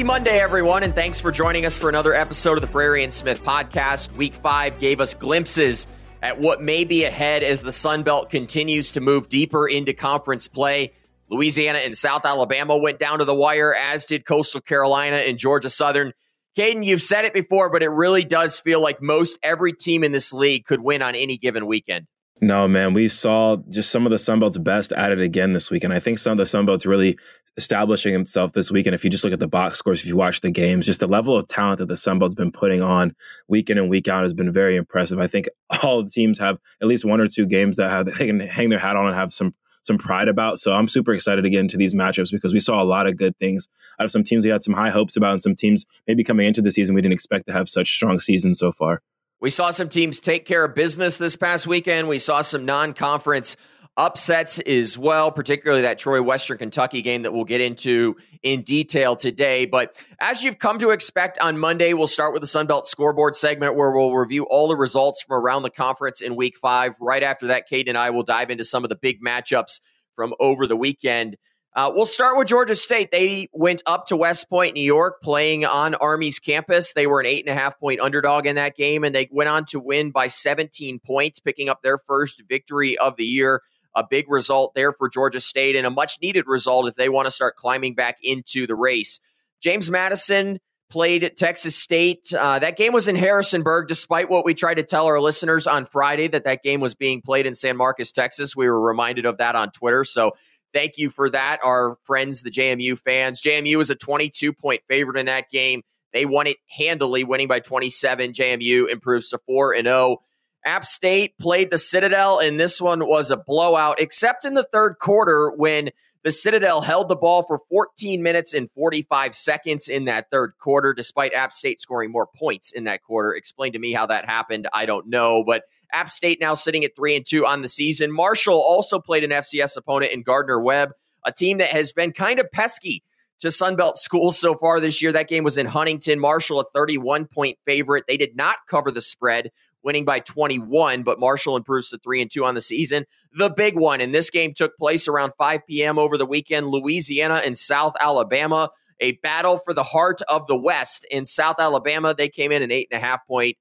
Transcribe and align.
Happy 0.00 0.06
Monday, 0.06 0.40
everyone, 0.40 0.82
and 0.82 0.94
thanks 0.94 1.20
for 1.20 1.30
joining 1.30 1.66
us 1.66 1.76
for 1.76 1.90
another 1.90 2.14
episode 2.14 2.56
of 2.56 2.62
the 2.62 2.66
Frary 2.66 3.04
and 3.04 3.12
Smith 3.12 3.44
podcast. 3.44 4.10
Week 4.16 4.32
five 4.32 4.78
gave 4.78 4.98
us 4.98 5.12
glimpses 5.12 5.86
at 6.22 6.40
what 6.40 6.62
may 6.62 6.84
be 6.84 7.04
ahead 7.04 7.42
as 7.42 7.60
the 7.60 7.70
Sun 7.70 8.04
Belt 8.04 8.30
continues 8.30 8.92
to 8.92 9.02
move 9.02 9.28
deeper 9.28 9.68
into 9.68 9.92
conference 9.92 10.48
play. 10.48 10.94
Louisiana 11.28 11.80
and 11.80 11.94
South 11.94 12.24
Alabama 12.24 12.78
went 12.78 12.98
down 12.98 13.18
to 13.18 13.26
the 13.26 13.34
wire, 13.34 13.74
as 13.74 14.06
did 14.06 14.24
Coastal 14.24 14.62
Carolina 14.62 15.16
and 15.16 15.36
Georgia 15.36 15.68
Southern. 15.68 16.14
Kaiden, 16.56 16.82
you've 16.82 17.02
said 17.02 17.26
it 17.26 17.34
before, 17.34 17.68
but 17.68 17.82
it 17.82 17.90
really 17.90 18.24
does 18.24 18.58
feel 18.58 18.80
like 18.80 19.02
most 19.02 19.38
every 19.42 19.74
team 19.74 20.02
in 20.02 20.12
this 20.12 20.32
league 20.32 20.64
could 20.64 20.80
win 20.80 21.02
on 21.02 21.14
any 21.14 21.36
given 21.36 21.66
weekend. 21.66 22.06
No, 22.42 22.66
man, 22.66 22.94
we 22.94 23.08
saw 23.08 23.56
just 23.68 23.90
some 23.90 24.06
of 24.06 24.10
the 24.10 24.16
Sunbelt's 24.16 24.56
best 24.56 24.92
at 24.92 25.12
it 25.12 25.20
again 25.20 25.52
this 25.52 25.70
week. 25.70 25.84
And 25.84 25.92
I 25.92 26.00
think 26.00 26.18
some 26.18 26.32
of 26.32 26.38
the 26.38 26.44
Sunbelt's 26.44 26.86
really 26.86 27.18
establishing 27.58 28.14
himself 28.14 28.54
this 28.54 28.70
week. 28.70 28.86
And 28.86 28.94
if 28.94 29.04
you 29.04 29.10
just 29.10 29.24
look 29.24 29.32
at 29.34 29.40
the 29.40 29.48
box 29.48 29.78
scores, 29.78 30.00
if 30.00 30.06
you 30.06 30.16
watch 30.16 30.40
the 30.40 30.50
games, 30.50 30.86
just 30.86 31.00
the 31.00 31.06
level 31.06 31.36
of 31.36 31.46
talent 31.46 31.78
that 31.78 31.86
the 31.86 31.94
Sunbelt's 31.94 32.34
been 32.34 32.50
putting 32.52 32.80
on 32.80 33.14
week 33.48 33.68
in 33.68 33.76
and 33.76 33.90
week 33.90 34.08
out 34.08 34.22
has 34.22 34.32
been 34.32 34.50
very 34.50 34.76
impressive. 34.76 35.18
I 35.18 35.26
think 35.26 35.48
all 35.82 36.02
the 36.02 36.08
teams 36.08 36.38
have 36.38 36.58
at 36.80 36.88
least 36.88 37.04
one 37.04 37.20
or 37.20 37.26
two 37.26 37.46
games 37.46 37.76
that 37.76 37.90
have 37.90 38.06
they 38.06 38.26
can 38.26 38.40
hang 38.40 38.70
their 38.70 38.78
hat 38.78 38.96
on 38.96 39.06
and 39.06 39.14
have 39.14 39.32
some 39.34 39.54
some 39.82 39.98
pride 39.98 40.28
about. 40.28 40.58
So 40.58 40.72
I'm 40.72 40.88
super 40.88 41.12
excited 41.12 41.42
to 41.42 41.50
get 41.50 41.60
into 41.60 41.76
these 41.76 41.94
matchups 41.94 42.30
because 42.30 42.52
we 42.52 42.60
saw 42.60 42.82
a 42.82 42.84
lot 42.84 43.06
of 43.06 43.16
good 43.16 43.36
things 43.38 43.66
out 43.98 44.04
of 44.04 44.10
some 44.10 44.22
teams 44.22 44.44
we 44.44 44.50
had 44.50 44.62
some 44.62 44.74
high 44.74 44.90
hopes 44.90 45.16
about 45.16 45.32
and 45.32 45.42
some 45.42 45.56
teams 45.56 45.84
maybe 46.06 46.22
coming 46.22 46.46
into 46.46 46.62
the 46.62 46.70
season 46.70 46.94
we 46.94 47.00
didn't 47.00 47.14
expect 47.14 47.46
to 47.46 47.52
have 47.52 47.68
such 47.68 47.92
strong 47.92 48.20
seasons 48.20 48.58
so 48.58 48.72
far. 48.72 49.02
We 49.40 49.48
saw 49.48 49.70
some 49.70 49.88
teams 49.88 50.20
take 50.20 50.44
care 50.44 50.64
of 50.64 50.74
business 50.74 51.16
this 51.16 51.34
past 51.34 51.66
weekend. 51.66 52.08
We 52.08 52.18
saw 52.18 52.42
some 52.42 52.66
non 52.66 52.92
conference 52.92 53.56
upsets 53.96 54.58
as 54.60 54.98
well, 54.98 55.32
particularly 55.32 55.82
that 55.82 55.98
Troy 55.98 56.22
Western 56.22 56.58
Kentucky 56.58 57.00
game 57.00 57.22
that 57.22 57.32
we'll 57.32 57.44
get 57.44 57.62
into 57.62 58.16
in 58.42 58.62
detail 58.62 59.16
today. 59.16 59.64
But 59.64 59.96
as 60.20 60.42
you've 60.42 60.58
come 60.58 60.78
to 60.80 60.90
expect 60.90 61.38
on 61.38 61.58
Monday, 61.58 61.94
we'll 61.94 62.06
start 62.06 62.34
with 62.34 62.42
the 62.42 62.48
Sunbelt 62.48 62.84
scoreboard 62.84 63.34
segment 63.34 63.76
where 63.76 63.90
we'll 63.90 64.14
review 64.14 64.44
all 64.44 64.68
the 64.68 64.76
results 64.76 65.22
from 65.22 65.42
around 65.42 65.62
the 65.62 65.70
conference 65.70 66.20
in 66.20 66.36
week 66.36 66.58
five. 66.58 66.94
Right 67.00 67.22
after 67.22 67.46
that, 67.48 67.66
Kate 67.66 67.88
and 67.88 67.96
I 67.96 68.10
will 68.10 68.22
dive 68.22 68.50
into 68.50 68.64
some 68.64 68.84
of 68.84 68.90
the 68.90 68.96
big 68.96 69.22
matchups 69.22 69.80
from 70.14 70.34
over 70.38 70.66
the 70.66 70.76
weekend. 70.76 71.38
Uh, 71.74 71.90
we'll 71.94 72.06
start 72.06 72.36
with 72.36 72.48
Georgia 72.48 72.74
State. 72.74 73.12
They 73.12 73.48
went 73.52 73.82
up 73.86 74.06
to 74.06 74.16
West 74.16 74.48
Point, 74.48 74.74
New 74.74 74.82
York, 74.82 75.22
playing 75.22 75.64
on 75.64 75.94
Army's 75.94 76.40
campus. 76.40 76.92
They 76.92 77.06
were 77.06 77.20
an 77.20 77.26
eight 77.26 77.46
and 77.46 77.56
a 77.56 77.60
half 77.60 77.78
point 77.78 78.00
underdog 78.00 78.46
in 78.46 78.56
that 78.56 78.76
game, 78.76 79.04
and 79.04 79.14
they 79.14 79.28
went 79.30 79.48
on 79.48 79.64
to 79.66 79.78
win 79.78 80.10
by 80.10 80.26
17 80.26 80.98
points, 80.98 81.38
picking 81.38 81.68
up 81.68 81.82
their 81.82 81.98
first 81.98 82.42
victory 82.48 82.98
of 82.98 83.16
the 83.16 83.24
year. 83.24 83.62
A 83.94 84.04
big 84.08 84.26
result 84.28 84.74
there 84.74 84.92
for 84.92 85.08
Georgia 85.08 85.40
State, 85.40 85.76
and 85.76 85.86
a 85.86 85.90
much 85.90 86.18
needed 86.20 86.46
result 86.48 86.88
if 86.88 86.96
they 86.96 87.08
want 87.08 87.26
to 87.26 87.30
start 87.30 87.56
climbing 87.56 87.94
back 87.94 88.18
into 88.22 88.66
the 88.66 88.74
race. 88.74 89.20
James 89.60 89.90
Madison 89.90 90.58
played 90.90 91.22
at 91.22 91.36
Texas 91.36 91.76
State. 91.76 92.32
Uh, 92.34 92.58
that 92.58 92.76
game 92.76 92.92
was 92.92 93.06
in 93.06 93.14
Harrisonburg, 93.14 93.86
despite 93.86 94.28
what 94.28 94.44
we 94.44 94.54
tried 94.54 94.74
to 94.74 94.82
tell 94.82 95.06
our 95.06 95.20
listeners 95.20 95.68
on 95.68 95.86
Friday 95.86 96.26
that 96.28 96.44
that 96.44 96.64
game 96.64 96.80
was 96.80 96.94
being 96.94 97.22
played 97.22 97.46
in 97.46 97.54
San 97.54 97.76
Marcos, 97.76 98.10
Texas. 98.10 98.56
We 98.56 98.68
were 98.68 98.80
reminded 98.80 99.24
of 99.24 99.38
that 99.38 99.54
on 99.54 99.70
Twitter. 99.70 100.04
So 100.04 100.32
Thank 100.72 100.98
you 100.98 101.10
for 101.10 101.28
that, 101.30 101.58
our 101.64 101.96
friends, 102.04 102.42
the 102.42 102.50
JMU 102.50 102.98
fans. 102.98 103.40
JMU 103.42 103.76
was 103.76 103.90
a 103.90 103.94
22 103.94 104.52
point 104.52 104.82
favorite 104.88 105.18
in 105.18 105.26
that 105.26 105.50
game. 105.50 105.82
They 106.12 106.26
won 106.26 106.46
it 106.46 106.58
handily, 106.68 107.24
winning 107.24 107.48
by 107.48 107.60
27. 107.60 108.32
JMU 108.32 108.88
improves 108.88 109.30
to 109.30 109.38
4 109.46 109.74
and 109.74 109.86
0. 109.86 110.18
App 110.64 110.84
State 110.84 111.38
played 111.38 111.70
the 111.70 111.78
Citadel, 111.78 112.38
and 112.38 112.60
this 112.60 112.80
one 112.80 113.06
was 113.06 113.30
a 113.30 113.36
blowout, 113.36 114.00
except 114.00 114.44
in 114.44 114.54
the 114.54 114.66
third 114.72 114.96
quarter 115.00 115.50
when 115.50 115.90
the 116.22 116.30
Citadel 116.30 116.82
held 116.82 117.08
the 117.08 117.16
ball 117.16 117.42
for 117.42 117.60
14 117.70 118.22
minutes 118.22 118.52
and 118.52 118.70
45 118.72 119.34
seconds 119.34 119.88
in 119.88 120.04
that 120.04 120.30
third 120.30 120.52
quarter, 120.58 120.92
despite 120.92 121.32
App 121.32 121.52
State 121.52 121.80
scoring 121.80 122.12
more 122.12 122.26
points 122.26 122.72
in 122.72 122.84
that 122.84 123.02
quarter. 123.02 123.34
Explain 123.34 123.72
to 123.72 123.78
me 123.78 123.92
how 123.92 124.06
that 124.06 124.26
happened. 124.26 124.68
I 124.72 124.86
don't 124.86 125.08
know, 125.08 125.42
but 125.44 125.62
App 125.92 126.10
State 126.10 126.38
now 126.40 126.54
sitting 126.54 126.84
at 126.84 126.94
three 126.94 127.16
and 127.16 127.24
two 127.26 127.46
on 127.46 127.62
the 127.62 127.68
season. 127.68 128.12
Marshall 128.12 128.58
also 128.58 128.98
played 128.98 129.24
an 129.24 129.30
FCS 129.30 129.76
opponent 129.76 130.12
in 130.12 130.22
Gardner 130.22 130.60
Webb, 130.60 130.90
a 131.24 131.32
team 131.32 131.58
that 131.58 131.70
has 131.70 131.92
been 131.92 132.12
kind 132.12 132.38
of 132.38 132.50
pesky 132.52 133.02
to 133.40 133.48
Sunbelt 133.48 133.96
schools 133.96 134.38
so 134.38 134.54
far 134.54 134.80
this 134.80 135.00
year. 135.00 135.12
That 135.12 135.28
game 135.28 135.44
was 135.44 135.58
in 135.58 135.66
Huntington. 135.66 136.20
Marshall, 136.20 136.60
a 136.60 136.64
31 136.74 137.26
point 137.26 137.58
favorite. 137.66 138.04
They 138.06 138.16
did 138.16 138.36
not 138.36 138.56
cover 138.68 138.90
the 138.90 139.00
spread, 139.00 139.50
winning 139.82 140.04
by 140.04 140.20
21, 140.20 141.02
but 141.02 141.18
Marshall 141.18 141.56
improves 141.56 141.88
to 141.88 141.98
3 141.98 142.22
and 142.22 142.30
2 142.30 142.44
on 142.44 142.54
the 142.54 142.60
season. 142.60 143.04
The 143.32 143.50
big 143.50 143.76
one, 143.76 144.00
and 144.00 144.14
this 144.14 144.30
game 144.30 144.52
took 144.54 144.76
place 144.76 145.08
around 145.08 145.32
5 145.38 145.60
p.m. 145.66 145.98
over 145.98 146.16
the 146.16 146.26
weekend 146.26 146.68
Louisiana 146.68 147.42
and 147.44 147.56
South 147.56 147.94
Alabama, 148.00 148.70
a 149.00 149.12
battle 149.22 149.58
for 149.58 149.72
the 149.72 149.84
heart 149.84 150.20
of 150.28 150.46
the 150.46 150.56
West. 150.56 151.06
In 151.10 151.24
South 151.24 151.56
Alabama, 151.58 152.14
they 152.14 152.28
came 152.28 152.52
in 152.52 152.62
an 152.62 152.70
8.5 152.70 153.18
point 153.26 153.56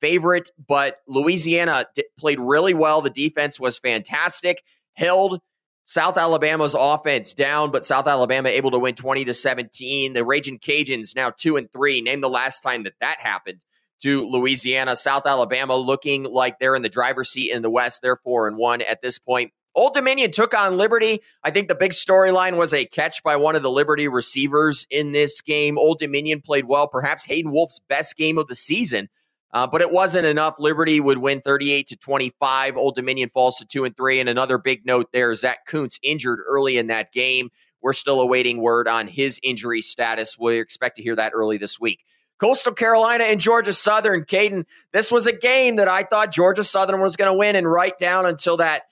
favorite, 0.00 0.50
but 0.66 0.98
Louisiana 1.08 1.86
d- 1.94 2.04
played 2.18 2.38
really 2.38 2.74
well. 2.74 3.00
The 3.00 3.10
defense 3.10 3.58
was 3.58 3.78
fantastic, 3.78 4.62
held 4.94 5.40
South 5.86 6.16
Alabama's 6.16 6.74
offense 6.78 7.34
down, 7.34 7.70
but 7.70 7.84
South 7.84 8.06
Alabama 8.06 8.48
able 8.48 8.70
to 8.70 8.78
win 8.78 8.94
20 8.94 9.24
to 9.26 9.34
17. 9.34 10.12
The 10.12 10.24
Raging 10.24 10.58
Cajuns 10.58 11.14
now 11.14 11.30
2 11.30 11.56
and 11.56 11.70
3. 11.72 12.00
Name 12.00 12.20
the 12.20 12.28
last 12.28 12.60
time 12.60 12.84
that 12.84 12.94
that 13.00 13.20
happened 13.20 13.64
to 14.04 14.26
Louisiana. 14.26 14.96
South 14.96 15.26
Alabama 15.26 15.76
looking 15.76 16.24
like 16.24 16.58
they're 16.58 16.74
in 16.74 16.82
the 16.82 16.88
driver's 16.88 17.30
seat 17.30 17.52
in 17.52 17.62
the 17.62 17.70
West. 17.70 18.00
They're 18.00 18.16
4 18.16 18.48
and 18.48 18.56
1 18.56 18.80
at 18.80 19.02
this 19.02 19.18
point. 19.18 19.52
Old 19.74 19.92
Dominion 19.92 20.30
took 20.30 20.54
on 20.54 20.76
Liberty. 20.76 21.20
I 21.42 21.50
think 21.50 21.66
the 21.66 21.74
big 21.74 21.90
storyline 21.90 22.56
was 22.56 22.72
a 22.72 22.86
catch 22.86 23.22
by 23.22 23.36
one 23.36 23.56
of 23.56 23.62
the 23.62 23.70
Liberty 23.70 24.06
receivers 24.06 24.86
in 24.88 25.12
this 25.12 25.40
game. 25.40 25.76
Old 25.76 25.98
Dominion 25.98 26.40
played 26.40 26.66
well, 26.66 26.86
perhaps 26.86 27.24
Hayden 27.24 27.50
Wolff's 27.50 27.80
best 27.88 28.16
game 28.16 28.38
of 28.38 28.46
the 28.46 28.54
season 28.54 29.08
uh, 29.54 29.68
but 29.68 29.80
it 29.80 29.92
wasn't 29.92 30.26
enough. 30.26 30.58
Liberty 30.58 30.98
would 30.98 31.18
win 31.18 31.40
38 31.40 31.86
to 31.86 31.96
25. 31.96 32.76
Old 32.76 32.96
Dominion 32.96 33.28
falls 33.28 33.56
to 33.58 33.64
two 33.64 33.84
and 33.84 33.96
three. 33.96 34.18
And 34.18 34.28
another 34.28 34.58
big 34.58 34.84
note 34.84 35.10
there: 35.12 35.32
Zach 35.36 35.64
Kuntz 35.66 36.00
injured 36.02 36.40
early 36.46 36.76
in 36.76 36.88
that 36.88 37.12
game. 37.12 37.50
We're 37.80 37.92
still 37.92 38.20
awaiting 38.20 38.60
word 38.60 38.88
on 38.88 39.06
his 39.06 39.38
injury 39.44 39.80
status. 39.80 40.36
We 40.38 40.58
expect 40.58 40.96
to 40.96 41.02
hear 41.02 41.14
that 41.14 41.32
early 41.34 41.56
this 41.56 41.78
week. 41.78 42.04
Coastal 42.38 42.72
Carolina 42.72 43.24
and 43.24 43.40
Georgia 43.40 43.72
Southern. 43.72 44.24
Kaiden, 44.24 44.64
this 44.92 45.12
was 45.12 45.26
a 45.26 45.32
game 45.32 45.76
that 45.76 45.88
I 45.88 46.02
thought 46.02 46.32
Georgia 46.32 46.64
Southern 46.64 47.00
was 47.00 47.16
going 47.16 47.30
to 47.30 47.38
win, 47.38 47.56
and 47.56 47.70
right 47.70 47.96
down 47.98 48.26
until 48.26 48.56
that 48.58 48.82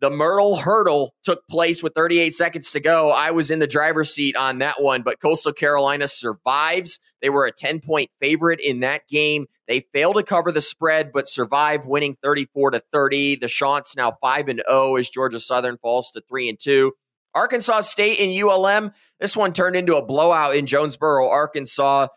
the 0.00 0.10
Myrtle 0.10 0.56
hurdle 0.56 1.14
took 1.22 1.46
place 1.48 1.82
with 1.82 1.94
38 1.94 2.34
seconds 2.34 2.70
to 2.72 2.80
go. 2.80 3.10
I 3.10 3.30
was 3.32 3.50
in 3.50 3.58
the 3.58 3.66
driver's 3.66 4.12
seat 4.12 4.34
on 4.34 4.58
that 4.58 4.80
one, 4.80 5.02
but 5.02 5.20
Coastal 5.20 5.52
Carolina 5.52 6.08
survives. 6.08 6.98
They 7.20 7.28
were 7.28 7.44
a 7.44 7.52
10 7.52 7.80
point 7.80 8.10
favorite 8.18 8.60
in 8.60 8.80
that 8.80 9.06
game. 9.08 9.46
They 9.68 9.86
failed 9.92 10.16
to 10.16 10.22
cover 10.22 10.50
the 10.50 10.62
spread, 10.62 11.12
but 11.12 11.28
survived, 11.28 11.86
winning 11.86 12.16
34 12.22 12.72
to 12.72 12.82
30. 12.92 13.36
The 13.36 13.48
Chants 13.48 13.94
now 13.94 14.16
5 14.22 14.48
and 14.48 14.62
0 14.68 14.96
as 14.96 15.10
Georgia 15.10 15.38
Southern 15.38 15.76
falls 15.76 16.10
to 16.12 16.22
3 16.26 16.48
and 16.48 16.58
2. 16.58 16.92
Arkansas 17.34 17.82
State 17.82 18.18
and 18.18 18.42
ULM. 18.42 18.92
This 19.20 19.36
one 19.36 19.52
turned 19.52 19.76
into 19.76 19.96
a 19.96 20.04
blowout 20.04 20.56
in 20.56 20.66
Jonesboro, 20.66 21.28
Arkansas. 21.28 22.08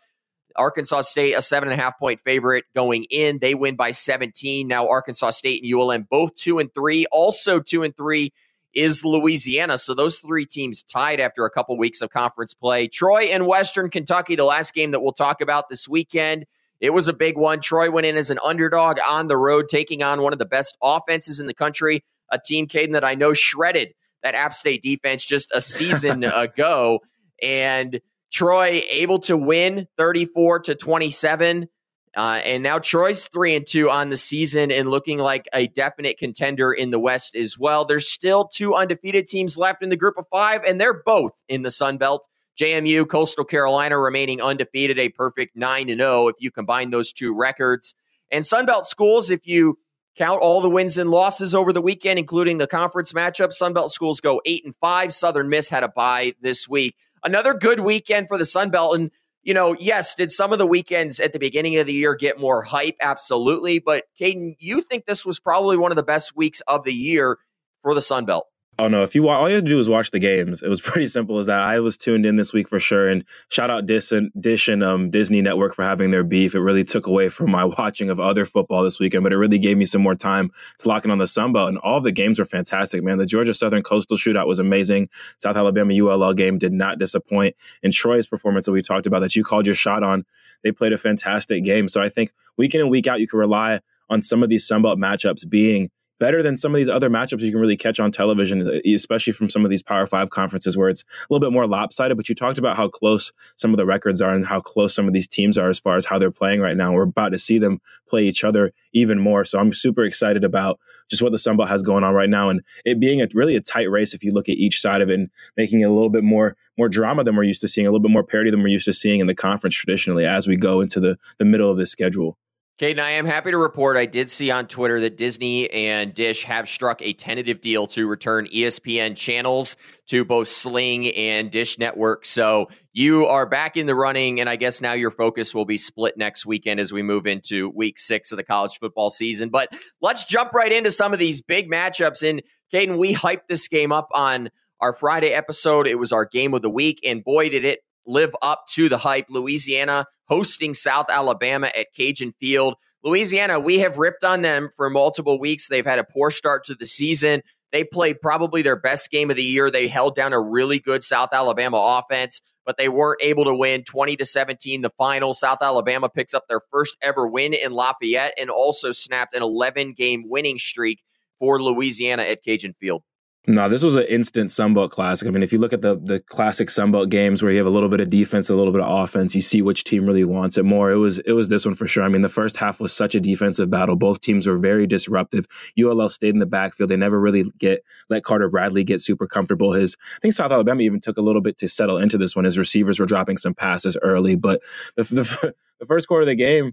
Arkansas 0.56 1.02
State, 1.02 1.34
a 1.34 1.42
seven 1.42 1.70
and 1.70 1.78
a 1.78 1.82
half 1.82 1.98
point 1.98 2.20
favorite 2.20 2.64
going 2.74 3.04
in. 3.10 3.38
They 3.38 3.54
win 3.54 3.76
by 3.76 3.90
17. 3.90 4.68
Now 4.68 4.88
Arkansas 4.88 5.30
State 5.30 5.62
and 5.62 5.72
ULM 5.72 6.06
both 6.08 6.34
two 6.34 6.58
and 6.58 6.72
three. 6.72 7.06
Also 7.06 7.60
two 7.60 7.82
and 7.82 7.96
three 7.96 8.32
is 8.74 9.04
Louisiana. 9.04 9.78
So 9.78 9.94
those 9.94 10.18
three 10.18 10.46
teams 10.46 10.82
tied 10.82 11.20
after 11.20 11.44
a 11.44 11.50
couple 11.50 11.76
weeks 11.78 12.02
of 12.02 12.10
conference 12.10 12.54
play. 12.54 12.88
Troy 12.88 13.24
and 13.24 13.46
Western 13.46 13.90
Kentucky, 13.90 14.36
the 14.36 14.44
last 14.44 14.74
game 14.74 14.90
that 14.90 15.00
we'll 15.00 15.12
talk 15.12 15.40
about 15.40 15.68
this 15.68 15.88
weekend. 15.88 16.46
It 16.80 16.90
was 16.90 17.08
a 17.08 17.12
big 17.12 17.38
one. 17.38 17.60
Troy 17.60 17.90
went 17.90 18.06
in 18.06 18.16
as 18.16 18.30
an 18.30 18.38
underdog 18.44 18.98
on 19.08 19.28
the 19.28 19.36
road, 19.36 19.68
taking 19.68 20.02
on 20.02 20.22
one 20.22 20.32
of 20.32 20.38
the 20.38 20.44
best 20.44 20.76
offenses 20.82 21.40
in 21.40 21.46
the 21.46 21.54
country, 21.54 22.04
a 22.30 22.38
team, 22.38 22.66
Kaiden, 22.66 22.92
that 22.92 23.04
I 23.04 23.14
know 23.14 23.32
shredded 23.32 23.94
that 24.22 24.34
App 24.34 24.54
State 24.54 24.82
defense 24.82 25.24
just 25.24 25.50
a 25.54 25.60
season 25.60 26.24
ago. 26.24 27.00
And 27.40 28.00
Troy 28.34 28.82
able 28.90 29.20
to 29.20 29.36
win 29.36 29.86
34 29.96 30.58
to 30.60 30.74
27. 30.74 31.68
Uh, 32.16 32.40
and 32.44 32.64
now 32.64 32.80
Troy's 32.80 33.28
three 33.28 33.54
and 33.54 33.64
two 33.64 33.88
on 33.88 34.08
the 34.08 34.16
season 34.16 34.72
and 34.72 34.90
looking 34.90 35.18
like 35.18 35.48
a 35.52 35.68
definite 35.68 36.18
contender 36.18 36.72
in 36.72 36.90
the 36.90 36.98
West 36.98 37.36
as 37.36 37.56
well. 37.56 37.84
There's 37.84 38.10
still 38.10 38.46
two 38.46 38.74
undefeated 38.74 39.28
teams 39.28 39.56
left 39.56 39.84
in 39.84 39.88
the 39.88 39.96
group 39.96 40.18
of 40.18 40.26
five, 40.32 40.64
and 40.64 40.80
they're 40.80 41.02
both 41.04 41.32
in 41.48 41.62
the 41.62 41.70
Sun 41.70 41.98
Belt. 41.98 42.28
JMU, 42.60 43.08
Coastal 43.08 43.44
Carolina 43.44 43.98
remaining 43.98 44.42
undefeated, 44.42 44.98
a 44.98 45.08
perfect 45.10 45.56
9 45.56 45.88
and 45.88 46.00
0 46.00 46.28
if 46.28 46.36
you 46.38 46.50
combine 46.50 46.90
those 46.90 47.12
two 47.12 47.32
records. 47.34 47.94
And 48.32 48.44
Sun 48.44 48.66
Belt 48.66 48.86
schools, 48.86 49.30
if 49.30 49.46
you 49.46 49.78
count 50.16 50.40
all 50.40 50.60
the 50.60 50.70
wins 50.70 50.98
and 50.98 51.10
losses 51.10 51.54
over 51.54 51.72
the 51.72 51.82
weekend, 51.82 52.18
including 52.18 52.58
the 52.58 52.66
conference 52.66 53.12
matchup, 53.12 53.52
Sun 53.52 53.74
Belt 53.74 53.92
schools 53.92 54.20
go 54.20 54.40
8 54.44 54.64
and 54.64 54.74
5. 54.76 55.12
Southern 55.12 55.48
Miss 55.48 55.68
had 55.68 55.84
a 55.84 55.88
bye 55.88 56.34
this 56.40 56.68
week. 56.68 56.96
Another 57.24 57.54
good 57.54 57.80
weekend 57.80 58.28
for 58.28 58.38
the 58.38 58.46
Sun 58.46 58.70
Belt. 58.70 58.94
And 58.94 59.10
you 59.42 59.52
know, 59.52 59.76
yes, 59.78 60.14
did 60.14 60.30
some 60.30 60.52
of 60.52 60.58
the 60.58 60.66
weekends 60.66 61.20
at 61.20 61.32
the 61.32 61.38
beginning 61.38 61.76
of 61.76 61.86
the 61.86 61.92
year 61.92 62.14
get 62.14 62.40
more 62.40 62.62
hype? 62.62 62.96
Absolutely. 63.00 63.78
But 63.78 64.04
Kaiden, 64.18 64.54
you 64.58 64.80
think 64.80 65.04
this 65.04 65.26
was 65.26 65.38
probably 65.38 65.76
one 65.76 65.92
of 65.92 65.96
the 65.96 66.02
best 66.02 66.34
weeks 66.34 66.62
of 66.66 66.84
the 66.84 66.94
year 66.94 67.38
for 67.82 67.94
the 67.94 68.00
Sun 68.00 68.24
Belt? 68.24 68.46
Oh 68.76 68.88
no! 68.88 69.04
If 69.04 69.14
you 69.14 69.28
all 69.28 69.48
you 69.48 69.54
had 69.54 69.64
to 69.66 69.70
do 69.70 69.76
was 69.76 69.88
watch 69.88 70.10
the 70.10 70.18
games, 70.18 70.60
it 70.60 70.68
was 70.68 70.80
pretty 70.82 71.06
simple 71.06 71.38
as 71.38 71.46
that. 71.46 71.60
I 71.60 71.78
was 71.78 71.96
tuned 71.96 72.26
in 72.26 72.36
this 72.36 72.52
week 72.52 72.68
for 72.68 72.80
sure, 72.80 73.08
and 73.08 73.24
shout 73.48 73.70
out 73.70 73.86
Dish 73.86 74.10
and, 74.10 74.32
Dish 74.38 74.66
and 74.66 74.82
um, 74.82 75.10
Disney 75.10 75.40
Network 75.42 75.74
for 75.74 75.84
having 75.84 76.10
their 76.10 76.24
beef. 76.24 76.54
It 76.54 76.60
really 76.60 76.82
took 76.82 77.06
away 77.06 77.28
from 77.28 77.52
my 77.52 77.64
watching 77.78 78.10
of 78.10 78.18
other 78.18 78.44
football 78.44 78.82
this 78.82 78.98
weekend, 78.98 79.22
but 79.22 79.32
it 79.32 79.36
really 79.36 79.58
gave 79.58 79.76
me 79.76 79.84
some 79.84 80.02
more 80.02 80.16
time 80.16 80.50
to 80.78 80.88
lock 80.88 81.04
in 81.04 81.12
on 81.12 81.18
the 81.18 81.28
Sun 81.28 81.52
Belt. 81.52 81.68
And 81.68 81.78
all 81.78 82.00
the 82.00 82.10
games 82.10 82.40
were 82.40 82.44
fantastic, 82.44 83.04
man. 83.04 83.18
The 83.18 83.26
Georgia 83.26 83.54
Southern 83.54 83.82
Coastal 83.82 84.16
Shootout 84.16 84.48
was 84.48 84.58
amazing. 84.58 85.08
South 85.38 85.56
Alabama 85.56 85.94
ULL 85.94 86.34
game 86.34 86.58
did 86.58 86.72
not 86.72 86.98
disappoint, 86.98 87.54
and 87.82 87.92
Troy's 87.92 88.26
performance 88.26 88.66
that 88.66 88.72
we 88.72 88.82
talked 88.82 89.06
about 89.06 89.20
that 89.20 89.36
you 89.36 89.44
called 89.44 89.66
your 89.66 89.76
shot 89.76 90.02
on, 90.02 90.24
they 90.64 90.72
played 90.72 90.92
a 90.92 90.98
fantastic 90.98 91.62
game. 91.62 91.88
So 91.88 92.02
I 92.02 92.08
think 92.08 92.32
week 92.56 92.74
in 92.74 92.80
and 92.80 92.90
week 92.90 93.06
out, 93.06 93.20
you 93.20 93.28
can 93.28 93.38
rely 93.38 93.80
on 94.10 94.20
some 94.20 94.42
of 94.42 94.48
these 94.48 94.66
Sun 94.66 94.82
Belt 94.82 94.98
matchups 94.98 95.48
being 95.48 95.90
better 96.18 96.42
than 96.42 96.56
some 96.56 96.72
of 96.72 96.76
these 96.76 96.88
other 96.88 97.10
matchups 97.10 97.40
you 97.40 97.50
can 97.50 97.60
really 97.60 97.76
catch 97.76 98.00
on 98.00 98.10
television, 98.10 98.60
especially 98.86 99.32
from 99.32 99.50
some 99.50 99.64
of 99.64 99.70
these 99.70 99.82
Power 99.82 100.06
Five 100.06 100.30
conferences 100.30 100.76
where 100.76 100.88
it's 100.88 101.02
a 101.02 101.26
little 101.30 101.44
bit 101.44 101.52
more 101.52 101.66
lopsided. 101.66 102.16
But 102.16 102.28
you 102.28 102.34
talked 102.34 102.58
about 102.58 102.76
how 102.76 102.88
close 102.88 103.32
some 103.56 103.72
of 103.72 103.76
the 103.76 103.86
records 103.86 104.22
are 104.22 104.32
and 104.32 104.46
how 104.46 104.60
close 104.60 104.94
some 104.94 105.06
of 105.06 105.14
these 105.14 105.26
teams 105.26 105.58
are 105.58 105.68
as 105.68 105.78
far 105.78 105.96
as 105.96 106.06
how 106.06 106.18
they're 106.18 106.30
playing 106.30 106.60
right 106.60 106.76
now. 106.76 106.92
We're 106.92 107.02
about 107.02 107.30
to 107.30 107.38
see 107.38 107.58
them 107.58 107.80
play 108.08 108.22
each 108.24 108.44
other 108.44 108.70
even 108.92 109.18
more. 109.18 109.44
So 109.44 109.58
I'm 109.58 109.72
super 109.72 110.04
excited 110.04 110.44
about 110.44 110.78
just 111.10 111.22
what 111.22 111.32
the 111.32 111.38
Sun 111.38 111.56
Belt 111.56 111.68
has 111.68 111.82
going 111.82 112.04
on 112.04 112.14
right 112.14 112.30
now 112.30 112.48
and 112.48 112.62
it 112.84 113.00
being 113.00 113.20
a 113.20 113.28
really 113.34 113.56
a 113.56 113.60
tight 113.60 113.90
race 113.90 114.14
if 114.14 114.22
you 114.22 114.32
look 114.32 114.48
at 114.48 114.56
each 114.56 114.80
side 114.80 115.02
of 115.02 115.10
it 115.10 115.14
and 115.14 115.30
making 115.56 115.80
it 115.80 115.84
a 115.84 115.92
little 115.92 116.10
bit 116.10 116.24
more 116.24 116.56
more 116.76 116.88
drama 116.88 117.22
than 117.22 117.36
we're 117.36 117.44
used 117.44 117.60
to 117.60 117.68
seeing, 117.68 117.86
a 117.86 117.90
little 117.90 118.00
bit 118.00 118.10
more 118.10 118.24
parity 118.24 118.50
than 118.50 118.60
we're 118.60 118.68
used 118.68 118.86
to 118.86 118.92
seeing 118.92 119.20
in 119.20 119.26
the 119.26 119.34
conference 119.34 119.76
traditionally 119.76 120.26
as 120.26 120.48
we 120.48 120.56
go 120.56 120.80
into 120.80 121.00
the 121.00 121.16
the 121.38 121.44
middle 121.44 121.70
of 121.70 121.76
this 121.76 121.90
schedule. 121.90 122.36
Kaiden, 122.80 122.98
I 122.98 123.10
am 123.12 123.24
happy 123.24 123.52
to 123.52 123.56
report 123.56 123.96
I 123.96 124.06
did 124.06 124.28
see 124.28 124.50
on 124.50 124.66
Twitter 124.66 124.98
that 125.02 125.16
Disney 125.16 125.70
and 125.70 126.12
Dish 126.12 126.42
have 126.42 126.68
struck 126.68 127.00
a 127.02 127.12
tentative 127.12 127.60
deal 127.60 127.86
to 127.88 128.08
return 128.08 128.48
ESPN 128.52 129.14
channels 129.14 129.76
to 130.08 130.24
both 130.24 130.48
Sling 130.48 131.06
and 131.14 131.52
Dish 131.52 131.78
Network. 131.78 132.26
So 132.26 132.66
you 132.92 133.26
are 133.26 133.46
back 133.46 133.76
in 133.76 133.86
the 133.86 133.94
running, 133.94 134.40
and 134.40 134.50
I 134.50 134.56
guess 134.56 134.80
now 134.80 134.92
your 134.92 135.12
focus 135.12 135.54
will 135.54 135.64
be 135.64 135.78
split 135.78 136.16
next 136.16 136.46
weekend 136.46 136.80
as 136.80 136.92
we 136.92 137.00
move 137.00 137.28
into 137.28 137.70
week 137.70 137.96
six 137.96 138.32
of 138.32 138.38
the 138.38 138.44
college 138.44 138.76
football 138.80 139.10
season. 139.10 139.50
But 139.50 139.68
let's 140.02 140.24
jump 140.24 140.52
right 140.52 140.72
into 140.72 140.90
some 140.90 141.12
of 141.12 141.20
these 141.20 141.42
big 141.42 141.70
matchups. 141.70 142.28
And 142.28 142.42
Kaiden, 142.74 142.98
we 142.98 143.14
hyped 143.14 143.46
this 143.48 143.68
game 143.68 143.92
up 143.92 144.08
on 144.12 144.50
our 144.80 144.92
Friday 144.92 145.30
episode. 145.30 145.86
It 145.86 146.00
was 146.00 146.10
our 146.10 146.24
game 146.24 146.54
of 146.54 146.62
the 146.62 146.70
week, 146.70 146.98
and 147.04 147.22
boy, 147.22 147.50
did 147.50 147.64
it 147.64 147.84
live 148.06 148.34
up 148.42 148.64
to 148.72 148.88
the 148.88 148.98
hype. 148.98 149.26
Louisiana 149.28 150.06
hosting 150.28 150.74
South 150.74 151.06
Alabama 151.08 151.70
at 151.76 151.92
Cajun 151.94 152.34
Field. 152.40 152.74
Louisiana, 153.02 153.60
we 153.60 153.80
have 153.80 153.98
ripped 153.98 154.24
on 154.24 154.42
them 154.42 154.70
for 154.76 154.88
multiple 154.88 155.38
weeks. 155.38 155.68
They've 155.68 155.84
had 155.84 155.98
a 155.98 156.04
poor 156.04 156.30
start 156.30 156.64
to 156.64 156.74
the 156.74 156.86
season. 156.86 157.42
They 157.70 157.84
played 157.84 158.20
probably 158.20 158.62
their 158.62 158.76
best 158.76 159.10
game 159.10 159.30
of 159.30 159.36
the 159.36 159.44
year. 159.44 159.70
They 159.70 159.88
held 159.88 160.14
down 160.14 160.32
a 160.32 160.40
really 160.40 160.78
good 160.78 161.02
South 161.02 161.30
Alabama 161.32 161.76
offense, 161.76 162.40
but 162.64 162.78
they 162.78 162.88
weren't 162.88 163.20
able 163.20 163.44
to 163.44 163.54
win 163.54 163.82
20 163.82 164.16
to 164.16 164.24
17 164.24 164.80
the 164.80 164.90
final. 164.96 165.34
South 165.34 165.58
Alabama 165.60 166.08
picks 166.08 166.32
up 166.32 166.44
their 166.48 166.60
first 166.70 166.96
ever 167.02 167.26
win 167.26 167.52
in 167.52 167.72
Lafayette 167.72 168.32
and 168.38 168.48
also 168.48 168.92
snapped 168.92 169.34
an 169.34 169.42
11 169.42 169.92
game 169.94 170.22
winning 170.26 170.58
streak 170.58 171.02
for 171.38 171.60
Louisiana 171.60 172.22
at 172.22 172.42
Cajun 172.42 172.74
Field. 172.80 173.02
No, 173.46 173.68
this 173.68 173.82
was 173.82 173.94
an 173.94 174.04
instant 174.04 174.48
Sunbelt 174.48 174.90
classic. 174.90 175.28
I 175.28 175.30
mean, 175.30 175.42
if 175.42 175.52
you 175.52 175.58
look 175.58 175.74
at 175.74 175.82
the 175.82 176.00
the 176.02 176.18
classic 176.18 176.68
Sunbelt 176.68 177.10
games 177.10 177.42
where 177.42 177.52
you 177.52 177.58
have 177.58 177.66
a 177.66 177.70
little 177.70 177.90
bit 177.90 178.00
of 178.00 178.08
defense, 178.08 178.48
a 178.48 178.56
little 178.56 178.72
bit 178.72 178.80
of 178.80 178.90
offense, 178.90 179.34
you 179.34 179.42
see 179.42 179.60
which 179.60 179.84
team 179.84 180.06
really 180.06 180.24
wants 180.24 180.56
it 180.56 180.62
more. 180.62 180.90
It 180.90 180.96
was 180.96 181.18
it 181.20 181.32
was 181.32 181.50
this 181.50 181.66
one 181.66 181.74
for 181.74 181.86
sure. 181.86 182.04
I 182.04 182.08
mean, 182.08 182.22
the 182.22 182.30
first 182.30 182.56
half 182.56 182.80
was 182.80 182.94
such 182.94 183.14
a 183.14 183.20
defensive 183.20 183.68
battle. 183.68 183.96
Both 183.96 184.22
teams 184.22 184.46
were 184.46 184.56
very 184.56 184.86
disruptive. 184.86 185.44
ULL 185.78 186.08
stayed 186.08 186.32
in 186.32 186.38
the 186.38 186.46
backfield. 186.46 186.88
They 186.88 186.96
never 186.96 187.20
really 187.20 187.44
get 187.58 187.84
let 188.08 188.24
Carter 188.24 188.48
Bradley 188.48 188.82
get 188.82 189.02
super 189.02 189.26
comfortable. 189.26 189.72
His 189.72 189.94
I 190.16 190.20
think 190.22 190.32
South 190.32 190.50
Alabama 190.50 190.80
even 190.80 191.02
took 191.02 191.18
a 191.18 191.22
little 191.22 191.42
bit 191.42 191.58
to 191.58 191.68
settle 191.68 191.98
into 191.98 192.16
this 192.16 192.34
one. 192.34 192.46
His 192.46 192.56
receivers 192.56 192.98
were 192.98 193.06
dropping 193.06 193.36
some 193.36 193.52
passes 193.52 193.94
early, 194.00 194.36
but 194.36 194.60
the 194.96 195.02
the, 195.02 195.54
the 195.80 195.86
first 195.86 196.08
quarter 196.08 196.22
of 196.22 196.28
the 196.28 196.34
game 196.34 196.72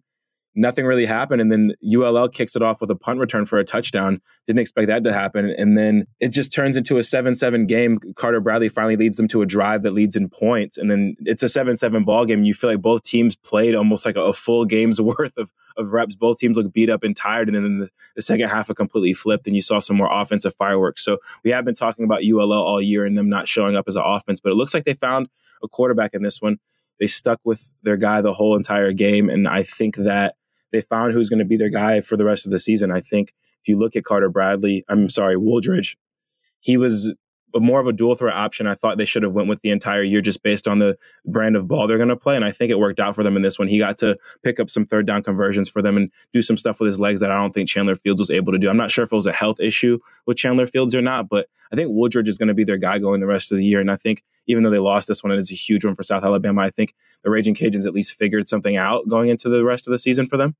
nothing 0.56 0.86
really 0.86 1.06
happened. 1.06 1.42
And 1.42 1.51
then 1.51 1.74
ULL 1.83 2.27
kicks 2.30 2.56
it 2.56 2.62
off 2.62 2.81
with 2.81 2.92
a 2.92 2.95
punt 2.95 3.19
return 3.19 3.45
for 3.45 3.57
a 3.57 3.63
touchdown. 3.63 4.21
Didn't 4.48 4.59
expect 4.59 4.88
that 4.88 5.03
to 5.03 5.13
happen. 5.13 5.53
And 5.57 5.77
then 5.77 6.07
it 6.19 6.30
just 6.30 6.53
turns 6.53 6.75
into 6.75 6.98
a 6.98 7.03
7 7.03 7.36
7 7.36 7.65
game. 7.68 8.00
Carter 8.15 8.39
Bradley 8.39 8.69
finally 8.69 8.98
leads 8.98 9.18
them 9.18 9.27
to 9.30 9.42
a 9.42 9.45
drive 9.45 9.83
that 9.83 9.92
leads 9.92 10.15
in 10.15 10.30
points. 10.30 10.77
And 10.77 10.89
then 10.89 11.15
it's 11.19 11.44
a 11.44 11.50
7 11.50 11.77
7 11.77 12.03
ball 12.03 12.25
game. 12.25 12.44
You 12.44 12.53
feel 12.53 12.69
like 12.69 12.81
both 12.81 13.03
teams 13.03 13.36
played 13.36 13.75
almost 13.75 14.06
like 14.06 14.15
a, 14.15 14.31
full 14.31 14.65
game's 14.65 15.00
worth 15.01 15.38
of, 15.38 15.51
of 15.77 15.92
reps. 15.92 16.15
Both 16.15 16.39
teams 16.39 16.57
look 16.57 16.74
beat 16.74 16.89
up 16.89 17.03
and 17.03 17.15
tired. 17.15 17.48
And 17.48 17.56
then 17.56 17.80
the, 17.80 17.89
the 18.15 18.21
second 18.21 18.50
half 18.50 18.69
it 18.69 18.75
completely 18.75 19.13
flipped 19.13 19.48
and 19.48 19.56
you 19.56 19.62
saw 19.62 19.80
some 19.80 19.98
more 19.98 20.09
offensive 20.12 20.56
fireworks. 20.56 21.03
So 21.03 21.19
we 21.44 21.51
have 21.51 21.65
been 21.65 21.75
talking 21.75 22.06
about 22.06 22.24
ULL 22.24 22.53
all 22.53 22.81
year 22.81 23.06
and 23.06 23.18
them 23.18 23.30
not 23.30 23.48
showing 23.48 23.75
up 23.75 23.86
as 23.88 23.95
an 23.95 24.03
offense, 24.06 24.39
but 24.39 24.51
it 24.51 24.56
looks 24.56 24.74
like 24.74 24.86
they 24.86 24.94
found 24.94 25.27
a 25.63 25.68
quarterback 25.68 26.13
in 26.13 26.24
this 26.24 26.42
one. 26.42 26.57
They 27.00 27.07
stuck 27.07 27.39
with 27.44 27.71
their 27.81 27.98
guy 27.98 28.21
the 28.21 28.33
whole 28.33 28.56
entire 28.56 28.94
game. 28.94 29.30
And 29.30 29.48
I 29.48 29.63
think 29.63 29.95
that 29.98 30.36
they 30.72 30.82
found 30.82 31.14
who's 31.14 31.30
going 31.30 31.40
to 31.40 31.46
be 31.46 31.58
their 31.58 31.70
guy 31.70 32.02
for 32.02 32.18
the 32.18 32.26
rest 32.26 32.46
of 32.46 32.52
the 32.52 32.60
season. 32.60 32.92
I 32.92 33.00
think 33.00 33.34
if 33.62 33.68
you 33.68 33.78
look 33.78 33.96
at 33.96 34.04
Carter 34.04 34.30
Bradley, 34.30 34.84
I'm 34.90 35.10
sorry, 35.10 35.36
Wooldridge, 35.36 35.96
he 36.60 36.78
was 36.78 37.14
more 37.56 37.80
of 37.80 37.88
a 37.88 37.94
dual 37.94 38.15
threat 38.15 38.36
option. 38.36 38.68
I 38.68 38.75
thought 38.75 38.98
they 38.98 39.06
should 39.06 39.24
have 39.24 39.33
went 39.33 39.48
with 39.48 39.62
the 39.62 39.69
entire 39.69 40.03
year 40.03 40.21
just 40.21 40.44
based 40.44 40.68
on 40.68 40.80
the 40.80 40.98
brand 41.25 41.56
of 41.56 41.68
ball 41.68 41.88
they're 41.88 41.98
going 41.98 42.09
to 42.09 42.15
play, 42.15 42.36
and 42.36 42.45
I 42.45 42.51
think 42.51 42.71
it 42.71 42.80
worked 42.80 43.00
out 43.00 43.15
for 43.15 43.24
them 43.24 43.36
in 43.36 43.42
this 43.42 43.59
one. 43.59 43.68
He 43.68 43.77
got 43.77 43.98
to 44.00 44.15
pick 44.44 44.59
up 44.59 44.69
some 44.69 44.86
third 44.86 45.06
down 45.06 45.24
conversions 45.24 45.69
for 45.69 45.81
them 45.81 45.98
and 45.98 46.12
do 46.33 46.42
some 46.42 46.57
stuff 46.57 46.80
with 46.80 46.88
his 46.88 47.00
legs 47.00 47.21
that 47.21 47.31
I 47.31 47.36
don't 47.36 47.51
think 47.51 47.69
Chandler 47.69 47.95
Fields 47.95 48.19
was 48.19 48.31
able 48.31 48.53
to 48.53 48.59
do. 48.59 48.69
I'm 48.69 48.77
not 48.77 48.92
sure 48.92 49.03
if 49.03 49.12
it 49.12 49.15
was 49.15 49.27
a 49.27 49.31
health 49.31 49.59
issue 49.59 50.00
with 50.25 50.38
Chandler 50.38 50.68
Fields 50.68 50.95
or 50.95 51.01
not, 51.01 51.30
but 51.30 51.48
I 51.71 51.75
think 51.75 51.92
Wooldridge 51.92 52.27
is 52.27 52.38
going 52.38 52.48
to 52.48 52.53
be 52.53 52.63
their 52.63 52.77
guy 52.77 53.00
going 53.00 53.21
the 53.21 53.27
rest 53.27 53.51
of 53.51 53.57
the 53.57 53.65
year. 53.65 53.80
And 53.80 53.92
I 53.92 53.95
think 53.95 54.24
even 54.48 54.63
though 54.63 54.69
they 54.69 54.80
lost 54.80 55.07
this 55.07 55.24
one, 55.24 55.31
it 55.31 55.39
is 55.39 55.51
a 55.51 55.56
huge 55.56 55.86
one 55.86 55.95
for 55.95 56.03
South 56.03 56.24
Alabama. 56.24 56.62
I 56.62 56.69
think 56.69 56.94
the 57.24 57.30
Raging 57.30 57.56
Cajuns 57.56 57.86
at 57.86 57.94
least 57.94 58.13
figured 58.13 58.48
something 58.48 58.77
out 58.77 59.07
going 59.07 59.30
into 59.30 59.50
the 59.50 59.63
rest 59.63 59.88
of 59.88 59.92
the 59.92 59.98
season 59.98 60.25
for 60.25 60.38
them. 60.38 60.56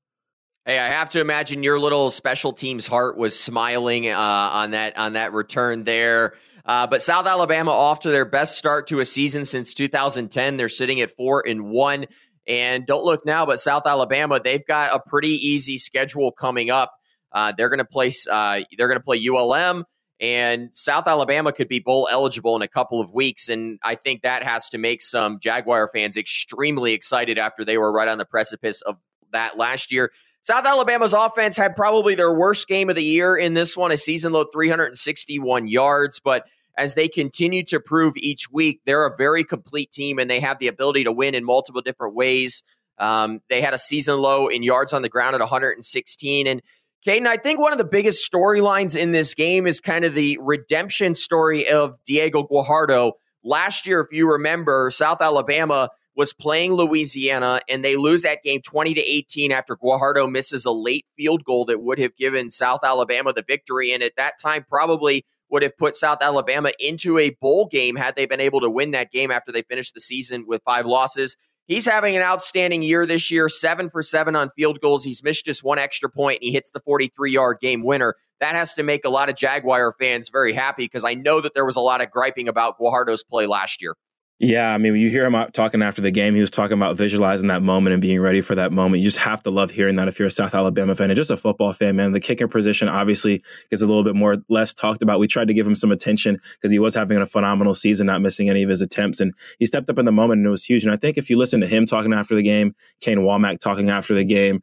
Hey, 0.64 0.78
I 0.78 0.90
have 0.90 1.10
to 1.10 1.20
imagine 1.20 1.64
your 1.64 1.80
little 1.80 2.12
special 2.12 2.52
teams 2.52 2.86
heart 2.86 3.16
was 3.16 3.38
smiling 3.38 4.08
uh, 4.08 4.16
on 4.16 4.70
that 4.70 4.96
on 4.96 5.14
that 5.14 5.32
return 5.32 5.82
there. 5.82 6.34
Uh, 6.64 6.86
but 6.86 7.02
South 7.02 7.26
Alabama 7.26 7.72
off 7.72 8.00
to 8.00 8.10
their 8.10 8.24
best 8.24 8.56
start 8.56 8.86
to 8.88 9.00
a 9.00 9.04
season 9.04 9.44
since 9.44 9.74
2010. 9.74 10.56
They're 10.56 10.68
sitting 10.68 11.00
at 11.00 11.10
four 11.16 11.46
and 11.46 11.64
one. 11.70 12.06
And 12.46 12.86
don't 12.86 13.04
look 13.04 13.24
now, 13.24 13.46
but 13.46 13.60
South 13.60 13.86
Alabama 13.86 14.40
they've 14.42 14.66
got 14.66 14.94
a 14.94 14.98
pretty 14.98 15.34
easy 15.46 15.78
schedule 15.78 16.32
coming 16.32 16.70
up. 16.70 16.92
Uh, 17.30 17.52
they're 17.56 17.68
going 17.68 17.78
to 17.78 17.84
play 17.84 18.12
uh, 18.30 18.60
they're 18.76 18.88
going 18.88 18.98
to 18.98 19.04
play 19.04 19.24
ULM, 19.24 19.84
and 20.20 20.74
South 20.74 21.06
Alabama 21.06 21.52
could 21.52 21.68
be 21.68 21.78
bowl 21.78 22.08
eligible 22.10 22.56
in 22.56 22.62
a 22.62 22.68
couple 22.68 23.00
of 23.00 23.12
weeks. 23.12 23.48
And 23.48 23.78
I 23.82 23.94
think 23.94 24.22
that 24.22 24.42
has 24.42 24.68
to 24.70 24.78
make 24.78 25.02
some 25.02 25.38
Jaguar 25.40 25.88
fans 25.94 26.16
extremely 26.16 26.94
excited 26.94 27.38
after 27.38 27.64
they 27.64 27.78
were 27.78 27.92
right 27.92 28.08
on 28.08 28.18
the 28.18 28.24
precipice 28.24 28.82
of 28.82 28.96
that 29.32 29.56
last 29.56 29.92
year. 29.92 30.10
South 30.42 30.66
Alabama's 30.66 31.12
offense 31.12 31.56
had 31.56 31.76
probably 31.76 32.16
their 32.16 32.32
worst 32.32 32.66
game 32.66 32.90
of 32.90 32.96
the 32.96 33.04
year 33.04 33.36
in 33.36 33.54
this 33.54 33.76
one, 33.76 33.92
a 33.92 33.96
season 33.96 34.32
low 34.32 34.44
361 34.44 35.68
yards. 35.68 36.20
But 36.20 36.46
as 36.76 36.94
they 36.94 37.06
continue 37.06 37.62
to 37.64 37.78
prove 37.78 38.14
each 38.16 38.50
week, 38.50 38.80
they're 38.84 39.06
a 39.06 39.16
very 39.16 39.44
complete 39.44 39.92
team 39.92 40.18
and 40.18 40.28
they 40.28 40.40
have 40.40 40.58
the 40.58 40.66
ability 40.66 41.04
to 41.04 41.12
win 41.12 41.34
in 41.34 41.44
multiple 41.44 41.80
different 41.80 42.14
ways. 42.14 42.64
Um, 42.98 43.40
they 43.48 43.60
had 43.60 43.72
a 43.72 43.78
season 43.78 44.18
low 44.18 44.48
in 44.48 44.64
yards 44.64 44.92
on 44.92 45.02
the 45.02 45.08
ground 45.08 45.34
at 45.34 45.40
116. 45.40 46.46
And 46.46 46.60
Kaiden, 47.06 47.26
I 47.26 47.36
think 47.36 47.60
one 47.60 47.72
of 47.72 47.78
the 47.78 47.84
biggest 47.84 48.30
storylines 48.30 48.96
in 48.96 49.12
this 49.12 49.34
game 49.34 49.66
is 49.66 49.80
kind 49.80 50.04
of 50.04 50.14
the 50.14 50.38
redemption 50.40 51.14
story 51.14 51.68
of 51.68 51.96
Diego 52.04 52.42
Guajardo. 52.44 53.12
Last 53.44 53.86
year, 53.86 54.00
if 54.00 54.08
you 54.12 54.30
remember, 54.30 54.90
South 54.92 55.20
Alabama 55.20 55.90
was 56.14 56.32
playing 56.32 56.74
Louisiana 56.74 57.60
and 57.68 57.84
they 57.84 57.96
lose 57.96 58.22
that 58.22 58.42
game 58.42 58.60
20 58.60 58.94
to 58.94 59.00
18 59.00 59.50
after 59.50 59.76
Guajardo 59.76 60.30
misses 60.30 60.64
a 60.64 60.70
late 60.70 61.06
field 61.16 61.44
goal 61.44 61.64
that 61.66 61.82
would 61.82 61.98
have 61.98 62.16
given 62.16 62.50
South 62.50 62.80
Alabama 62.84 63.32
the 63.32 63.44
victory. 63.46 63.92
And 63.92 64.02
at 64.02 64.16
that 64.16 64.34
time, 64.40 64.64
probably 64.68 65.24
would 65.48 65.62
have 65.62 65.76
put 65.76 65.96
South 65.96 66.18
Alabama 66.20 66.72
into 66.78 67.18
a 67.18 67.30
bowl 67.40 67.66
game 67.66 67.96
had 67.96 68.16
they 68.16 68.26
been 68.26 68.40
able 68.40 68.60
to 68.60 68.70
win 68.70 68.90
that 68.92 69.10
game 69.10 69.30
after 69.30 69.52
they 69.52 69.62
finished 69.62 69.94
the 69.94 70.00
season 70.00 70.44
with 70.46 70.62
five 70.64 70.86
losses. 70.86 71.36
He's 71.66 71.86
having 71.86 72.16
an 72.16 72.22
outstanding 72.22 72.82
year 72.82 73.06
this 73.06 73.30
year, 73.30 73.48
seven 73.48 73.88
for 73.88 74.02
seven 74.02 74.34
on 74.34 74.50
field 74.56 74.80
goals. 74.80 75.04
He's 75.04 75.22
missed 75.22 75.44
just 75.44 75.62
one 75.62 75.78
extra 75.78 76.10
point 76.10 76.40
and 76.40 76.46
he 76.46 76.52
hits 76.52 76.70
the 76.70 76.80
43 76.80 77.32
yard 77.32 77.58
game 77.60 77.84
winner. 77.84 78.16
That 78.40 78.54
has 78.54 78.74
to 78.74 78.82
make 78.82 79.04
a 79.04 79.08
lot 79.08 79.28
of 79.28 79.36
Jaguar 79.36 79.94
fans 80.00 80.28
very 80.28 80.52
happy 80.52 80.84
because 80.84 81.04
I 81.04 81.14
know 81.14 81.40
that 81.40 81.54
there 81.54 81.64
was 81.64 81.76
a 81.76 81.80
lot 81.80 82.00
of 82.00 82.10
griping 82.10 82.48
about 82.48 82.78
Guajardo's 82.78 83.22
play 83.22 83.46
last 83.46 83.80
year. 83.80 83.94
Yeah, 84.44 84.74
I 84.74 84.78
mean, 84.78 84.94
when 84.94 85.00
you 85.00 85.08
hear 85.08 85.24
him 85.24 85.36
talking 85.52 85.82
after 85.82 86.02
the 86.02 86.10
game. 86.10 86.34
He 86.34 86.40
was 86.40 86.50
talking 86.50 86.76
about 86.76 86.96
visualizing 86.96 87.46
that 87.46 87.62
moment 87.62 87.92
and 87.92 88.02
being 88.02 88.18
ready 88.18 88.40
for 88.40 88.56
that 88.56 88.72
moment. 88.72 89.00
You 89.00 89.04
just 89.06 89.18
have 89.18 89.40
to 89.44 89.50
love 89.50 89.70
hearing 89.70 89.94
that 89.96 90.08
if 90.08 90.18
you're 90.18 90.26
a 90.26 90.32
South 90.32 90.52
Alabama 90.52 90.96
fan 90.96 91.10
and 91.10 91.16
just 91.16 91.30
a 91.30 91.36
football 91.36 91.72
fan, 91.72 91.94
man. 91.94 92.10
The 92.10 92.18
kicker 92.18 92.48
position 92.48 92.88
obviously 92.88 93.44
gets 93.70 93.82
a 93.82 93.86
little 93.86 94.02
bit 94.02 94.16
more 94.16 94.38
less 94.48 94.74
talked 94.74 95.00
about. 95.00 95.20
We 95.20 95.28
tried 95.28 95.46
to 95.46 95.54
give 95.54 95.64
him 95.64 95.76
some 95.76 95.92
attention 95.92 96.40
because 96.54 96.72
he 96.72 96.80
was 96.80 96.92
having 96.92 97.18
a 97.18 97.26
phenomenal 97.26 97.72
season, 97.72 98.08
not 98.08 98.20
missing 98.20 98.50
any 98.50 98.64
of 98.64 98.68
his 98.68 98.80
attempts, 98.80 99.20
and 99.20 99.32
he 99.60 99.66
stepped 99.66 99.88
up 99.88 99.96
in 99.96 100.06
the 100.06 100.12
moment 100.12 100.38
and 100.38 100.48
it 100.48 100.50
was 100.50 100.64
huge. 100.64 100.82
And 100.82 100.92
I 100.92 100.96
think 100.96 101.16
if 101.16 101.30
you 101.30 101.38
listen 101.38 101.60
to 101.60 101.68
him 101.68 101.86
talking 101.86 102.12
after 102.12 102.34
the 102.34 102.42
game, 102.42 102.74
Kane 103.00 103.18
Wommack 103.18 103.60
talking 103.60 103.90
after 103.90 104.12
the 104.12 104.24
game, 104.24 104.60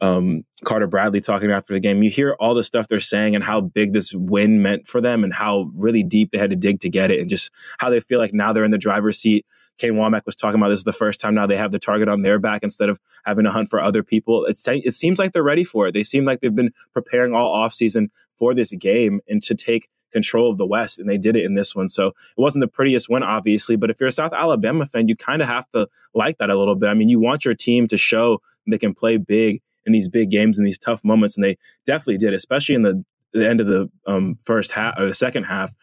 um, 0.00 0.44
Carter 0.64 0.86
Bradley 0.86 1.20
talking 1.20 1.50
after 1.50 1.74
the 1.74 1.80
game. 1.80 2.02
You 2.02 2.10
hear 2.10 2.34
all 2.38 2.54
the 2.54 2.64
stuff 2.64 2.88
they're 2.88 3.00
saying 3.00 3.34
and 3.34 3.44
how 3.44 3.60
big 3.60 3.92
this 3.92 4.14
win 4.14 4.62
meant 4.62 4.86
for 4.86 5.00
them 5.00 5.24
and 5.24 5.32
how 5.32 5.70
really 5.74 6.02
deep 6.02 6.30
they 6.32 6.38
had 6.38 6.50
to 6.50 6.56
dig 6.56 6.80
to 6.80 6.88
get 6.88 7.10
it 7.10 7.20
and 7.20 7.28
just 7.28 7.50
how 7.78 7.90
they 7.90 8.00
feel 8.00 8.18
like 8.18 8.32
now 8.32 8.52
they're 8.52 8.64
in 8.64 8.70
the 8.70 8.78
driver's 8.78 9.18
seat. 9.18 9.46
Kane 9.78 9.94
Wommack 9.94 10.26
was 10.26 10.36
talking 10.36 10.60
about 10.60 10.68
this 10.68 10.80
is 10.80 10.84
the 10.84 10.92
first 10.92 11.20
time 11.20 11.34
now 11.34 11.46
they 11.46 11.56
have 11.56 11.70
the 11.70 11.78
target 11.78 12.08
on 12.08 12.22
their 12.22 12.38
back 12.38 12.62
instead 12.62 12.88
of 12.88 12.98
having 13.24 13.44
to 13.44 13.50
hunt 13.50 13.70
for 13.70 13.80
other 13.80 14.02
people. 14.02 14.44
It's, 14.44 14.66
it 14.68 14.92
seems 14.92 15.18
like 15.18 15.32
they're 15.32 15.42
ready 15.42 15.64
for 15.64 15.86
it. 15.86 15.92
They 15.92 16.04
seem 16.04 16.24
like 16.24 16.40
they've 16.40 16.54
been 16.54 16.72
preparing 16.92 17.34
all 17.34 17.56
offseason 17.56 18.08
for 18.36 18.54
this 18.54 18.72
game 18.72 19.20
and 19.28 19.42
to 19.42 19.54
take 19.54 19.88
control 20.12 20.50
of 20.50 20.58
the 20.58 20.66
West, 20.66 20.98
and 20.98 21.08
they 21.08 21.16
did 21.16 21.36
it 21.36 21.44
in 21.44 21.54
this 21.54 21.74
one. 21.74 21.88
So 21.88 22.08
it 22.08 22.14
wasn't 22.36 22.62
the 22.62 22.68
prettiest 22.68 23.08
win, 23.08 23.22
obviously, 23.22 23.76
but 23.76 23.90
if 23.90 24.00
you're 24.00 24.08
a 24.08 24.12
South 24.12 24.32
Alabama 24.32 24.84
fan, 24.84 25.08
you 25.08 25.16
kind 25.16 25.40
of 25.40 25.48
have 25.48 25.70
to 25.70 25.88
like 26.14 26.38
that 26.38 26.50
a 26.50 26.58
little 26.58 26.74
bit. 26.74 26.88
I 26.88 26.94
mean, 26.94 27.08
you 27.08 27.20
want 27.20 27.44
your 27.44 27.54
team 27.54 27.86
to 27.88 27.96
show 27.96 28.42
they 28.66 28.78
can 28.78 28.94
play 28.94 29.16
big 29.16 29.62
in 29.86 29.92
these 29.92 30.08
big 30.08 30.30
games 30.30 30.58
in 30.58 30.64
these 30.64 30.78
tough 30.78 31.04
moments, 31.04 31.36
and 31.36 31.44
they 31.44 31.56
definitely 31.86 32.18
did, 32.18 32.34
especially 32.34 32.74
in 32.74 32.82
the, 32.82 33.04
the 33.32 33.48
end 33.48 33.60
of 33.60 33.66
the 33.66 33.90
um, 34.06 34.38
first 34.44 34.72
half 34.72 34.98
or 34.98 35.06
the 35.06 35.14
second 35.14 35.44
half. 35.44 35.74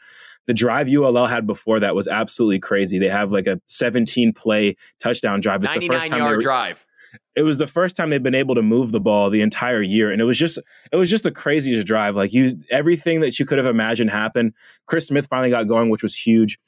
The 0.46 0.54
drive 0.54 0.88
ULL 0.88 1.26
had 1.26 1.46
before 1.46 1.82
that 1.82 1.94
was 1.94 2.08
absolutely 2.08 2.60
crazy. 2.60 3.00
They 3.00 3.10
have 3.10 3.34
like 3.34 3.48
a 3.48 3.60
17 3.66 4.32
play 4.34 4.78
touchdown 5.02 5.42
drive. 5.42 5.64
It's 5.64 5.74
the 5.74 5.88
first 5.88 6.08
time 6.08 6.20
yard 6.20 6.38
were, 6.38 6.42
drive 6.42 6.86
it 7.36 7.44
was 7.44 7.58
the 7.58 7.68
first 7.68 7.96
time 7.96 8.10
they've 8.10 8.24
been 8.24 8.36
able 8.36 8.56
to 8.56 8.62
move 8.62 8.92
the 8.92 9.00
ball 9.00 9.30
the 9.30 9.42
entire 9.42 9.82
year 9.82 10.12
and 10.12 10.22
it 10.22 10.26
was 10.26 10.38
just 10.38 10.60
it 10.92 10.96
was 10.96 11.10
just 11.10 11.24
the 11.24 11.32
craziest 11.32 11.88
drive 11.88 12.16
like 12.16 12.34
you 12.34 12.60
everything 12.70 13.22
that 13.22 13.40
you 13.40 13.46
could 13.46 13.58
have 13.58 13.68
imagined 13.68 14.10
happened 14.10 14.54
chris 14.88 15.08
smith 15.08 15.28
finally 15.28 15.50
got 15.50 15.68
going 15.68 15.90
which 15.90 16.04
was 16.04 16.16
huge 16.16 16.60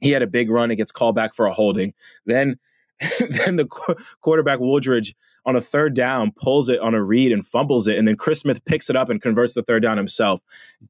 he 0.00 0.10
had 0.10 0.22
a 0.22 0.26
big 0.26 0.50
run 0.50 0.70
it 0.70 0.76
gets 0.76 0.92
called 0.92 1.14
back 1.14 1.34
for 1.34 1.46
a 1.46 1.52
holding 1.52 1.92
then 2.24 2.58
then 3.46 3.56
the 3.56 3.66
qu- 3.66 3.96
quarterback 4.20 4.58
Wooldridge 4.58 5.14
on 5.46 5.56
a 5.56 5.60
third 5.60 5.94
down 5.94 6.32
pulls 6.32 6.68
it 6.68 6.80
on 6.80 6.94
a 6.94 7.02
read 7.02 7.32
and 7.32 7.46
fumbles 7.46 7.86
it, 7.88 7.98
and 7.98 8.06
then 8.06 8.16
Chris 8.16 8.40
Smith 8.40 8.64
picks 8.64 8.90
it 8.90 8.96
up 8.96 9.08
and 9.08 9.20
converts 9.20 9.54
the 9.54 9.62
third 9.62 9.82
down 9.82 9.96
himself. 9.96 10.40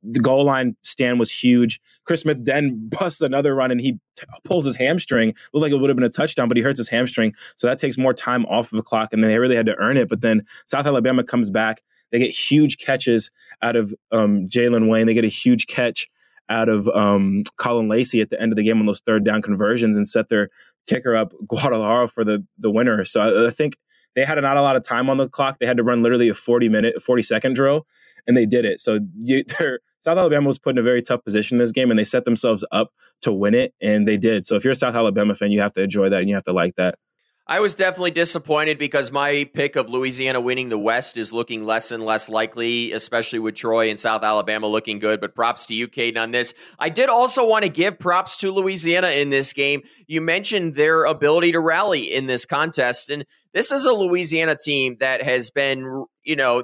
The 0.03 0.21
goal 0.21 0.45
line 0.45 0.77
stand 0.83 1.19
was 1.19 1.31
huge. 1.31 1.81
Chris 2.05 2.23
Smith 2.23 2.45
then 2.45 2.89
busts 3.01 3.21
another 3.21 3.55
run 3.55 3.71
and 3.71 3.81
he 3.81 3.99
pulls 4.45 4.65
his 4.65 4.77
hamstring. 4.77 5.35
Looked 5.53 5.63
like 5.63 5.73
it 5.73 5.77
would 5.77 5.91
have 5.91 5.97
been 5.97 6.05
a 6.05 6.11
touchdown, 6.11 6.49
but 6.49 6.57
he 6.57 6.63
hurts 6.63 6.79
his 6.79 6.89
hamstring, 6.89 7.35
so 7.57 7.67
that 7.67 7.79
takes 7.79 7.99
more 7.99 8.15
time 8.15 8.47
off 8.47 8.73
of 8.73 8.77
the 8.77 8.83
clock, 8.83 9.13
and 9.13 9.23
then 9.23 9.31
they 9.31 9.39
really 9.39 9.57
had 9.57 9.67
to 9.67 9.77
earn 9.77 9.97
it. 9.97 10.09
But 10.09 10.21
then 10.21 10.45
South 10.67 10.87
Alabama 10.87 11.25
comes 11.25 11.51
back. 11.51 11.83
They 12.11 12.19
get 12.19 12.31
huge 12.31 12.79
catches 12.79 13.31
out 13.63 13.77
of 13.77 13.95
um, 14.11 14.49
Jalen 14.49 14.89
Wayne. 14.89 15.07
They 15.07 15.15
get 15.15 15.25
a 15.25 15.29
huge 15.29 15.67
catch 15.67 16.09
out 16.49 16.69
of 16.69 16.89
um, 16.89 17.45
Caullin 17.57 17.89
Lacy 17.89 18.21
at 18.21 18.31
the 18.31 18.41
end 18.41 18.53
of 18.53 18.57
the 18.57 18.65
game 18.65 18.81
on 18.81 18.87
those 18.87 19.01
third 19.01 19.25
down 19.25 19.41
conversions 19.41 19.97
and 19.97 20.07
set 20.07 20.29
their 20.29 20.51
kicker 20.87 21.17
up 21.17 21.33
Guadalajara 21.49 22.09
for 22.09 22.25
the 22.25 22.45
the 22.59 22.71
winner. 22.71 23.05
So 23.05 23.21
I, 23.21 23.47
I, 23.47 23.51
think 23.51 23.77
they 24.15 24.25
had 24.25 24.41
not 24.41 24.57
a 24.57 24.63
lot 24.63 24.77
of 24.77 24.83
time 24.83 25.09
on 25.09 25.17
the 25.17 25.29
clock. 25.29 25.59
They 25.59 25.67
had 25.67 25.77
to 25.77 25.83
run 25.83 26.03
literally 26.03 26.29
a 26.29 26.35
40 26.35 26.69
minute, 26.69 27.03
40 27.03 27.23
second 27.23 27.55
drill, 27.55 27.87
and 28.27 28.37
they 28.37 28.47
did 28.47 28.65
it. 28.65 28.81
So 28.81 29.01
you, 29.17 29.45
South 30.01 30.17
Alabama 30.17 30.47
was 30.47 30.59
put 30.59 30.71
in 30.71 30.79
a 30.79 30.83
very 30.83 31.03
tough 31.03 31.23
position 31.25 31.57
in 31.57 31.59
this 31.59 31.73
game, 31.73 31.91
and 31.91 31.99
they 31.99 32.05
set 32.05 32.25
themselves 32.25 32.65
up 32.73 32.93
to 33.23 33.33
win 33.33 33.55
it, 33.55 33.75
and 33.83 34.09
they 34.09 34.17
did. 34.17 34.47
So 34.47 34.57
if 34.57 34.65
you're 34.65 34.73
a 34.73 34.77
South 34.77 34.95
Alabama 34.95 35.35
fan, 35.35 35.51
you 35.51 35.61
have 35.61 35.75
to 35.75 35.83
enjoy 35.83 36.09
that 36.09 36.21
and 36.21 36.29
you 36.29 36.35
have 36.35 36.45
to 36.45 36.53
like 36.53 36.77
that. 36.77 36.97
I 37.51 37.59
was 37.59 37.75
definitely 37.75 38.13
disappointed 38.13 38.79
because 38.79 39.11
my 39.11 39.51
pick 39.53 39.75
of 39.75 39.91
Louisiana 39.91 40.41
winning 40.41 40.69
the 40.69 40.79
West 40.79 41.17
is 41.17 41.33
looking 41.33 41.65
less 41.65 41.91
and 41.91 42.05
less 42.05 42.29
likely, 42.29 42.93
especially 42.93 43.41
with 43.41 43.57
Troy 43.57 43.91
and 43.91 43.99
South 43.99 44.23
Alabama 44.23 44.69
looking 44.69 45.01
good. 45.01 45.21
But 45.21 45.35
props 45.35 45.67
to 45.67 45.75
you, 45.75 45.89
Kaiden, 45.89 46.17
on 46.17 46.31
this. 46.31 46.55
I 46.79 46.91
did 46.91 47.09
also 47.09 47.45
want 47.45 47.65
to 47.65 47.69
give 47.69 47.99
props 47.99 48.37
to 48.39 48.53
Louisiana 48.53 49.09
in 49.09 49.31
this 49.31 49.53
game. 49.53 49.83
You 50.07 50.21
mentioned 50.21 50.77
their 50.77 51.03
ability 51.03 51.51
to 51.51 51.59
rally 51.59 52.15
in 52.15 52.27
this 52.27 52.47
contest. 52.47 53.11
And 53.11 53.27
this 53.53 53.73
is 53.73 53.85
a 53.85 53.93
Louisiana 53.93 54.55
team 54.55 54.99
that 55.01 55.21
has 55.21 55.51
been, 55.51 56.05
you 56.23 56.37
know, 56.37 56.63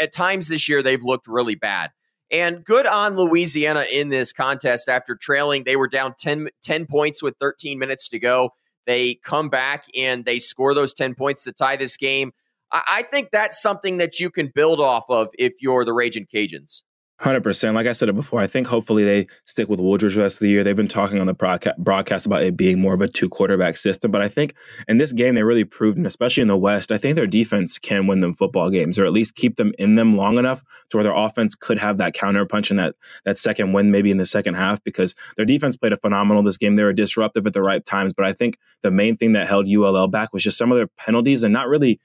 at 0.00 0.12
times 0.12 0.46
this 0.46 0.68
year 0.68 0.80
they've 0.80 1.02
looked 1.02 1.26
really 1.26 1.56
bad. 1.56 1.90
And 2.30 2.64
good 2.64 2.86
on 2.86 3.16
Louisiana 3.16 3.84
in 3.92 4.10
this 4.10 4.32
contest 4.32 4.88
after 4.88 5.16
trailing. 5.16 5.64
They 5.64 5.74
were 5.74 5.88
down 5.88 6.14
10, 6.16 6.50
10 6.62 6.86
points 6.86 7.20
with 7.20 7.34
13 7.40 7.80
minutes 7.80 8.06
to 8.10 8.20
go. 8.20 8.50
They 8.90 9.14
come 9.14 9.48
back 9.48 9.84
and 9.96 10.24
they 10.24 10.40
score 10.40 10.74
those 10.74 10.92
10 10.94 11.14
points 11.14 11.44
to 11.44 11.52
tie 11.52 11.76
this 11.76 11.96
game. 11.96 12.32
I, 12.72 12.82
I 12.88 13.02
think 13.02 13.28
that's 13.30 13.62
something 13.62 13.98
that 13.98 14.18
you 14.18 14.30
can 14.30 14.50
build 14.52 14.80
off 14.80 15.04
of 15.08 15.28
if 15.38 15.52
you're 15.60 15.84
the 15.84 15.92
Raging 15.92 16.26
Cajuns. 16.26 16.82
Hundred 17.20 17.42
percent. 17.42 17.74
Like 17.74 17.86
I 17.86 17.92
said 17.92 18.08
it 18.08 18.14
before, 18.14 18.40
I 18.40 18.46
think 18.46 18.66
hopefully 18.66 19.04
they 19.04 19.26
stick 19.44 19.68
with 19.68 19.78
Wooldridge 19.78 20.14
the 20.14 20.22
rest 20.22 20.36
of 20.36 20.40
the 20.40 20.48
year. 20.48 20.64
They've 20.64 20.74
been 20.74 20.88
talking 20.88 21.20
on 21.20 21.26
the 21.26 21.34
broadcast 21.76 22.24
about 22.24 22.42
it 22.42 22.56
being 22.56 22.80
more 22.80 22.94
of 22.94 23.02
a 23.02 23.08
two 23.08 23.28
quarterback 23.28 23.76
system, 23.76 24.10
but 24.10 24.22
I 24.22 24.28
think 24.30 24.54
in 24.88 24.96
this 24.96 25.12
game 25.12 25.34
they 25.34 25.42
really 25.42 25.64
proved, 25.64 25.98
and 25.98 26.06
especially 26.06 26.40
in 26.40 26.48
the 26.48 26.56
West, 26.56 26.90
I 26.90 26.96
think 26.96 27.16
their 27.16 27.26
defense 27.26 27.78
can 27.78 28.06
win 28.06 28.20
them 28.20 28.32
football 28.32 28.70
games, 28.70 28.98
or 28.98 29.04
at 29.04 29.12
least 29.12 29.34
keep 29.34 29.56
them 29.56 29.74
in 29.78 29.96
them 29.96 30.16
long 30.16 30.38
enough 30.38 30.62
to 30.88 30.96
where 30.96 31.04
their 31.04 31.14
offense 31.14 31.54
could 31.54 31.76
have 31.76 31.98
that 31.98 32.14
counter 32.14 32.46
punch 32.46 32.70
and 32.70 32.78
that 32.78 32.94
that 33.26 33.36
second 33.36 33.74
win 33.74 33.90
maybe 33.90 34.10
in 34.10 34.16
the 34.16 34.24
second 34.24 34.54
half 34.54 34.82
because 34.82 35.14
their 35.36 35.44
defense 35.44 35.76
played 35.76 35.92
a 35.92 35.98
phenomenal 35.98 36.42
this 36.42 36.56
game. 36.56 36.76
They 36.76 36.84
were 36.84 36.94
disruptive 36.94 37.46
at 37.46 37.52
the 37.52 37.60
right 37.60 37.84
times, 37.84 38.14
but 38.14 38.24
I 38.24 38.32
think 38.32 38.56
the 38.80 38.90
main 38.90 39.14
thing 39.14 39.32
that 39.32 39.46
held 39.46 39.68
ULL 39.68 40.08
back 40.08 40.32
was 40.32 40.42
just 40.42 40.56
some 40.56 40.72
of 40.72 40.78
their 40.78 40.86
penalties 40.86 41.42
and 41.42 41.52
not 41.52 41.68
really 41.68 42.00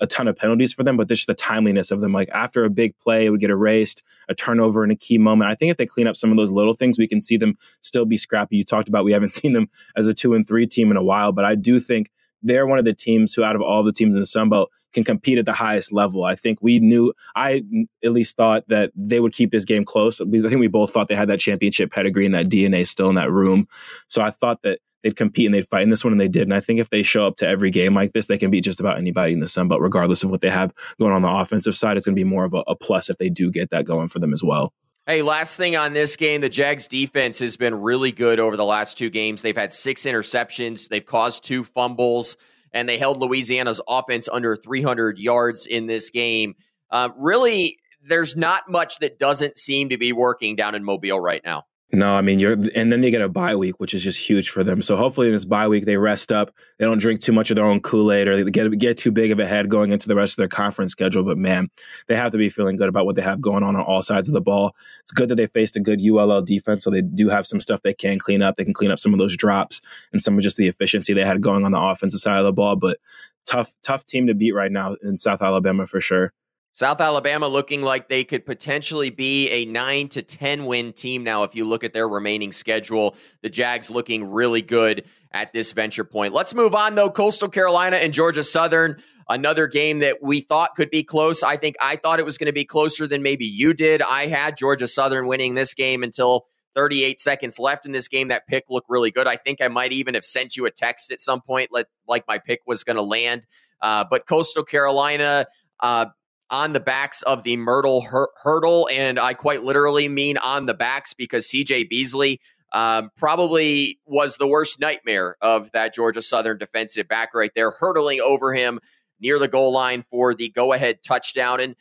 a 0.00 0.06
ton 0.06 0.28
of 0.28 0.36
penalties 0.36 0.72
for 0.72 0.82
them, 0.82 0.96
but 0.96 1.08
just 1.08 1.26
the 1.26 1.34
timeliness 1.34 1.90
of 1.90 2.00
them. 2.00 2.12
Like 2.12 2.28
after 2.30 2.64
a 2.64 2.70
big 2.70 2.96
play, 2.98 3.26
it 3.26 3.30
would 3.30 3.40
get 3.40 3.50
erased, 3.50 4.02
a 4.28 4.34
turnover 4.34 4.82
in 4.82 4.90
a 4.90 4.96
key 4.96 5.18
moment. 5.18 5.50
I 5.50 5.54
think 5.54 5.70
if 5.70 5.76
they 5.76 5.86
clean 5.86 6.06
up 6.06 6.16
some 6.16 6.30
of 6.30 6.36
those 6.36 6.50
little 6.50 6.74
things, 6.74 6.98
we 6.98 7.08
can 7.08 7.20
see 7.20 7.36
them 7.36 7.56
still 7.80 8.04
be 8.04 8.16
scrappy. 8.16 8.56
You 8.56 8.64
talked 8.64 8.88
about 8.88 9.04
we 9.04 9.12
haven't 9.12 9.28
seen 9.30 9.52
them 9.52 9.68
as 9.96 10.06
a 10.06 10.14
two 10.14 10.34
and 10.34 10.46
three 10.46 10.66
team 10.66 10.90
in 10.90 10.96
a 10.96 11.02
while, 11.02 11.32
but 11.32 11.44
I 11.44 11.54
do 11.54 11.80
think 11.80 12.10
they're 12.42 12.66
one 12.66 12.78
of 12.78 12.84
the 12.84 12.94
teams 12.94 13.34
who, 13.34 13.44
out 13.44 13.56
of 13.56 13.62
all 13.62 13.82
the 13.82 13.92
teams 13.92 14.16
in 14.16 14.22
the 14.22 14.26
Sun 14.26 14.48
Belt, 14.48 14.70
can 14.92 15.04
compete 15.04 15.38
at 15.38 15.44
the 15.44 15.52
highest 15.52 15.92
level. 15.92 16.24
I 16.24 16.34
think 16.34 16.58
we 16.62 16.78
knew, 16.80 17.12
I 17.36 17.62
at 18.02 18.12
least 18.12 18.36
thought 18.36 18.66
that 18.68 18.90
they 18.96 19.20
would 19.20 19.32
keep 19.32 19.50
this 19.50 19.64
game 19.64 19.84
close. 19.84 20.20
I 20.20 20.24
think 20.24 20.58
we 20.58 20.66
both 20.66 20.92
thought 20.92 21.08
they 21.08 21.14
had 21.14 21.28
that 21.28 21.38
championship 21.38 21.92
pedigree 21.92 22.26
and 22.26 22.34
that 22.34 22.48
DNA 22.48 22.86
still 22.86 23.08
in 23.08 23.14
that 23.16 23.30
room. 23.30 23.68
So 24.08 24.22
I 24.22 24.30
thought 24.30 24.62
that 24.62 24.80
they'd 25.02 25.16
compete 25.16 25.46
and 25.46 25.54
they'd 25.54 25.68
fight 25.68 25.82
in 25.82 25.90
this 25.90 26.04
one, 26.04 26.12
and 26.12 26.20
they 26.20 26.28
did. 26.28 26.42
And 26.42 26.54
I 26.54 26.60
think 26.60 26.80
if 26.80 26.90
they 26.90 27.02
show 27.02 27.26
up 27.26 27.36
to 27.36 27.48
every 27.48 27.70
game 27.70 27.94
like 27.94 28.12
this, 28.12 28.26
they 28.26 28.38
can 28.38 28.50
beat 28.50 28.64
just 28.64 28.80
about 28.80 28.98
anybody 28.98 29.32
in 29.32 29.40
the 29.40 29.48
Sun 29.48 29.68
Belt, 29.68 29.80
regardless 29.80 30.22
of 30.22 30.30
what 30.30 30.40
they 30.40 30.50
have 30.50 30.72
going 30.98 31.12
on 31.12 31.22
the 31.22 31.30
offensive 31.30 31.76
side. 31.76 31.96
It's 31.96 32.06
going 32.06 32.14
to 32.14 32.20
be 32.20 32.24
more 32.24 32.44
of 32.44 32.54
a, 32.54 32.62
a 32.66 32.74
plus 32.74 33.10
if 33.10 33.16
they 33.16 33.28
do 33.28 33.50
get 33.50 33.70
that 33.70 33.84
going 33.84 34.08
for 34.08 34.18
them 34.18 34.32
as 34.32 34.42
well. 34.42 34.72
Hey, 35.06 35.22
last 35.22 35.56
thing 35.56 35.76
on 35.76 35.92
this 35.92 36.14
game, 36.14 36.40
the 36.40 36.48
Jags 36.48 36.86
defense 36.86 37.38
has 37.38 37.56
been 37.56 37.74
really 37.74 38.12
good 38.12 38.38
over 38.38 38.56
the 38.56 38.64
last 38.64 38.96
two 38.98 39.10
games. 39.10 39.42
They've 39.42 39.56
had 39.56 39.72
six 39.72 40.04
interceptions, 40.04 40.88
they've 40.88 41.04
caused 41.04 41.42
two 41.42 41.64
fumbles, 41.64 42.36
and 42.72 42.88
they 42.88 42.98
held 42.98 43.20
Louisiana's 43.20 43.80
offense 43.88 44.28
under 44.30 44.54
300 44.54 45.18
yards 45.18 45.66
in 45.66 45.86
this 45.86 46.10
game. 46.10 46.54
Uh, 46.90 47.08
really, 47.16 47.78
there's 48.02 48.36
not 48.36 48.70
much 48.70 48.98
that 48.98 49.18
doesn't 49.18 49.56
seem 49.56 49.88
to 49.88 49.98
be 49.98 50.12
working 50.12 50.54
down 50.54 50.74
in 50.74 50.84
Mobile 50.84 51.20
right 51.20 51.42
now. 51.44 51.64
No, 51.92 52.14
I 52.14 52.22
mean 52.22 52.38
you're, 52.38 52.52
and 52.52 52.92
then 52.92 53.00
they 53.00 53.10
get 53.10 53.20
a 53.20 53.28
bye 53.28 53.56
week, 53.56 53.80
which 53.80 53.94
is 53.94 54.04
just 54.04 54.20
huge 54.20 54.50
for 54.50 54.62
them. 54.62 54.80
So 54.80 54.96
hopefully 54.96 55.26
in 55.26 55.32
this 55.32 55.44
bye 55.44 55.66
week 55.66 55.86
they 55.86 55.96
rest 55.96 56.30
up. 56.30 56.54
They 56.78 56.84
don't 56.84 56.98
drink 56.98 57.20
too 57.20 57.32
much 57.32 57.50
of 57.50 57.56
their 57.56 57.64
own 57.64 57.80
Kool 57.80 58.12
Aid 58.12 58.28
or 58.28 58.44
they 58.44 58.48
get 58.50 58.78
get 58.78 58.96
too 58.96 59.10
big 59.10 59.32
of 59.32 59.40
a 59.40 59.46
head 59.46 59.68
going 59.68 59.90
into 59.90 60.06
the 60.06 60.14
rest 60.14 60.34
of 60.34 60.36
their 60.36 60.48
conference 60.48 60.92
schedule. 60.92 61.24
But 61.24 61.36
man, 61.36 61.68
they 62.06 62.14
have 62.14 62.30
to 62.30 62.38
be 62.38 62.48
feeling 62.48 62.76
good 62.76 62.88
about 62.88 63.06
what 63.06 63.16
they 63.16 63.22
have 63.22 63.40
going 63.40 63.64
on 63.64 63.74
on 63.74 63.82
all 63.82 64.02
sides 64.02 64.28
of 64.28 64.34
the 64.34 64.40
ball. 64.40 64.72
It's 65.00 65.10
good 65.10 65.28
that 65.30 65.34
they 65.34 65.48
faced 65.48 65.76
a 65.76 65.80
good 65.80 66.00
ULL 66.00 66.42
defense, 66.42 66.84
so 66.84 66.90
they 66.90 67.02
do 67.02 67.28
have 67.28 67.44
some 67.44 67.60
stuff 67.60 67.82
they 67.82 67.94
can 67.94 68.20
clean 68.20 68.40
up. 68.40 68.54
They 68.56 68.64
can 68.64 68.74
clean 68.74 68.92
up 68.92 69.00
some 69.00 69.12
of 69.12 69.18
those 69.18 69.36
drops 69.36 69.80
and 70.12 70.22
some 70.22 70.36
of 70.36 70.42
just 70.44 70.56
the 70.56 70.68
efficiency 70.68 71.12
they 71.12 71.24
had 71.24 71.40
going 71.40 71.64
on 71.64 71.72
the 71.72 71.80
offensive 71.80 72.20
side 72.20 72.38
of 72.38 72.44
the 72.44 72.52
ball. 72.52 72.76
But 72.76 72.98
tough, 73.46 73.74
tough 73.82 74.04
team 74.04 74.28
to 74.28 74.34
beat 74.34 74.52
right 74.52 74.70
now 74.70 74.94
in 75.02 75.18
South 75.18 75.42
Alabama 75.42 75.86
for 75.86 76.00
sure. 76.00 76.32
South 76.80 77.02
Alabama 77.02 77.46
looking 77.46 77.82
like 77.82 78.08
they 78.08 78.24
could 78.24 78.46
potentially 78.46 79.10
be 79.10 79.50
a 79.50 79.66
9 79.66 80.08
to 80.08 80.22
10 80.22 80.64
win 80.64 80.94
team 80.94 81.22
now 81.22 81.42
if 81.42 81.54
you 81.54 81.66
look 81.66 81.84
at 81.84 81.92
their 81.92 82.08
remaining 82.08 82.52
schedule. 82.52 83.16
The 83.42 83.50
Jags 83.50 83.90
looking 83.90 84.24
really 84.24 84.62
good 84.62 85.04
at 85.30 85.52
this 85.52 85.72
venture 85.72 86.04
point. 86.04 86.32
Let's 86.32 86.54
move 86.54 86.74
on 86.74 86.94
though. 86.94 87.10
Coastal 87.10 87.50
Carolina 87.50 87.98
and 87.98 88.14
Georgia 88.14 88.42
Southern, 88.42 88.96
another 89.28 89.66
game 89.66 89.98
that 89.98 90.22
we 90.22 90.40
thought 90.40 90.74
could 90.74 90.88
be 90.88 91.04
close. 91.04 91.42
I 91.42 91.58
think 91.58 91.76
I 91.82 91.96
thought 91.96 92.18
it 92.18 92.24
was 92.24 92.38
going 92.38 92.46
to 92.46 92.52
be 92.54 92.64
closer 92.64 93.06
than 93.06 93.22
maybe 93.22 93.44
you 93.44 93.74
did. 93.74 94.00
I 94.00 94.28
had 94.28 94.56
Georgia 94.56 94.86
Southern 94.86 95.26
winning 95.26 95.56
this 95.56 95.74
game 95.74 96.02
until 96.02 96.46
38 96.76 97.20
seconds 97.20 97.58
left 97.58 97.84
in 97.84 97.92
this 97.92 98.08
game. 98.08 98.28
That 98.28 98.46
pick 98.46 98.64
looked 98.70 98.88
really 98.88 99.10
good. 99.10 99.26
I 99.26 99.36
think 99.36 99.60
I 99.60 99.68
might 99.68 99.92
even 99.92 100.14
have 100.14 100.24
sent 100.24 100.56
you 100.56 100.64
a 100.64 100.70
text 100.70 101.12
at 101.12 101.20
some 101.20 101.42
point, 101.42 101.72
like 102.08 102.24
my 102.26 102.38
pick 102.38 102.60
was 102.66 102.84
going 102.84 102.96
to 102.96 103.02
land. 103.02 103.46
Uh, 103.82 104.04
but 104.10 104.26
Coastal 104.26 104.64
Carolina, 104.64 105.44
uh, 105.80 106.06
on 106.50 106.72
the 106.72 106.80
backs 106.80 107.22
of 107.22 107.42
the 107.44 107.56
Myrtle 107.56 108.02
hur- 108.02 108.30
hurdle. 108.42 108.88
And 108.92 109.18
I 109.18 109.34
quite 109.34 109.62
literally 109.62 110.08
mean 110.08 110.36
on 110.38 110.66
the 110.66 110.74
backs 110.74 111.14
because 111.14 111.48
CJ 111.48 111.88
Beasley 111.88 112.40
um, 112.72 113.10
probably 113.16 113.98
was 114.04 114.36
the 114.36 114.46
worst 114.46 114.80
nightmare 114.80 115.36
of 115.40 115.70
that 115.72 115.94
Georgia 115.94 116.22
Southern 116.22 116.58
defensive 116.58 117.08
back 117.08 117.34
right 117.34 117.52
there, 117.54 117.70
hurtling 117.70 118.20
over 118.20 118.54
him 118.54 118.80
near 119.20 119.38
the 119.38 119.48
goal 119.48 119.72
line 119.72 120.04
for 120.10 120.34
the 120.34 120.48
go 120.50 120.72
ahead 120.72 121.02
touchdown. 121.02 121.60
And 121.60 121.76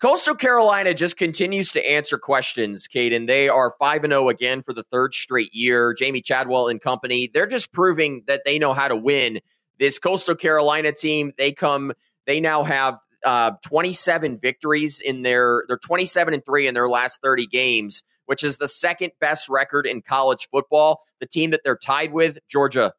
Coastal 0.00 0.34
Carolina 0.34 0.92
just 0.92 1.16
continues 1.16 1.72
to 1.72 1.90
answer 1.90 2.18
questions, 2.18 2.88
Kaiden. 2.88 3.26
They 3.26 3.48
are 3.48 3.74
5 3.78 4.02
0 4.02 4.28
again 4.28 4.62
for 4.62 4.72
the 4.72 4.84
third 4.92 5.14
straight 5.14 5.54
year. 5.54 5.94
Jamey 5.94 6.22
Chadwell 6.22 6.68
and 6.68 6.80
company, 6.80 7.30
they're 7.32 7.46
just 7.46 7.72
proving 7.72 8.22
that 8.26 8.42
they 8.44 8.58
know 8.58 8.74
how 8.74 8.88
to 8.88 8.96
win. 8.96 9.40
This 9.78 9.98
Coastal 9.98 10.34
Carolina 10.34 10.92
team, 10.92 11.32
they 11.38 11.52
come, 11.52 11.92
they 12.26 12.38
now 12.38 12.64
have 12.64 12.98
uh, 13.24 13.52
27 13.66 14.38
victories 14.38 15.00
in 15.00 15.22
their 15.22 15.64
they're 15.68 15.78
27 15.78 16.34
and 16.34 16.44
3 16.44 16.66
in 16.66 16.74
their 16.74 16.88
last 16.88 17.20
30 17.22 17.46
games, 17.46 18.02
which 18.26 18.44
is 18.44 18.58
the 18.58 18.68
second 18.68 19.12
best 19.20 19.48
record 19.48 19.86
in 19.86 20.02
college 20.02 20.48
football. 20.50 21.00
The 21.20 21.26
team 21.26 21.50
that 21.50 21.60
they're 21.64 21.76
tied 21.76 22.12
with, 22.12 22.38
Georgia. 22.48 22.92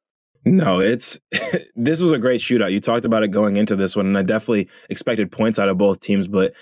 No, 0.45 0.79
it's 0.79 1.19
this 1.75 2.01
was 2.01 2.11
a 2.11 2.19
great 2.19 2.41
shootout. 2.41 2.71
You 2.71 2.79
talked 2.79 3.05
about 3.05 3.23
it 3.23 3.29
going 3.29 3.57
into 3.57 3.75
this 3.75 3.95
one, 3.95 4.05
and 4.05 4.17
I 4.17 4.21
definitely 4.21 4.69
expected 4.89 5.31
points 5.31 5.59
out 5.59 5.69
of 5.69 5.77
both 5.77 5.99
teams, 5.99 6.27
but 6.27 6.53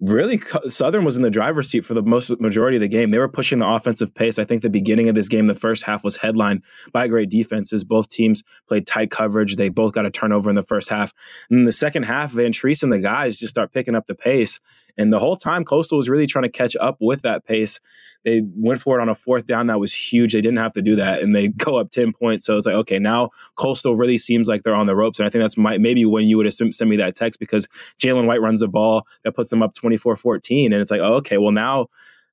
really 0.00 0.40
Southern 0.68 1.04
was 1.04 1.16
in 1.16 1.22
the 1.22 1.30
driver's 1.30 1.70
seat 1.70 1.84
for 1.84 1.94
the 1.94 2.02
most 2.02 2.38
majority 2.40 2.76
of 2.76 2.80
the 2.80 2.88
game. 2.88 3.10
They 3.10 3.18
were 3.18 3.28
pushing 3.28 3.60
the 3.60 3.68
offensive 3.68 4.14
pace. 4.14 4.38
I 4.38 4.44
think 4.44 4.62
the 4.62 4.70
beginning 4.70 5.08
of 5.08 5.14
this 5.14 5.28
game, 5.28 5.46
the 5.46 5.54
first 5.54 5.84
half 5.84 6.04
was 6.04 6.18
headlined 6.18 6.62
by 6.92 7.08
great 7.08 7.30
defenses. 7.30 7.82
Both 7.82 8.08
teams 8.08 8.42
played 8.68 8.86
tight 8.86 9.10
coverage. 9.10 9.56
They 9.56 9.68
both 9.68 9.94
got 9.94 10.06
a 10.06 10.10
turnover 10.10 10.50
in 10.50 10.56
the 10.56 10.62
first 10.62 10.90
half. 10.90 11.12
And 11.50 11.60
in 11.60 11.64
the 11.64 11.72
second 11.72 12.04
half, 12.04 12.32
Vantrease 12.32 12.82
and 12.82 12.92
the 12.92 12.98
guys 12.98 13.38
just 13.38 13.50
start 13.50 13.72
picking 13.72 13.94
up 13.94 14.06
the 14.06 14.14
pace. 14.14 14.60
And 14.98 15.12
the 15.12 15.18
whole 15.18 15.36
time, 15.36 15.64
Coastal 15.64 15.98
was 15.98 16.08
really 16.08 16.26
trying 16.26 16.44
to 16.44 16.48
catch 16.48 16.74
up 16.76 16.96
with 17.00 17.22
that 17.22 17.44
pace. 17.44 17.80
They 18.24 18.42
went 18.56 18.80
for 18.80 18.98
it 18.98 19.02
on 19.02 19.08
a 19.08 19.14
fourth 19.14 19.46
down 19.46 19.66
that 19.66 19.78
was 19.78 19.94
huge. 19.94 20.32
They 20.32 20.40
didn't 20.40 20.58
have 20.58 20.72
to 20.72 20.82
do 20.82 20.96
that, 20.96 21.20
and 21.20 21.34
they 21.34 21.48
go 21.56 21.76
up 21.76 21.90
ten 21.90 22.12
points. 22.12 22.44
So 22.44 22.56
it's 22.56 22.66
like, 22.66 22.74
okay, 22.74 22.98
now 22.98 23.30
Coastal 23.56 23.94
really 23.94 24.18
seems 24.18 24.48
like 24.48 24.62
they're 24.62 24.74
on 24.74 24.86
the 24.86 24.96
ropes. 24.96 25.18
And 25.18 25.26
I 25.26 25.30
think 25.30 25.42
that's 25.42 25.56
my, 25.56 25.78
maybe 25.78 26.04
when 26.04 26.24
you 26.24 26.36
would 26.36 26.46
have 26.46 26.54
sent 26.54 26.86
me 26.86 26.96
that 26.96 27.14
text 27.14 27.38
because 27.38 27.68
Jalen 28.02 28.26
White 28.26 28.40
runs 28.40 28.60
the 28.60 28.68
ball 28.68 29.06
that 29.24 29.32
puts 29.32 29.50
them 29.50 29.62
up 29.62 29.74
24-14, 29.90 30.66
and 30.66 30.74
it's 30.74 30.90
like, 30.90 31.00
oh, 31.00 31.14
okay, 31.14 31.38
well 31.38 31.52
now 31.52 31.86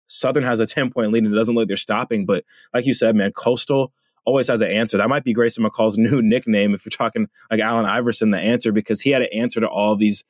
Southern 0.07 0.43
has 0.43 0.59
a 0.59 0.65
ten 0.67 0.91
point 0.91 1.11
lead 1.11 1.23
and 1.23 1.33
it 1.33 1.37
doesn't 1.37 1.55
look 1.55 1.63
like 1.63 1.67
they're 1.67 1.77
stopping. 1.77 2.25
But 2.25 2.43
like 2.73 2.85
you 2.85 2.93
said, 2.93 3.15
man, 3.15 3.31
Coastal 3.31 3.91
always 4.25 4.47
has 4.47 4.61
an 4.61 4.71
answer. 4.71 4.97
That 4.97 5.09
might 5.09 5.23
be 5.23 5.33
Grayson 5.33 5.63
McCall's 5.63 5.97
new 5.99 6.21
nickname 6.21 6.73
if 6.73 6.85
you're 6.85 6.91
talking 6.91 7.27
like 7.51 7.59
Allen 7.59 7.85
Iverson, 7.85 8.31
the 8.31 8.39
answer, 8.39 8.71
because 8.71 9.01
he 9.01 9.11
had 9.11 9.21
an 9.21 9.29
answer 9.33 9.59
to 9.59 9.67
all 9.67 9.95
these 9.95 10.23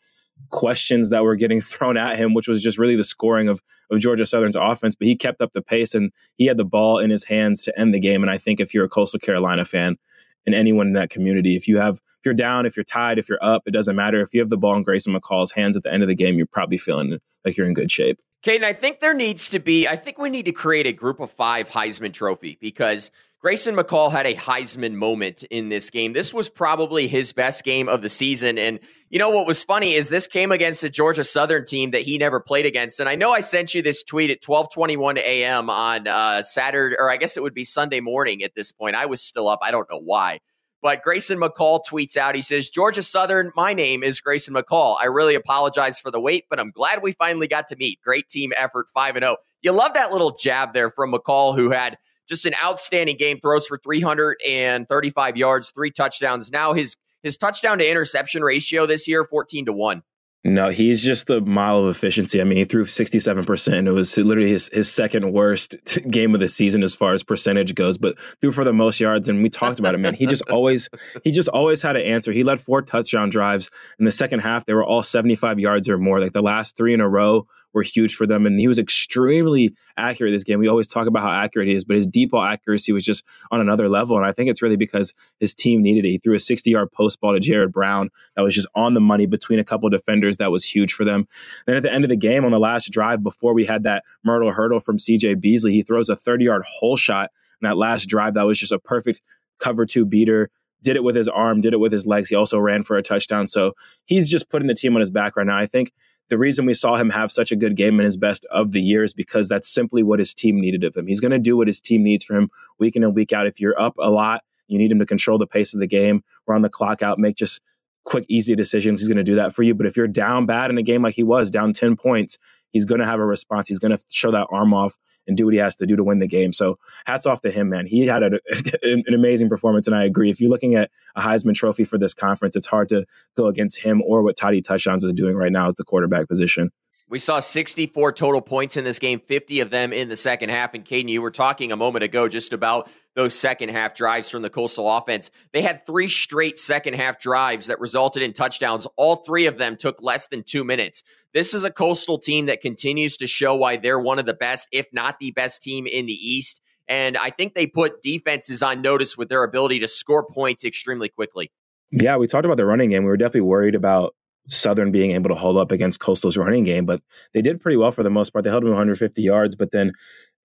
questions 0.49 1.09
that 1.09 1.23
were 1.23 1.35
getting 1.35 1.61
thrown 1.61 1.97
at 1.97 2.17
him, 2.17 2.33
which 2.33 2.47
was 2.47 2.63
just 2.63 2.77
really 2.77 2.95
the 2.95 3.03
scoring 3.03 3.47
of, 3.47 3.61
of 3.91 3.99
Georgia 3.99 4.25
Southern's 4.25 4.55
offense. 4.55 4.95
But 4.95 5.07
he 5.07 5.15
kept 5.15 5.41
up 5.41 5.53
the 5.53 5.61
pace 5.61 5.93
and 5.93 6.11
he 6.35 6.45
had 6.45 6.57
the 6.57 6.65
ball 6.65 6.99
in 6.99 7.09
his 7.09 7.25
hands 7.25 7.63
to 7.63 7.79
end 7.79 7.93
the 7.93 7.99
game. 7.99 8.23
And 8.23 8.31
I 8.31 8.37
think 8.37 8.59
if 8.59 8.73
you're 8.73 8.85
a 8.85 8.89
Coastal 8.89 9.19
Carolina 9.19 9.65
fan 9.65 9.97
and 10.45 10.55
anyone 10.55 10.87
in 10.87 10.93
that 10.93 11.09
community, 11.09 11.55
if 11.55 11.67
you 11.67 11.77
have 11.77 11.95
if 11.95 12.25
you're 12.25 12.33
down, 12.33 12.65
if 12.65 12.75
you're 12.75 12.83
tied, 12.83 13.19
if 13.19 13.29
you're 13.29 13.43
up, 13.43 13.63
it 13.65 13.71
doesn't 13.71 13.95
matter. 13.95 14.21
If 14.21 14.33
you 14.33 14.39
have 14.39 14.49
the 14.49 14.57
ball 14.57 14.75
in 14.75 14.83
Grayson 14.83 15.13
McCall's 15.13 15.51
hands 15.51 15.75
at 15.75 15.83
the 15.83 15.91
end 15.91 16.03
of 16.03 16.07
the 16.07 16.15
game, 16.15 16.35
you're 16.35 16.45
probably 16.45 16.77
feeling 16.77 17.19
like 17.45 17.57
you're 17.57 17.67
in 17.67 17.73
good 17.73 17.91
shape. 17.91 18.19
Kaiden, 18.43 18.63
I 18.63 18.73
think 18.73 18.99
there 18.99 19.13
needs 19.13 19.47
to 19.49 19.59
be, 19.59 19.87
I 19.87 19.95
think 19.95 20.17
we 20.17 20.29
need 20.29 20.45
to 20.45 20.51
create 20.51 20.85
a 20.85 20.91
group 20.91 21.21
of 21.21 21.31
five 21.31 21.69
Heisman 21.69 22.11
trophy 22.11 22.57
because 22.59 23.09
Grayson 23.43 23.75
McCall 23.75 24.09
had 24.09 24.25
a 24.25 24.35
Heisman 24.35 24.93
moment 24.93 25.43
in 25.43 25.67
this 25.67 25.89
game. 25.89 26.13
This 26.13 26.33
was 26.33 26.49
probably 26.49 27.09
his 27.09 27.33
best 27.33 27.65
game 27.65 27.89
of 27.89 28.01
the 28.01 28.07
season. 28.07 28.57
And 28.57 28.79
you 29.09 29.19
know 29.19 29.31
what 29.31 29.45
was 29.45 29.61
funny 29.61 29.95
is 29.95 30.07
this 30.07 30.27
came 30.27 30.49
against 30.53 30.81
a 30.85 30.89
Georgia 30.89 31.25
Southern 31.25 31.65
team 31.65 31.91
that 31.91 32.03
he 32.03 32.17
never 32.17 32.39
played 32.39 32.65
against. 32.65 33.01
And 33.01 33.09
I 33.09 33.15
know 33.15 33.33
I 33.33 33.41
sent 33.41 33.73
you 33.73 33.81
this 33.81 34.01
tweet 34.01 34.29
at 34.29 34.41
12:21 34.41 35.17
a.m. 35.17 35.69
on 35.69 36.07
uh, 36.07 36.41
Saturday, 36.41 36.95
or 36.97 37.11
I 37.11 37.17
guess 37.17 37.35
it 37.35 37.43
would 37.43 37.53
be 37.53 37.65
Sunday 37.65 37.99
morning 37.99 38.43
at 38.43 38.55
this 38.55 38.71
point. 38.71 38.95
I 38.95 39.07
was 39.07 39.21
still 39.21 39.49
up. 39.49 39.59
I 39.61 39.71
don't 39.71 39.91
know 39.91 39.99
why. 39.99 40.39
But 40.81 41.01
Grayson 41.03 41.37
McCall 41.37 41.81
tweets 41.85 42.15
out, 42.15 42.35
he 42.35 42.41
says, 42.41 42.69
Georgia 42.69 43.03
Southern, 43.03 43.51
my 43.57 43.73
name 43.73 44.03
is 44.03 44.21
Grayson 44.21 44.53
McCall. 44.53 44.95
I 45.01 45.05
really 45.05 45.35
apologize 45.35 45.99
for 45.99 46.11
the 46.11 46.19
wait, 46.19 46.45
but 46.49 46.61
I'm 46.61 46.71
glad 46.71 47.01
we 47.01 47.11
finally 47.11 47.47
got 47.47 47.67
to 47.69 47.75
meet. 47.75 48.01
Great 48.01 48.29
team 48.29 48.53
effort, 48.55 48.87
5 48.93 49.17
and 49.17 49.23
0. 49.23 49.37
You 49.61 49.73
love 49.73 49.95
that 49.95 50.13
little 50.13 50.31
jab 50.31 50.73
there 50.73 50.89
from 50.89 51.13
McCall, 51.13 51.55
who 51.55 51.71
had 51.71 51.97
just 52.27 52.45
an 52.45 52.53
outstanding 52.63 53.17
game. 53.17 53.39
Throws 53.39 53.65
for 53.65 53.77
335 53.77 55.37
yards, 55.37 55.71
three 55.71 55.91
touchdowns. 55.91 56.51
Now 56.51 56.73
his 56.73 56.95
his 57.21 57.37
touchdown 57.37 57.77
to 57.77 57.89
interception 57.89 58.43
ratio 58.43 58.85
this 58.85 59.07
year 59.07 59.23
14 59.23 59.65
to 59.65 59.73
1. 59.73 60.03
No, 60.45 60.69
he's 60.71 61.01
just 61.01 61.27
the 61.27 61.39
model 61.39 61.87
of 61.87 61.95
efficiency. 61.95 62.41
I 62.41 62.43
mean, 62.43 62.57
he 62.57 62.65
threw 62.65 62.83
67%. 62.83 63.87
It 63.87 63.91
was 63.91 64.17
literally 64.17 64.49
his, 64.49 64.69
his 64.73 64.91
second 64.91 65.31
worst 65.31 65.75
game 66.11 66.33
of 66.33 66.41
the 66.41 66.49
season 66.49 66.83
as 66.83 66.93
far 66.93 67.13
as 67.13 67.23
percentage 67.23 67.73
goes, 67.75 67.97
but 67.97 68.19
threw 68.41 68.51
for 68.51 68.65
the 68.65 68.73
most 68.73 68.99
yards. 68.99 69.29
And 69.29 69.41
we 69.41 69.49
talked 69.49 69.79
about 69.79 69.95
it, 69.95 69.99
man. 69.99 70.15
He 70.15 70.25
just 70.25 70.41
always, 70.49 70.89
he 71.23 71.31
just 71.31 71.47
always 71.47 71.81
had 71.81 71.95
an 71.95 72.01
answer. 72.01 72.33
He 72.33 72.43
led 72.43 72.59
four 72.59 72.81
touchdown 72.81 73.29
drives 73.29 73.71
in 73.97 74.03
the 74.03 74.11
second 74.11 74.41
half. 74.41 74.65
They 74.65 74.73
were 74.73 74.83
all 74.83 75.01
75 75.01 75.59
yards 75.59 75.87
or 75.87 75.97
more. 75.97 76.19
Like 76.19 76.33
the 76.33 76.41
last 76.41 76.75
three 76.75 76.93
in 76.93 76.99
a 76.99 77.07
row 77.07 77.47
were 77.73 77.81
huge 77.81 78.15
for 78.15 78.25
them. 78.25 78.45
And 78.45 78.59
he 78.59 78.67
was 78.67 78.79
extremely 78.79 79.71
accurate 79.97 80.33
this 80.33 80.43
game. 80.43 80.59
We 80.59 80.67
always 80.67 80.87
talk 80.87 81.07
about 81.07 81.23
how 81.23 81.31
accurate 81.31 81.67
he 81.67 81.75
is, 81.75 81.83
but 81.83 81.95
his 81.95 82.07
deep 82.07 82.31
ball 82.31 82.43
accuracy 82.43 82.91
was 82.91 83.03
just 83.03 83.23
on 83.51 83.59
another 83.59 83.89
level. 83.89 84.17
And 84.17 84.25
I 84.25 84.31
think 84.31 84.49
it's 84.49 84.61
really 84.61 84.75
because 84.75 85.13
his 85.39 85.53
team 85.53 85.81
needed 85.81 86.05
it. 86.05 86.09
He 86.09 86.17
threw 86.17 86.35
a 86.35 86.39
60 86.39 86.69
yard 86.69 86.91
post 86.91 87.19
ball 87.19 87.33
to 87.33 87.39
Jared 87.39 87.71
Brown 87.71 88.09
that 88.35 88.43
was 88.43 88.55
just 88.55 88.67
on 88.75 88.93
the 88.93 89.01
money 89.01 89.25
between 89.25 89.59
a 89.59 89.63
couple 89.63 89.89
defenders. 89.89 90.37
That 90.37 90.51
was 90.51 90.63
huge 90.63 90.93
for 90.93 91.03
them. 91.03 91.27
Then 91.65 91.75
at 91.75 91.83
the 91.83 91.91
end 91.91 92.03
of 92.03 92.09
the 92.09 92.17
game, 92.17 92.45
on 92.45 92.51
the 92.51 92.59
last 92.59 92.91
drive 92.91 93.23
before 93.23 93.53
we 93.53 93.65
had 93.65 93.83
that 93.83 94.03
Myrtle 94.23 94.51
hurdle 94.51 94.79
from 94.79 94.97
CJ 94.97 95.39
Beasley, 95.39 95.73
he 95.73 95.83
throws 95.83 96.09
a 96.09 96.15
30 96.15 96.45
yard 96.45 96.63
hole 96.67 96.97
shot 96.97 97.31
in 97.61 97.67
that 97.67 97.77
last 97.77 98.05
drive. 98.05 98.35
That 98.35 98.43
was 98.43 98.59
just 98.59 98.71
a 98.71 98.79
perfect 98.79 99.21
cover 99.59 99.85
two 99.85 100.05
beater 100.05 100.49
did 100.83 100.95
it 100.97 101.03
with 101.03 101.15
his 101.15 101.27
arm, 101.27 101.61
did 101.61 101.73
it 101.73 101.79
with 101.79 101.91
his 101.91 102.05
legs. 102.05 102.29
He 102.29 102.35
also 102.35 102.59
ran 102.59 102.83
for 102.83 102.97
a 102.97 103.01
touchdown. 103.01 103.47
So 103.47 103.73
he's 104.05 104.29
just 104.29 104.49
putting 104.49 104.67
the 104.67 104.75
team 104.75 104.93
on 104.95 104.99
his 104.99 105.09
back 105.09 105.35
right 105.35 105.47
now. 105.47 105.57
I 105.57 105.65
think 105.65 105.91
the 106.33 106.39
reason 106.39 106.65
we 106.65 106.73
saw 106.73 106.95
him 106.95 107.11
have 107.11 107.31
such 107.31 107.51
a 107.51 107.55
good 107.55 107.75
game 107.75 107.99
in 107.99 108.05
his 108.05 108.17
best 108.17 108.43
of 108.49 108.71
the 108.71 108.81
year 108.81 109.03
is 109.03 109.13
because 109.13 109.47
that's 109.47 109.71
simply 109.71 110.01
what 110.01 110.17
his 110.17 110.33
team 110.33 110.59
needed 110.59 110.83
of 110.83 110.97
him. 110.97 111.05
He's 111.05 111.19
going 111.19 111.29
to 111.29 111.37
do 111.37 111.55
what 111.55 111.67
his 111.67 111.79
team 111.79 112.01
needs 112.01 112.23
from 112.23 112.37
him 112.37 112.49
week 112.79 112.95
in 112.95 113.03
and 113.03 113.13
week 113.13 113.31
out. 113.31 113.45
If 113.45 113.59
you're 113.59 113.79
up 113.79 113.93
a 113.99 114.09
lot, 114.09 114.41
you 114.67 114.79
need 114.79 114.91
him 114.91 114.97
to 114.97 115.05
control 115.05 115.37
the 115.37 115.45
pace 115.45 115.75
of 115.75 115.79
the 115.79 115.85
game, 115.85 116.23
run 116.47 116.63
the 116.63 116.69
clock 116.69 117.03
out, 117.03 117.19
make 117.19 117.35
just 117.35 117.61
quick, 118.03 118.25
easy 118.29 118.55
decisions. 118.55 118.99
He's 118.99 119.07
going 119.07 119.17
to 119.17 119.23
do 119.23 119.35
that 119.35 119.53
for 119.53 119.61
you. 119.61 119.75
But 119.75 119.85
if 119.85 119.95
you're 119.95 120.07
down 120.07 120.47
bad 120.47 120.71
in 120.71 120.79
a 120.79 120.81
game 120.81 121.03
like 121.03 121.13
he 121.13 121.21
was, 121.21 121.51
down 121.51 121.71
10 121.71 121.97
points, 121.97 122.39
he's 122.73 122.83
going 122.83 122.99
to 122.99 123.05
have 123.05 123.19
a 123.19 123.25
response. 123.25 123.69
He's 123.69 123.79
going 123.79 123.95
to 123.95 124.03
show 124.11 124.31
that 124.31 124.47
arm 124.51 124.73
off 124.73 124.97
and 125.25 125.37
do 125.37 125.45
what 125.45 125.53
he 125.53 125.59
has 125.59 125.77
to 125.77 125.85
do 125.85 125.95
to 125.95 126.03
win 126.03 126.19
the 126.19 126.27
game. 126.27 126.51
So 126.51 126.77
hats 127.05 127.25
off 127.25 127.39
to 127.41 127.51
him, 127.51 127.69
man. 127.69 127.85
He 127.85 128.05
had 128.05 128.23
a, 128.23 128.31
an 128.83 129.13
amazing 129.13 129.47
performance. 129.47 129.87
And 129.87 129.95
I 129.95 130.03
agree. 130.03 130.29
If 130.29 130.41
you're 130.41 130.49
looking 130.49 130.75
at 130.75 130.91
a 131.15 131.21
Heisman 131.21 131.53
trophy 131.53 131.85
for 131.85 131.97
this 131.97 132.13
conference, 132.13 132.57
it's 132.57 132.65
hard 132.65 132.89
to 132.89 133.05
go 133.37 133.47
against 133.47 133.81
him 133.81 134.01
or 134.05 134.21
what 134.21 134.35
Toddy 134.35 134.61
Touchdowns 134.61 135.03
is 135.03 135.13
doing 135.13 135.35
right 135.35 135.51
now 135.51 135.67
as 135.67 135.75
the 135.75 135.85
quarterback 135.85 136.27
position. 136.27 136.71
We 137.13 137.19
saw 137.19 137.39
64 137.39 138.13
total 138.13 138.41
points 138.41 138.75
in 138.75 138.85
this 138.85 138.97
game, 138.97 139.19
50 139.19 139.59
of 139.59 139.69
them 139.69 139.93
in 139.93 140.09
the 140.09 140.15
second 140.15 140.49
half. 140.49 140.73
And 140.73 140.83
Kaiden, 140.83 141.09
you 141.09 141.21
were 141.21 141.29
talking 141.29 141.71
a 141.71 141.75
moment 141.75 142.01
ago 142.01 142.27
just 142.27 142.53
about 142.53 142.89
those 143.13 143.37
second 143.37 143.69
half 143.69 143.93
drives 143.93 144.31
from 144.31 144.41
the 144.41 144.49
Coastal 144.49 144.91
offense. 144.91 145.29
They 145.51 145.61
had 145.61 145.85
three 145.85 146.07
straight 146.07 146.57
second 146.57 146.95
half 146.95 147.19
drives 147.19 147.67
that 147.67 147.79
resulted 147.79 148.23
in 148.23 148.33
touchdowns. 148.33 148.87
All 148.97 149.17
three 149.17 149.45
of 149.45 149.59
them 149.59 149.77
took 149.77 150.01
less 150.01 150.25
than 150.25 150.41
two 150.41 150.63
minutes. 150.63 151.03
This 151.35 151.53
is 151.53 151.63
a 151.63 151.69
Coastal 151.69 152.17
team 152.17 152.47
that 152.47 152.61
continues 152.61 153.15
to 153.17 153.27
show 153.27 153.53
why 153.53 153.77
they're 153.77 153.99
one 153.99 154.17
of 154.17 154.25
the 154.25 154.33
best, 154.33 154.67
if 154.71 154.87
not 154.91 155.19
the 155.19 155.29
best 155.29 155.61
team 155.61 155.85
in 155.85 156.07
the 156.07 156.13
East. 156.13 156.61
And 156.87 157.15
I 157.15 157.29
think 157.29 157.53
they 157.53 157.67
put 157.67 158.01
defenses 158.01 158.63
on 158.63 158.81
notice 158.81 159.15
with 159.15 159.29
their 159.29 159.43
ability 159.43 159.81
to 159.81 159.87
score 159.87 160.25
points 160.25 160.65
extremely 160.65 161.09
quickly. 161.09 161.51
Yeah, 161.91 162.17
we 162.17 162.25
talked 162.25 162.45
about 162.45 162.57
the 162.57 162.65
running 162.65 162.89
game. 162.89 163.03
We 163.03 163.09
were 163.09 163.17
definitely 163.17 163.41
worried 163.41 163.75
about 163.75 164.15
Southern 164.47 164.91
being 164.91 165.11
able 165.11 165.29
to 165.29 165.35
hold 165.35 165.57
up 165.57 165.71
against 165.71 165.99
Coastal's 165.99 166.37
running 166.37 166.63
game, 166.63 166.85
but 166.85 167.01
they 167.33 167.41
did 167.41 167.61
pretty 167.61 167.77
well 167.77 167.91
for 167.91 168.03
the 168.03 168.09
most 168.09 168.31
part. 168.31 168.43
They 168.43 168.49
held 168.49 168.63
them 168.63 168.69
150 168.69 169.21
yards, 169.21 169.55
but 169.55 169.71
then 169.71 169.93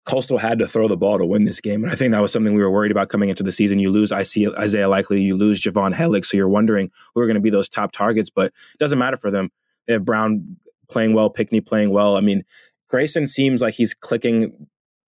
Coastal 0.06 0.38
had 0.38 0.58
to 0.60 0.68
throw 0.68 0.88
the 0.88 0.96
ball 0.96 1.18
to 1.18 1.26
win 1.26 1.44
this 1.44 1.60
game. 1.60 1.82
And 1.84 1.92
I 1.92 1.96
think 1.96 2.12
that 2.12 2.22
was 2.22 2.32
something 2.32 2.54
we 2.54 2.62
were 2.62 2.70
worried 2.70 2.92
about 2.92 3.08
coming 3.08 3.28
into 3.28 3.42
the 3.42 3.52
season. 3.52 3.78
You 3.78 3.90
lose 3.90 4.12
Isaiah 4.12 4.88
Likely, 4.88 5.20
you 5.20 5.36
lose 5.36 5.60
Javon 5.60 5.94
Hellick, 5.94 6.24
so 6.24 6.36
you're 6.36 6.48
wondering 6.48 6.90
who 7.14 7.20
are 7.20 7.26
going 7.26 7.34
to 7.34 7.40
be 7.40 7.50
those 7.50 7.68
top 7.68 7.92
targets, 7.92 8.30
but 8.30 8.46
it 8.46 8.78
doesn't 8.78 8.98
matter 8.98 9.16
for 9.16 9.30
them. 9.30 9.50
They 9.86 9.94
have 9.94 10.04
Brown 10.04 10.56
playing 10.88 11.12
well, 11.12 11.28
Pinckney 11.28 11.60
playing 11.60 11.90
well. 11.90 12.16
I 12.16 12.20
mean, 12.20 12.44
Grayson 12.88 13.26
seems 13.26 13.60
like 13.60 13.74
he's 13.74 13.92
clicking 13.92 14.68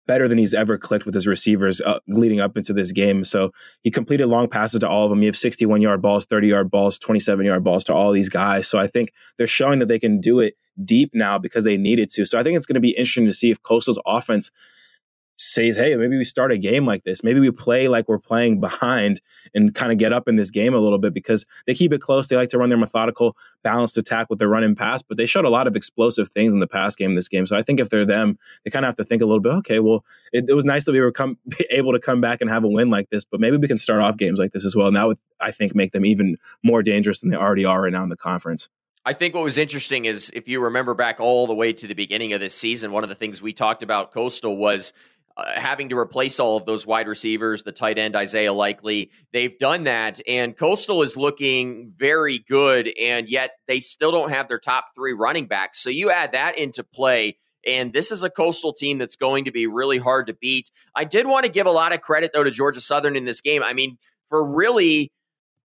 better 0.09 0.27
than 0.27 0.39
he's 0.39 0.55
ever 0.55 0.75
clicked 0.75 1.05
with 1.05 1.13
his 1.13 1.27
receivers 1.27 1.81
uh, 1.81 1.99
leading 2.07 2.39
up 2.39 2.57
into 2.57 2.73
this 2.73 2.91
game. 2.91 3.23
So 3.23 3.51
he 3.83 3.91
completed 3.91 4.25
long 4.25 4.49
passes 4.49 4.79
to 4.79 4.89
all 4.89 5.03
of 5.03 5.11
them. 5.11 5.21
You 5.21 5.27
have 5.27 5.37
61 5.37 5.83
yard 5.83 6.01
balls, 6.01 6.25
30 6.25 6.47
yard 6.47 6.71
balls, 6.71 6.97
27 6.97 7.45
yard 7.45 7.63
balls 7.63 7.83
to 7.83 7.93
all 7.93 8.11
these 8.11 8.27
guys. 8.27 8.67
So 8.67 8.79
I 8.79 8.87
think 8.87 9.11
they're 9.37 9.45
showing 9.45 9.77
that 9.77 9.87
they 9.87 9.99
can 9.99 10.19
do 10.19 10.39
it 10.39 10.55
deep 10.83 11.11
now 11.13 11.37
because 11.37 11.63
they 11.63 11.77
needed 11.77 12.09
to. 12.15 12.25
So 12.25 12.39
I 12.39 12.43
think 12.43 12.57
it's 12.57 12.65
going 12.65 12.73
to 12.73 12.79
be 12.81 12.97
interesting 12.97 13.27
to 13.27 13.33
see 13.33 13.51
if 13.51 13.61
Coastal's 13.61 14.01
offense 14.03 14.49
says, 15.39 15.77
hey, 15.77 15.95
maybe 15.95 16.17
we 16.17 16.25
start 16.25 16.51
a 16.51 16.57
game 16.57 16.85
like 16.85 17.05
this. 17.05 17.23
Maybe 17.23 17.39
we 17.39 17.49
play 17.49 17.87
like 17.87 18.09
we're 18.09 18.19
playing 18.19 18.59
behind 18.59 19.21
and 19.55 19.73
kind 19.73 19.91
of 19.91 19.97
get 19.97 20.11
up 20.11 20.27
in 20.27 20.35
this 20.35 20.51
game 20.51 20.73
a 20.73 20.79
little 20.79 20.99
bit 20.99 21.13
because 21.13 21.45
they 21.65 21.73
keep 21.73 21.93
it 21.93 22.01
close. 22.01 22.27
They 22.27 22.35
like 22.35 22.49
to 22.49 22.57
run 22.57 22.67
their 22.67 22.77
methodical, 22.77 23.35
balanced 23.63 23.97
attack 23.97 24.29
with 24.29 24.39
their 24.39 24.49
run 24.49 24.63
and 24.63 24.75
pass, 24.75 25.01
but 25.01 25.17
they 25.17 25.25
showed 25.25 25.45
a 25.45 25.49
lot 25.49 25.65
of 25.65 25.77
explosive 25.77 26.29
things 26.29 26.53
in 26.53 26.59
the 26.59 26.67
pass 26.67 26.95
game 26.95 27.15
this 27.15 27.29
game. 27.29 27.47
So 27.47 27.55
I 27.55 27.63
think 27.63 27.79
if 27.79 27.89
they're 27.89 28.05
them, 28.05 28.37
they 28.65 28.71
kind 28.71 28.83
of 28.83 28.89
have 28.89 28.97
to 28.97 29.05
think 29.05 29.21
a 29.21 29.25
little 29.25 29.39
bit, 29.39 29.53
okay, 29.53 29.79
well, 29.79 30.03
it, 30.33 30.45
it 30.49 30.53
was 30.53 30.65
nice 30.65 30.85
that 30.85 30.91
we 30.91 30.99
were 30.99 31.11
come, 31.11 31.37
able 31.69 31.93
to 31.93 31.99
come 31.99 32.19
back 32.19 32.41
and 32.41 32.49
have 32.49 32.65
a 32.65 32.69
win 32.69 32.89
like 32.89 33.09
this, 33.09 33.23
but 33.23 33.39
maybe 33.39 33.55
we 33.55 33.67
can 33.67 33.77
start 33.77 34.01
off 34.01 34.17
games 34.17 34.39
like 34.39 34.51
this 34.51 34.65
as 34.65 34.75
well. 34.75 34.87
And 34.87 34.95
that 34.97 35.07
would, 35.07 35.17
I 35.39 35.51
think, 35.51 35.73
make 35.73 35.93
them 35.93 36.05
even 36.05 36.37
more 36.63 36.83
dangerous 36.83 37.21
than 37.21 37.29
they 37.29 37.37
already 37.37 37.63
are 37.63 37.81
right 37.83 37.93
now 37.93 38.03
in 38.03 38.09
the 38.09 38.17
conference. 38.17 38.67
I 39.05 39.13
think 39.13 39.33
what 39.33 39.43
was 39.43 39.57
interesting 39.57 40.05
is 40.05 40.29
if 40.35 40.49
you 40.49 40.59
remember 40.59 40.93
back 40.93 41.21
all 41.21 41.47
the 41.47 41.53
way 41.53 41.71
to 41.71 41.87
the 41.87 41.93
beginning 41.93 42.33
of 42.33 42.41
this 42.41 42.53
season, 42.53 42.91
one 42.91 43.03
of 43.03 43.09
the 43.09 43.15
things 43.15 43.41
we 43.41 43.53
talked 43.53 43.81
about 43.81 44.11
Coastal 44.11 44.57
was 44.57 44.91
uh, 45.39 45.59
having 45.59 45.89
to 45.89 45.97
replace 45.97 46.39
all 46.39 46.57
of 46.57 46.65
those 46.65 46.85
wide 46.85 47.07
receivers, 47.07 47.63
the 47.63 47.71
tight 47.71 47.97
end 47.97 48.15
Isaiah 48.15 48.53
Likely. 48.53 49.11
They've 49.33 49.57
done 49.57 49.85
that, 49.85 50.19
and 50.27 50.57
Coastal 50.57 51.01
is 51.01 51.15
looking 51.15 51.93
very 51.97 52.39
good, 52.39 52.91
and 52.99 53.29
yet 53.29 53.51
they 53.67 53.79
still 53.79 54.11
don't 54.11 54.29
have 54.29 54.47
their 54.47 54.59
top 54.59 54.87
three 54.95 55.13
running 55.13 55.47
backs. 55.47 55.81
So 55.81 55.89
you 55.89 56.11
add 56.11 56.33
that 56.33 56.57
into 56.57 56.83
play. 56.83 57.37
And 57.67 57.91
this 57.91 58.09
is 58.09 58.23
a 58.23 58.29
coastal 58.29 58.71
team 58.71 58.99
that's 58.99 59.17
going 59.17 59.43
to 59.43 59.51
be 59.51 59.67
really 59.67 59.97
hard 59.97 60.27
to 60.27 60.33
beat. 60.33 60.71
I 60.95 61.03
did 61.03 61.27
want 61.27 61.45
to 61.45 61.51
give 61.51 61.67
a 61.67 61.71
lot 61.71 61.93
of 61.93 61.99
credit, 61.99 62.31
though, 62.33 62.43
to 62.43 62.51
Georgia 62.51 62.79
Southern 62.79 63.17
in 63.17 63.25
this 63.25 63.41
game. 63.41 63.61
I 63.63 63.73
mean, 63.73 63.97
for 64.29 64.45
really 64.45 65.11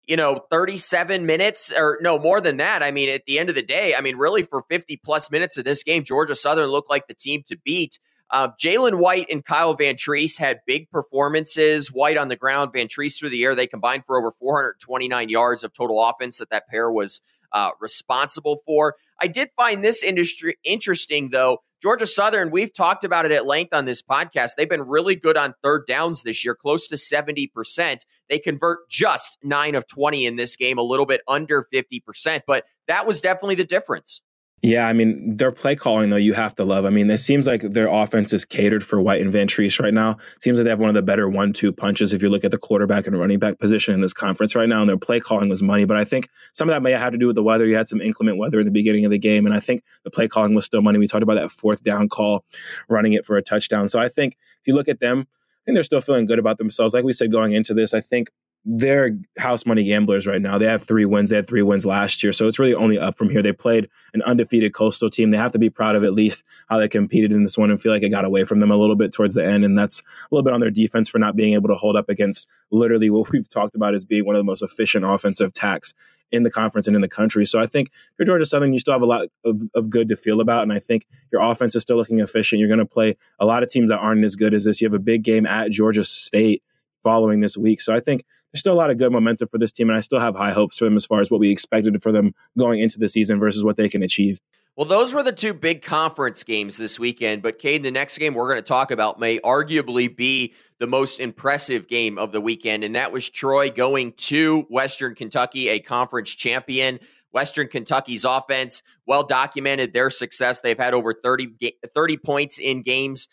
you 0.10 0.16
know, 0.16 0.44
37 0.50 1.28
minutes 1.28 1.72
or 1.72 2.00
no 2.02 2.18
more 2.18 2.42
than 2.42 2.58
that. 2.58 2.82
I 2.82 2.90
mean, 2.90 3.10
at 3.10 3.26
the 3.28 3.38
end 3.38 3.48
of 3.50 3.54
the 3.54 3.62
day, 3.62 3.94
I 3.94 4.02
mean, 4.02 4.16
really 4.18 4.42
for 4.42 4.64
50 4.68 4.98
plus 5.06 5.30
minutes 5.30 5.56
of 5.60 5.66
this 5.66 5.84
game, 5.84 6.04
Georgia 6.04 6.36
Southern 6.36 6.70
looked 6.70 6.90
like 6.90 7.08
the 7.08 7.14
team 7.14 7.44
to 7.46 7.56
beat. 7.64 8.00
Uh, 8.32 8.50
Jalen 8.62 9.00
White 9.00 9.28
and 9.32 9.44
Kyle 9.44 9.76
Vantrease 9.76 10.38
had 10.38 10.60
big 10.66 10.90
performances. 10.92 11.92
White 11.92 12.18
on 12.18 12.28
the 12.28 12.36
ground, 12.36 12.72
Vantrease 12.74 13.18
through 13.18 13.30
the 13.30 13.44
air. 13.44 13.56
They 13.56 13.68
combined 13.68 14.04
for 14.06 14.20
over 14.20 14.32
429 14.40 15.30
yards 15.30 15.64
of 15.64 15.74
total 15.74 16.04
offense 16.04 16.38
that 16.38 16.50
that 16.52 16.68
pair 16.68 16.92
was 16.92 17.22
uh, 17.52 17.72
responsible 17.80 18.60
for. 18.66 18.96
I 19.20 19.28
did 19.28 19.50
find 19.56 19.84
this 19.84 20.04
industry 20.04 20.58
interesting, 20.64 21.30
though. 21.30 21.60
Georgia 21.82 22.06
Southern, 22.06 22.52
we've 22.52 22.74
talked 22.74 23.06
about 23.06 23.26
it 23.26 23.32
at 23.32 23.46
length 23.46 23.74
on 23.74 23.86
this 23.86 24.02
podcast. 24.02 24.52
They've 24.58 24.70
been 24.70 24.88
really 24.88 25.16
good 25.16 25.38
on 25.38 25.54
third 25.64 25.86
downs 25.88 26.24
this 26.24 26.44
year, 26.44 26.54
close 26.54 26.90
to 26.90 26.96
70%. 26.96 28.02
They 28.28 28.38
convert 28.38 28.90
just 28.90 29.38
9 29.44 29.76
of 29.76 29.88
20 29.88 30.26
in 30.26 30.36
this 30.36 30.58
game, 30.58 30.78
a 30.78 30.84
little 30.84 31.06
bit 31.06 31.22
under 31.28 31.68
50%, 31.74 32.42
but 32.46 32.66
that 32.88 33.08
was 33.08 33.22
definitely 33.22 33.56
the 33.56 33.64
difference. 33.64 34.22
Yeah, 34.62 34.88
I 34.88 34.94
mean, 34.94 35.38
their 35.38 35.54
play 35.54 35.78
calling, 35.78 36.10
though, 36.10 36.18
you 36.18 36.34
have 36.34 36.54
to 36.56 36.66
love. 36.66 36.84
I 36.84 36.90
mean, 36.90 37.10
it 37.10 37.20
seems 37.20 37.48
like 37.48 37.62
their 37.62 37.88
offense 37.88 38.34
is 38.34 38.44
catered 38.44 38.84
for 38.84 39.00
White 39.00 39.22
and 39.22 39.34
Vantrease 39.34 39.80
right 39.80 39.94
now. 39.94 40.18
Seems 40.42 40.58
like 40.58 40.66
they 40.66 40.70
have 40.70 40.80
one 40.80 40.90
of 40.90 40.96
the 40.96 41.02
better 41.02 41.30
one 41.30 41.54
two 41.54 41.72
punches 41.72 42.12
if 42.12 42.22
you 42.22 42.30
look 42.30 42.44
at 42.44 42.52
the 42.52 42.58
quarterback 42.58 43.08
and 43.08 43.18
running 43.18 43.40
back 43.40 43.58
position 43.58 43.94
in 43.94 44.02
this 44.02 44.12
conference 44.12 44.56
right 44.56 44.68
now. 44.68 44.82
And 44.82 44.90
their 44.90 44.98
play 44.98 45.22
calling 45.22 45.48
was 45.48 45.64
money. 45.64 45.86
But 45.86 45.96
I 45.96 46.04
think 46.04 46.28
some 46.52 46.68
of 46.68 46.76
that 46.76 46.82
may 46.82 46.92
have 46.92 47.14
to 47.14 47.18
do 47.18 47.28
with 47.28 47.36
the 47.36 47.44
weather. 47.44 47.66
You 47.66 47.78
had 47.78 47.88
some 47.88 48.02
inclement 48.02 48.38
weather 48.38 48.60
in 48.60 48.66
the 48.66 48.72
beginning 48.72 49.06
of 49.06 49.12
the 49.12 49.20
game. 49.20 49.46
And 49.46 49.56
I 49.56 49.62
think 49.62 49.82
the 50.04 50.12
play 50.12 50.28
calling 50.28 50.56
was 50.56 50.66
still 50.66 50.82
money. 50.82 51.00
We 51.00 51.08
talked 51.08 51.24
about 51.24 51.36
that 51.36 51.52
fourth 51.52 51.82
down 51.84 52.10
call, 52.10 52.44
running 52.90 53.14
it 53.14 53.26
for 53.26 53.38
a 53.38 53.42
touchdown. 53.42 53.88
So 53.88 54.00
I 54.00 54.10
think 54.10 54.36
if 54.60 54.68
you 54.68 54.76
look 54.76 54.90
at 54.90 55.00
them, 55.00 55.20
I 55.20 55.62
think 55.66 55.76
they're 55.76 55.84
still 55.84 56.02
feeling 56.02 56.26
good 56.26 56.40
about 56.40 56.58
themselves. 56.58 56.94
Like 56.94 57.06
we 57.06 57.14
said 57.14 57.32
going 57.32 57.54
into 57.54 57.74
this, 57.74 57.94
I 57.94 58.02
think 58.02 58.30
they're 58.66 59.18
house 59.38 59.66
money 59.66 59.86
gamblers 59.86 60.28
right 60.28 60.42
now. 60.42 60.58
They 60.58 60.66
have 60.66 60.84
three 60.84 61.06
wins. 61.06 61.30
They 61.30 61.38
had 61.38 61.48
three 61.48 61.62
wins 61.62 61.86
last 61.86 62.22
year. 62.22 62.34
So 62.34 62.46
it's 62.46 62.60
really 62.60 62.74
only 62.74 63.00
up 63.00 63.18
from 63.18 63.30
here. 63.30 63.42
They 63.42 63.54
played 63.54 63.88
an 64.14 64.22
undefeated 64.24 64.74
coastal 64.74 65.10
team. 65.10 65.32
They 65.32 65.38
have 65.38 65.54
to 65.54 65.60
be 65.60 65.70
proud 65.70 65.96
of 65.96 66.04
at 66.04 66.14
least 66.14 66.44
how 66.68 66.78
they 66.78 66.90
competed 66.90 67.32
in 67.32 67.44
this 67.44 67.58
one 67.58 67.72
and 67.72 67.82
feel 67.82 67.94
like 67.94 68.04
it 68.04 68.10
got 68.10 68.26
away 68.26 68.44
from 68.44 68.60
them 68.60 68.70
a 68.70 68.76
little 68.76 68.98
bit 68.98 69.14
towards 69.14 69.34
the 69.34 69.46
end. 69.46 69.64
And 69.64 69.78
that's 69.78 70.02
a 70.02 70.36
little 70.36 70.44
bit 70.44 70.54
on 70.54 70.60
their 70.60 70.72
defense 70.72 71.08
for 71.08 71.20
not 71.20 71.36
being 71.36 71.54
able 71.54 71.70
to 71.70 71.76
hold 71.76 71.96
up 71.96 72.10
against 72.10 72.48
literally 72.70 73.10
what 73.10 73.30
we've 73.32 73.48
talked 73.48 73.76
about 73.76 73.94
as 73.94 74.04
being 74.04 74.26
one 74.26 74.36
of 74.36 74.40
the 74.40 74.46
most 74.46 74.62
efficient 74.62 75.06
offensive 75.06 75.50
attacks 75.50 75.94
in 76.32 76.44
the 76.44 76.52
conference 76.52 76.86
and 76.86 76.96
in 76.96 77.02
the 77.02 77.08
country. 77.08 77.46
So 77.46 77.60
I 77.60 77.66
think 77.66 77.92
for 78.18 78.26
Georgia 78.26 78.46
Southern, 78.46 78.74
you 78.74 78.80
still 78.80 78.94
have 78.94 79.02
a 79.02 79.08
lot 79.08 79.28
of, 79.46 79.64
of 79.74 79.90
good 79.90 80.10
to 80.10 80.16
feel 80.16 80.42
about. 80.42 80.64
And 80.64 80.74
I 80.74 80.80
think 80.80 81.08
your 81.32 81.42
offense 81.42 81.76
is 81.76 81.82
still 81.82 81.98
looking 81.98 82.20
efficient. 82.20 82.60
You're 82.60 82.68
going 82.68 82.80
to 82.80 82.86
play 82.86 83.16
a 83.40 83.46
lot 83.46 83.64
of 83.64 83.72
teams 83.72 83.90
that 83.90 83.98
aren't 83.98 84.24
as 84.24 84.36
good 84.36 84.54
as 84.54 84.66
this. 84.66 84.82
You 84.82 84.86
have 84.86 84.94
a 84.94 85.00
big 85.00 85.24
game 85.24 85.48
at 85.48 85.72
Georgia 85.72 86.04
State 86.04 86.62
following 87.04 87.40
this 87.40 87.58
week. 87.58 87.82
So 87.82 87.94
I 87.94 88.00
think 88.00 88.24
there's 88.52 88.62
still 88.62 88.74
a 88.74 88.76
lot 88.76 88.90
of 88.90 88.98
good 88.98 89.12
momentum 89.12 89.48
for 89.48 89.58
this 89.58 89.72
team, 89.72 89.90
and 89.90 89.98
I 89.98 90.02
still 90.02 90.20
have 90.20 90.36
high 90.36 90.52
hopes 90.52 90.78
for 90.78 90.86
them 90.86 90.96
as 90.96 91.06
far 91.06 91.20
as 91.20 91.30
what 91.30 91.40
we 91.40 91.52
expected 91.52 92.02
for 92.02 92.12
them 92.12 92.34
going 92.58 92.80
into 92.80 93.00
the 93.00 93.08
season 93.08 93.40
versus 93.40 93.64
what 93.64 93.78
they 93.78 93.90
can 93.90 94.02
achieve. 94.04 94.40
Well, 94.76 94.88
those 94.88 95.14
were 95.14 95.24
the 95.24 95.34
two 95.34 95.54
big 95.54 95.82
conference 95.82 96.44
games 96.44 96.78
this 96.78 96.98
weekend. 96.98 97.42
But, 97.42 97.60
Cade, 97.60 97.84
the 97.84 97.92
next 97.92 98.18
game 98.18 98.34
we're 98.34 98.48
going 98.48 98.60
to 98.60 98.62
talk 98.62 98.92
about 98.92 99.20
may 99.20 99.40
arguably 99.40 100.16
be 100.16 100.54
the 100.80 100.88
most 100.88 101.20
impressive 101.20 101.88
game 101.88 102.18
of 102.18 102.32
the 102.32 102.40
weekend, 102.40 102.84
and 102.84 102.96
that 102.96 103.12
was 103.12 103.30
Troy 103.30 103.70
going 103.70 104.14
to 104.14 104.62
Western 104.70 105.16
Kentucky, 105.16 105.68
a 105.70 105.80
conference 105.80 106.30
champion. 106.30 107.00
Western 107.32 107.68
Kentucky's 107.68 108.26
offense, 108.26 108.82
well 109.06 109.24
documented 109.24 109.94
their 109.94 110.10
success. 110.10 110.62
They've 110.62 110.80
had 110.80 110.96
over 110.96 111.14
30, 111.14 111.74
30 111.94 112.18
points 112.18 112.58
in 112.58 112.82
games 112.82 113.28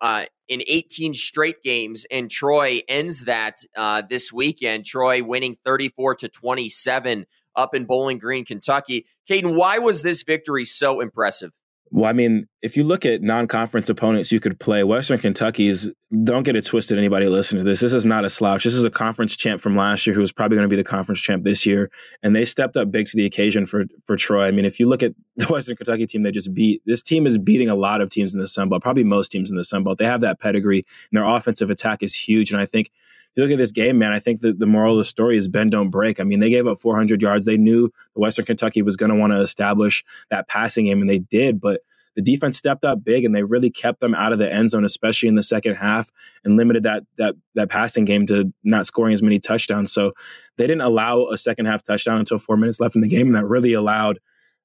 uh, 0.00 0.24
in 0.48 0.62
18 0.66 1.14
straight 1.14 1.62
games, 1.62 2.06
and 2.10 2.30
Troy 2.30 2.80
ends 2.88 3.24
that 3.24 3.58
uh, 3.76 4.02
this 4.08 4.32
weekend. 4.32 4.84
Troy 4.84 5.22
winning 5.22 5.56
34 5.64 6.16
to 6.16 6.28
27 6.28 7.26
up 7.56 7.74
in 7.74 7.84
Bowling 7.84 8.18
Green, 8.18 8.44
Kentucky. 8.44 9.06
Kaiden, 9.28 9.54
why 9.54 9.78
was 9.78 10.02
this 10.02 10.22
victory 10.22 10.64
so 10.64 11.00
impressive? 11.00 11.52
Well, 11.94 12.08
I 12.08 12.14
mean, 12.14 12.48
if 12.62 12.74
you 12.74 12.84
look 12.84 13.04
at 13.04 13.20
non-conference 13.20 13.90
opponents 13.90 14.32
you 14.32 14.40
could 14.40 14.58
play, 14.58 14.82
Western 14.82 15.18
Kentucky's 15.18 15.90
don't 16.24 16.42
get 16.42 16.56
it 16.56 16.64
twisted. 16.64 16.96
Anybody 16.96 17.26
listening 17.26 17.62
to 17.62 17.70
this, 17.70 17.80
this 17.80 17.92
is 17.92 18.06
not 18.06 18.24
a 18.24 18.30
slouch. 18.30 18.64
This 18.64 18.72
is 18.72 18.84
a 18.84 18.90
conference 18.90 19.36
champ 19.36 19.60
from 19.60 19.76
last 19.76 20.06
year 20.06 20.14
who 20.14 20.22
was 20.22 20.32
probably 20.32 20.56
going 20.56 20.64
to 20.64 20.74
be 20.74 20.76
the 20.76 20.84
conference 20.84 21.20
champ 21.20 21.44
this 21.44 21.66
year, 21.66 21.90
and 22.22 22.34
they 22.34 22.46
stepped 22.46 22.78
up 22.78 22.90
big 22.90 23.08
to 23.08 23.16
the 23.16 23.26
occasion 23.26 23.66
for 23.66 23.84
for 24.06 24.16
Troy. 24.16 24.46
I 24.46 24.52
mean, 24.52 24.64
if 24.64 24.80
you 24.80 24.88
look 24.88 25.02
at 25.02 25.12
the 25.36 25.46
Western 25.48 25.76
Kentucky 25.76 26.06
team 26.06 26.22
they 26.22 26.30
just 26.30 26.54
beat, 26.54 26.80
this 26.86 27.02
team 27.02 27.26
is 27.26 27.36
beating 27.36 27.68
a 27.68 27.74
lot 27.74 28.00
of 28.00 28.08
teams 28.08 28.32
in 28.32 28.40
the 28.40 28.46
Sun 28.46 28.70
Belt, 28.70 28.80
probably 28.80 29.04
most 29.04 29.30
teams 29.30 29.50
in 29.50 29.58
the 29.58 29.64
Sun 29.64 29.84
Belt. 29.84 29.98
They 29.98 30.06
have 30.06 30.22
that 30.22 30.40
pedigree, 30.40 30.86
and 31.10 31.18
their 31.18 31.28
offensive 31.28 31.68
attack 31.68 32.02
is 32.02 32.14
huge. 32.14 32.52
And 32.52 32.60
I 32.60 32.64
think 32.64 32.90
you 33.36 33.42
look 33.42 33.52
at 33.52 33.58
this 33.58 33.72
game, 33.72 33.98
man, 33.98 34.12
I 34.12 34.18
think 34.18 34.40
that 34.40 34.58
the 34.58 34.66
moral 34.66 34.94
of 34.94 34.98
the 34.98 35.04
story 35.04 35.36
is 35.36 35.48
bend 35.48 35.70
don't 35.70 35.90
break. 35.90 36.20
I 36.20 36.24
mean, 36.24 36.40
they 36.40 36.50
gave 36.50 36.66
up 36.66 36.78
400 36.78 37.22
yards. 37.22 37.44
They 37.44 37.56
knew 37.56 37.90
Western 38.14 38.44
Kentucky 38.44 38.82
was 38.82 38.96
going 38.96 39.10
to 39.10 39.16
want 39.16 39.32
to 39.32 39.40
establish 39.40 40.04
that 40.30 40.48
passing 40.48 40.86
game, 40.86 41.00
and 41.00 41.08
they 41.08 41.18
did, 41.18 41.60
but 41.60 41.80
the 42.14 42.22
defense 42.22 42.58
stepped 42.58 42.84
up 42.84 43.04
big 43.04 43.24
and 43.24 43.34
they 43.34 43.42
really 43.42 43.70
kept 43.70 44.00
them 44.00 44.14
out 44.14 44.32
of 44.32 44.38
the 44.38 44.52
end 44.52 44.70
zone, 44.70 44.84
especially 44.84 45.28
in 45.28 45.34
the 45.34 45.42
second 45.42 45.76
half, 45.76 46.10
and 46.44 46.56
limited 46.56 46.82
that 46.82 47.04
that 47.18 47.34
that 47.54 47.70
passing 47.70 48.04
game 48.04 48.26
to 48.26 48.52
not 48.64 48.86
scoring 48.86 49.14
as 49.14 49.22
many 49.22 49.38
touchdowns. 49.38 49.92
So 49.92 50.12
they 50.58 50.66
didn't 50.66 50.82
allow 50.82 51.28
a 51.28 51.38
second 51.38 51.66
half 51.66 51.82
touchdown 51.82 52.18
until 52.18 52.38
four 52.38 52.56
minutes 52.56 52.80
left 52.80 52.94
in 52.94 53.00
the 53.00 53.08
game, 53.08 53.28
and 53.28 53.36
that 53.36 53.46
really 53.46 53.72
allowed 53.72 54.18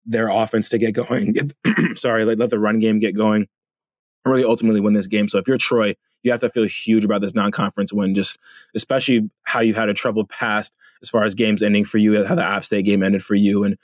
their 0.06 0.30
offense 0.30 0.70
to 0.70 0.78
get 0.78 0.94
going. 0.94 1.36
sorry, 1.96 2.26
let, 2.26 2.40
let 2.40 2.50
the 2.50 2.60
run 2.60 2.80
game 2.80 3.00
get 3.00 3.16
going. 3.16 3.48
Really, 4.28 4.44
ultimately 4.44 4.82
win 4.82 4.94
this 4.94 5.08
game. 5.08 5.28
So 5.28 5.38
if 5.38 5.48
you're 5.48 5.58
Troy, 5.58 5.96
you 6.24 6.32
have 6.32 6.42
to 6.42 6.50
feel 6.50 6.66
huge 6.66 7.06
about 7.06 7.22
this 7.22 7.34
non-conference 7.34 7.94
win, 7.94 8.14
just 8.14 8.38
especially 8.76 9.30
how 9.44 9.62
you've 9.62 9.76
had 9.76 9.90
a 9.90 9.94
troubled 9.94 10.30
past 10.30 10.76
as 11.02 11.10
far 11.10 11.24
as 11.24 11.34
games 11.34 11.64
ending 11.64 11.86
for 11.86 11.98
you, 11.98 12.26
how 12.26 12.36
the 12.36 12.44
App 12.44 12.66
State 12.66 12.86
game 12.86 13.04
ended 13.04 13.24
for 13.24 13.36
you, 13.36 13.64
and 13.64 13.78